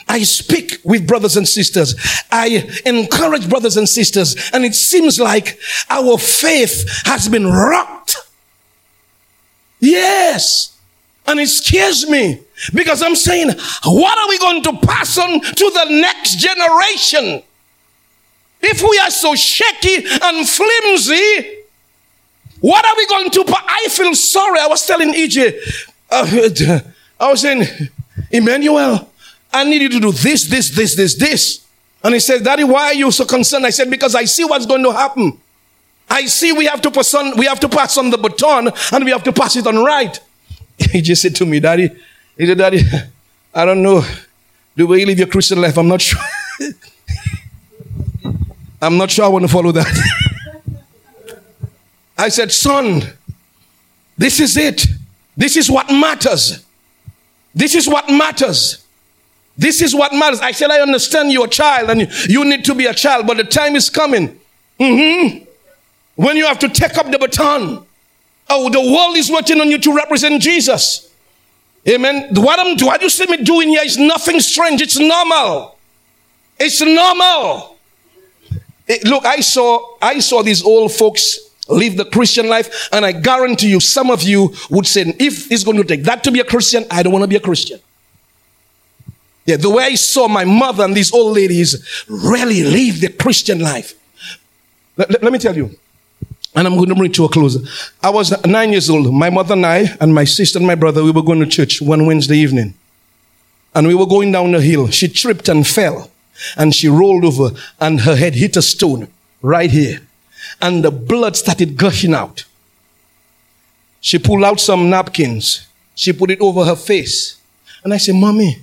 I 0.08 0.24
speak 0.24 0.80
with 0.84 1.08
brothers 1.08 1.38
and 1.38 1.48
sisters. 1.48 1.96
I 2.32 2.82
encourage 2.86 3.48
brothers 3.48 3.78
and 3.78 3.88
sisters. 3.88 4.36
And 4.52 4.66
it 4.66 4.76
seems 4.76 5.20
like 5.20 5.60
our 5.90 6.18
faith 6.18 7.04
has 7.06 7.30
been 7.30 7.48
rocked. 7.48 8.18
Yes. 9.80 10.79
And 11.30 11.40
it 11.40 11.48
scares 11.48 12.10
me 12.10 12.42
because 12.74 13.02
I'm 13.04 13.16
saying, 13.16 13.52
what 13.86 14.18
are 14.18 14.28
we 14.28 14.38
going 14.40 14.64
to 14.64 14.74
pass 14.86 15.18
on 15.18 15.40
to 15.40 15.72
the 15.72 15.86
next 16.02 16.40
generation? 16.40 17.44
If 18.62 18.82
we 18.82 19.00
are 19.00 19.12
so 19.12 19.36
shaky 19.36 20.06
and 20.22 20.48
flimsy, 20.48 21.60
What 22.62 22.86
are 22.86 22.96
we 22.96 23.08
going 23.08 23.30
to? 23.32 23.46
I 23.48 23.88
feel 23.90 24.14
sorry. 24.16 24.60
I 24.60 24.68
was 24.68 24.86
telling 24.86 25.14
EJ, 25.14 25.56
uh, 26.12 26.80
I 27.20 27.30
was 27.30 27.42
saying, 27.42 27.66
Emmanuel, 28.32 29.10
I 29.52 29.64
need 29.64 29.82
you 29.82 29.90
to 29.90 30.00
do 30.00 30.12
this, 30.12 30.46
this, 30.46 30.70
this, 30.70 30.96
this, 30.96 31.16
this. 31.16 31.66
And 32.04 32.14
he 32.14 32.20
said, 32.20 32.44
Daddy, 32.44 32.64
why 32.64 32.86
are 32.86 32.94
you 32.94 33.12
so 33.12 33.26
concerned? 33.26 33.66
I 33.66 33.72
said, 33.72 33.90
because 33.90 34.16
I 34.16 34.26
see 34.26 34.44
what's 34.46 34.66
going 34.66 34.84
to 34.84 34.92
happen. 34.92 35.38
I 36.10 36.26
see 36.26 36.52
we 36.52 36.66
have 36.66 36.82
to 36.82 36.92
pass 36.92 37.14
on, 37.14 37.38
we 37.38 37.46
have 37.46 37.60
to 37.62 37.70
pass 37.70 37.98
on 37.98 38.10
the 38.10 38.18
baton 38.18 38.70
and 38.92 39.06
we 39.06 39.12
have 39.12 39.24
to 39.24 39.32
pass 39.32 39.56
it 39.56 39.68
on 39.68 39.84
right. 39.84 40.20
He 40.92 41.02
just 41.02 41.22
said 41.22 41.36
to 41.36 41.46
me, 41.46 41.60
Daddy, 41.60 41.90
he 42.38 42.46
said, 42.46 42.58
Daddy, 42.58 42.82
I 43.54 43.66
don't 43.66 43.84
know 43.84 44.04
the 44.76 44.86
way 44.86 45.00
you 45.00 45.06
live 45.06 45.20
your 45.20 45.28
Christian 45.28 45.62
life. 45.62 45.78
I'm 45.78 45.88
not 45.88 46.02
sure. 46.02 46.20
I'm 48.82 48.98
not 48.98 49.12
sure 49.12 49.26
I 49.26 49.28
want 49.28 49.44
to 49.44 49.52
follow 49.52 49.72
that. 49.74 49.88
I 52.18 52.30
said, 52.30 52.52
Son, 52.52 53.02
this 54.18 54.40
is 54.40 54.58
it. 54.58 54.86
This 55.36 55.58
is 55.58 55.70
what 55.70 55.90
matters. 55.90 56.66
This 57.54 57.76
is 57.76 57.88
what 57.88 58.10
matters. 58.10 58.86
This 59.58 59.82
is 59.82 59.94
what 59.94 60.14
matters. 60.14 60.40
I 60.40 60.52
said, 60.52 60.72
I 60.72 60.80
understand 60.80 61.32
you're 61.32 61.46
a 61.46 61.50
child 61.50 61.90
and 61.90 62.10
you 62.30 62.46
need 62.46 62.64
to 62.66 62.76
be 62.76 62.86
a 62.86 62.94
child, 62.94 63.28
but 63.28 63.38
the 63.38 63.44
time 63.44 63.76
is 63.76 63.90
coming. 63.90 64.40
Mm-hmm. 64.80 65.46
When 66.16 66.38
you 66.38 66.46
have 66.46 66.60
to 66.60 66.70
take 66.70 66.98
up 66.98 67.12
the 67.12 67.20
baton. 67.20 67.86
Oh, 68.50 68.70
the 68.70 68.82
world 68.82 69.16
is 69.18 69.30
waiting 69.30 69.62
on 69.62 69.70
you 69.70 69.78
to 69.80 69.94
represent 69.96 70.42
Jesus. 70.42 71.12
Amen. 71.88 72.30
What, 72.34 72.60
I'm, 72.60 72.78
what 72.86 73.02
you 73.02 73.10
see 73.10 73.26
me 73.28 73.44
doing 73.44 73.70
here 73.70 73.84
is 73.84 73.98
nothing 73.98 74.40
strange. 74.40 74.82
It's 74.82 75.00
normal. 75.00 75.78
It's 76.60 76.82
normal. 76.82 77.78
It, 78.88 79.04
look, 79.06 79.26
I 79.26 79.40
saw, 79.42 79.96
I 80.02 80.20
saw 80.20 80.42
these 80.42 80.64
old 80.64 80.92
folks 80.92 81.40
live 81.70 81.96
the 81.96 82.06
Christian 82.06 82.50
life, 82.50 82.90
and 82.92 83.06
I 83.06 83.12
guarantee 83.12 83.70
you, 83.70 83.80
some 83.80 84.10
of 84.10 84.24
you 84.24 84.54
would 84.72 84.88
say, 84.88 85.14
if 85.20 85.52
it's 85.52 85.64
going 85.64 85.78
to 85.78 85.84
take 85.84 86.04
that 86.04 86.24
to 86.24 86.32
be 86.32 86.40
a 86.40 86.44
Christian, 86.44 86.86
I 86.90 87.04
don't 87.04 87.14
want 87.14 87.24
to 87.24 87.28
be 87.28 87.36
a 87.36 87.40
Christian. 87.40 87.80
Yeah, 89.46 89.58
the 89.58 89.70
way 89.70 89.84
I 89.84 89.96
saw 89.96 90.28
my 90.28 90.46
mother 90.46 90.84
and 90.84 90.96
these 90.96 91.14
old 91.14 91.36
ladies 91.36 92.04
really 92.08 92.64
live 92.64 93.02
the 93.02 93.10
Christian 93.10 93.60
life. 93.60 93.94
Let 94.98 95.24
me 95.24 95.40
tell 95.40 95.56
you, 95.56 95.78
and 96.56 96.68
I'm 96.68 96.76
going 96.76 96.90
to 96.90 96.96
bring 96.96 97.12
it 97.12 97.16
to 97.16 97.26
a 97.26 97.30
close. 97.30 97.92
I 98.02 98.10
was 98.10 98.34
nine 98.46 98.72
years 98.72 98.90
old. 98.90 99.14
My 99.14 99.30
mother 99.30 99.54
and 99.54 99.66
I, 99.66 99.86
and 100.02 100.14
my 100.14 100.24
sister 100.24 100.58
and 100.58 100.68
my 100.68 100.76
brother, 100.76 101.04
we 101.04 101.12
were 101.12 101.22
going 101.22 101.40
to 101.40 101.46
church 101.46 101.82
one 101.82 102.06
Wednesday 102.06 102.38
evening. 102.38 102.74
And 103.76 103.88
we 103.88 103.94
were 103.94 104.08
going 104.08 104.32
down 104.32 104.52
the 104.52 104.62
hill. 104.62 104.88
She 104.90 105.08
tripped 105.08 105.48
and 105.48 105.66
fell. 105.66 106.10
And 106.58 106.74
she 106.74 106.88
rolled 106.88 107.26
over, 107.26 107.52
and 107.80 108.02
her 108.02 108.16
head 108.16 108.34
hit 108.36 108.58
a 108.58 108.62
stone 108.62 109.10
right 109.42 109.70
here. 109.70 110.00
And 110.62 110.84
the 110.84 110.92
blood 110.92 111.36
started 111.36 111.78
gushing 111.78 112.14
out. 112.14 112.46
She 114.02 114.18
pulled 114.18 114.44
out 114.44 114.60
some 114.60 114.90
napkins. 114.90 115.68
She 115.96 116.14
put 116.14 116.32
it 116.32 116.40
over 116.40 116.64
her 116.66 116.76
face. 116.76 117.40
And 117.84 117.94
I 117.94 117.98
said, 117.98 118.16
Mommy, 118.16 118.58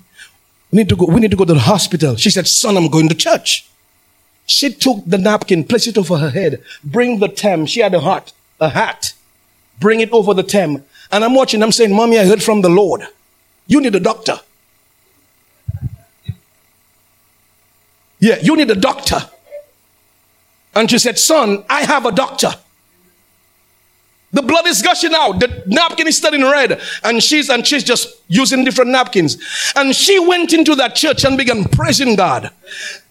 we 0.70 0.78
need 0.78 0.89
to 0.89 0.97
go, 0.97 1.07
we 1.07 1.20
need 1.20 1.30
to 1.30 1.37
go 1.37 1.45
to 1.45 1.55
the 1.55 1.61
hospital. 1.61 2.16
She 2.16 2.30
said, 2.30 2.47
Son, 2.47 2.76
I'm 2.76 2.89
going 2.89 3.09
to 3.09 3.14
church. 3.14 3.68
She 4.47 4.72
took 4.72 5.05
the 5.05 5.18
napkin, 5.18 5.64
placed 5.64 5.88
it 5.88 5.99
over 5.99 6.18
her 6.18 6.30
head, 6.30 6.62
bring 6.84 7.18
the 7.18 7.28
tem. 7.28 7.66
She 7.66 7.80
had 7.80 7.94
a 7.94 8.01
hat, 8.01 8.32
a 8.61 8.68
hat. 8.68 9.12
Bring 9.78 10.01
it 10.01 10.11
over 10.12 10.32
the 10.32 10.42
tem. 10.42 10.84
And 11.11 11.24
I'm 11.24 11.34
watching, 11.34 11.62
I'm 11.62 11.72
saying, 11.72 11.94
Mommy, 11.94 12.18
I 12.18 12.24
heard 12.24 12.42
from 12.42 12.62
the 12.62 12.68
Lord. 12.68 13.03
You 13.66 13.80
need 13.80 13.94
a 13.94 14.01
doctor. 14.01 14.40
Yeah, 18.18 18.38
you 18.40 18.57
need 18.57 18.70
a 18.70 18.76
doctor. 18.76 19.28
And 20.74 20.90
she 20.90 20.99
said, 20.99 21.18
Son, 21.18 21.64
I 21.68 21.82
have 21.82 22.07
a 22.07 22.12
doctor. 22.12 22.55
The 24.37 24.43
blood 24.43 24.66
is 24.66 24.82
gushing 24.82 25.14
out. 25.14 25.41
The 25.41 25.62
napkin 25.66 26.07
is 26.07 26.20
turning 26.20 26.43
red. 26.43 26.78
And 27.03 27.22
she's 27.22 27.49
and 27.49 27.66
she's 27.66 27.82
just 27.82 28.20
using 28.28 28.64
different 28.64 28.91
napkins. 28.91 29.39
And 29.74 29.97
she 29.97 30.18
went 30.18 30.53
into 30.53 30.74
that 30.74 30.95
church 30.95 31.24
and 31.24 31.39
began 31.39 31.64
praising 31.64 32.16
God. 32.16 32.51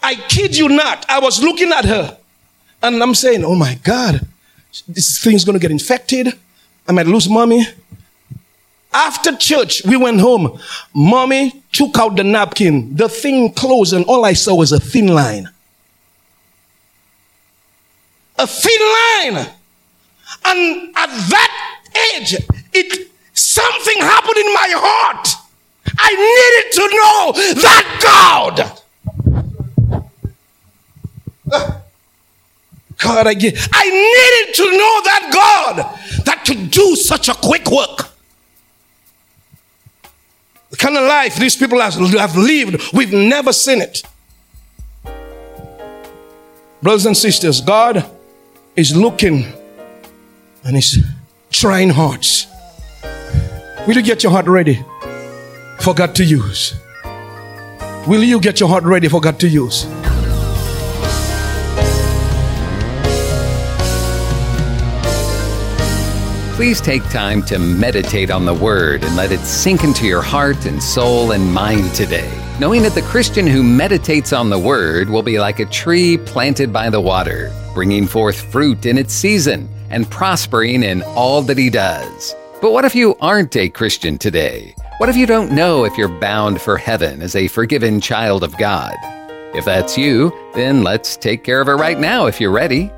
I 0.03 0.13
kid 0.13 0.55
you 0.55 0.69
not. 0.69 1.03
I 1.09 1.19
was 1.19 1.41
looking 1.41 1.71
at 1.71 1.83
her. 1.85 2.15
And 2.83 3.01
I'm 3.01 3.15
saying, 3.15 3.43
Oh 3.43 3.55
my 3.55 3.73
God, 3.83 4.21
this 4.87 5.17
thing's 5.17 5.43
gonna 5.43 5.57
get 5.57 5.71
infected. 5.71 6.31
I 6.87 6.91
might 6.91 7.07
lose 7.07 7.27
mommy. 7.27 7.65
After 8.93 9.35
church, 9.35 9.83
we 9.83 9.97
went 9.97 10.21
home. 10.21 10.59
Mommy 10.93 11.63
took 11.71 11.97
out 11.97 12.17
the 12.17 12.23
napkin. 12.23 12.95
The 12.95 13.09
thing 13.09 13.51
closed, 13.51 13.93
and 13.93 14.05
all 14.05 14.23
I 14.23 14.33
saw 14.33 14.53
was 14.53 14.71
a 14.71 14.79
thin 14.79 15.07
line. 15.07 15.49
A 18.37 18.45
thin 18.45 19.33
line. 19.33 19.54
And 20.45 20.89
at 20.95 21.09
that 21.29 21.81
age, 22.15 22.35
it 22.73 23.11
something 23.33 23.97
happened 23.99 24.37
in 24.37 24.53
my 24.53 24.73
heart. 24.75 25.27
I 25.97 26.11
needed 26.15 26.71
to 26.75 26.83
know 26.97 27.31
that 27.61 27.85
God. 28.03 28.81
God, 32.97 33.27
I, 33.27 33.31
I 33.31 33.33
needed 33.33 34.55
to 34.55 34.63
know 34.63 35.01
that 35.03 35.31
God 35.33 36.25
that 36.25 36.43
could 36.45 36.71
do 36.71 36.95
such 36.95 37.29
a 37.29 37.33
quick 37.33 37.69
work. 37.69 38.09
The 40.71 40.77
kind 40.77 40.97
of 40.97 41.03
life 41.03 41.35
these 41.35 41.55
people 41.55 41.79
have, 41.79 41.93
have 41.93 42.35
lived, 42.35 42.93
we've 42.93 43.13
never 43.13 43.53
seen 43.53 43.81
it. 43.81 44.03
Brothers 46.81 47.05
and 47.05 47.15
sisters, 47.15 47.61
God 47.61 48.05
is 48.75 48.95
looking 48.95 49.53
and 50.65 50.75
He's 50.75 51.05
trying 51.51 51.89
hearts. 51.89 52.47
Will 53.87 53.95
you 53.95 54.01
get 54.01 54.23
your 54.23 54.31
heart 54.31 54.47
ready 54.47 54.83
for 55.79 55.93
God 55.93 56.15
to 56.15 56.25
use? 56.25 56.73
Will 58.07 58.23
you 58.23 58.39
get 58.39 58.59
your 58.59 58.67
heart 58.67 58.83
ready 58.83 59.07
for 59.07 59.21
God 59.21 59.39
to 59.39 59.47
use? 59.47 59.85
Please 66.55 66.79
take 66.81 67.03
time 67.09 67.43
to 67.43 67.59
meditate 67.59 68.31
on 68.31 68.45
the 68.45 68.53
Word 68.53 69.03
and 69.03 69.15
let 69.15 69.31
it 69.31 69.41
sink 69.41 69.83
into 69.83 70.07
your 70.07 70.21
heart 70.21 70.65
and 70.65 70.81
soul 70.81 71.31
and 71.31 71.53
mind 71.53 71.93
today, 71.93 72.31
knowing 72.59 72.81
that 72.81 72.95
the 72.95 73.01
Christian 73.03 73.45
who 73.45 73.61
meditates 73.61 74.33
on 74.33 74.49
the 74.49 74.57
Word 74.57 75.09
will 75.09 75.21
be 75.21 75.37
like 75.37 75.59
a 75.59 75.65
tree 75.65 76.17
planted 76.17 76.71
by 76.71 76.89
the 76.89 77.01
water, 77.01 77.51
bringing 77.73 78.07
forth 78.07 78.39
fruit 78.51 78.85
in 78.85 78.97
its 78.97 79.13
season 79.13 79.69
and 79.89 80.09
prospering 80.09 80.83
in 80.83 81.03
all 81.03 81.41
that 81.43 81.57
he 81.57 81.69
does. 81.69 82.35
But 82.61 82.71
what 82.71 82.85
if 82.85 82.95
you 82.95 83.15
aren't 83.21 83.55
a 83.55 83.69
Christian 83.69 84.17
today? 84.17 84.75
What 84.97 85.09
if 85.09 85.15
you 85.15 85.25
don't 85.25 85.51
know 85.51 85.83
if 85.83 85.97
you're 85.97 86.07
bound 86.07 86.61
for 86.61 86.77
heaven 86.77 87.21
as 87.21 87.35
a 87.35 87.47
forgiven 87.47 87.99
child 87.99 88.43
of 88.43 88.57
God? 88.57 88.95
If 89.53 89.65
that's 89.65 89.97
you, 89.97 90.31
then 90.53 90.83
let's 90.83 91.17
take 91.17 91.43
care 91.43 91.61
of 91.61 91.67
it 91.67 91.73
right 91.73 91.99
now 91.99 92.25
if 92.25 92.41
you're 92.41 92.51
ready. 92.51 92.91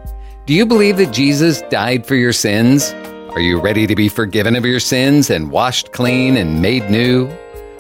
Do 0.46 0.54
you 0.54 0.66
believe 0.66 0.98
that 0.98 1.14
Jesus 1.14 1.62
died 1.64 2.06
for 2.06 2.16
your 2.16 2.34
sins? 2.34 2.94
Are 3.32 3.42
you 3.42 3.60
ready 3.60 3.86
to 3.86 3.96
be 3.96 4.10
forgiven 4.10 4.56
of 4.56 4.66
your 4.66 4.80
sins 4.80 5.30
and 5.30 5.52
washed 5.52 5.92
clean 5.92 6.38
and 6.38 6.62
made 6.62 6.90
new? 6.90 7.30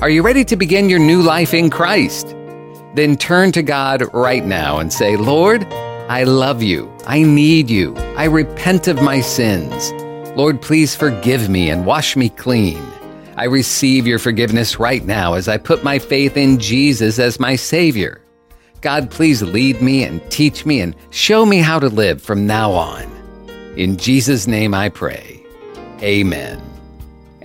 Are 0.01 0.09
you 0.09 0.21
ready 0.21 0.45
to 0.45 0.55
begin 0.55 0.89
your 0.89 0.99
new 0.99 1.21
life 1.21 1.53
in 1.53 1.69
Christ? 1.69 2.35
Then 2.93 3.15
turn 3.15 3.51
to 3.53 3.63
God 3.63 4.03
right 4.13 4.45
now 4.45 4.77
and 4.77 4.93
say, 4.93 5.15
Lord, 5.15 5.61
I 6.09 6.23
love 6.23 6.63
you. 6.63 6.89
I 7.05 7.23
need 7.23 7.69
you. 7.69 7.93
I 8.15 8.25
repent 8.25 8.87
of 8.87 9.01
my 9.01 9.19
sins. 9.19 9.91
Lord, 10.37 10.61
please 10.61 10.95
forgive 10.95 11.49
me 11.49 11.69
and 11.69 11.85
wash 11.85 12.15
me 12.15 12.29
clean. 12.29 12.81
I 13.35 13.43
receive 13.43 14.07
your 14.07 14.17
forgiveness 14.17 14.79
right 14.79 15.05
now 15.05 15.33
as 15.33 15.49
I 15.49 15.57
put 15.57 15.83
my 15.83 15.99
faith 15.99 16.37
in 16.37 16.59
Jesus 16.59 17.19
as 17.19 17.41
my 17.41 17.57
Savior. 17.57 18.21
God, 18.79 19.11
please 19.11 19.41
lead 19.41 19.81
me 19.81 20.05
and 20.05 20.21
teach 20.31 20.65
me 20.65 20.79
and 20.79 20.95
show 21.09 21.45
me 21.45 21.57
how 21.57 21.77
to 21.77 21.89
live 21.89 22.21
from 22.21 22.47
now 22.47 22.71
on. 22.71 23.03
In 23.75 23.97
Jesus' 23.97 24.47
name 24.47 24.73
I 24.73 24.87
pray. 24.87 25.43
Amen. 26.01 26.76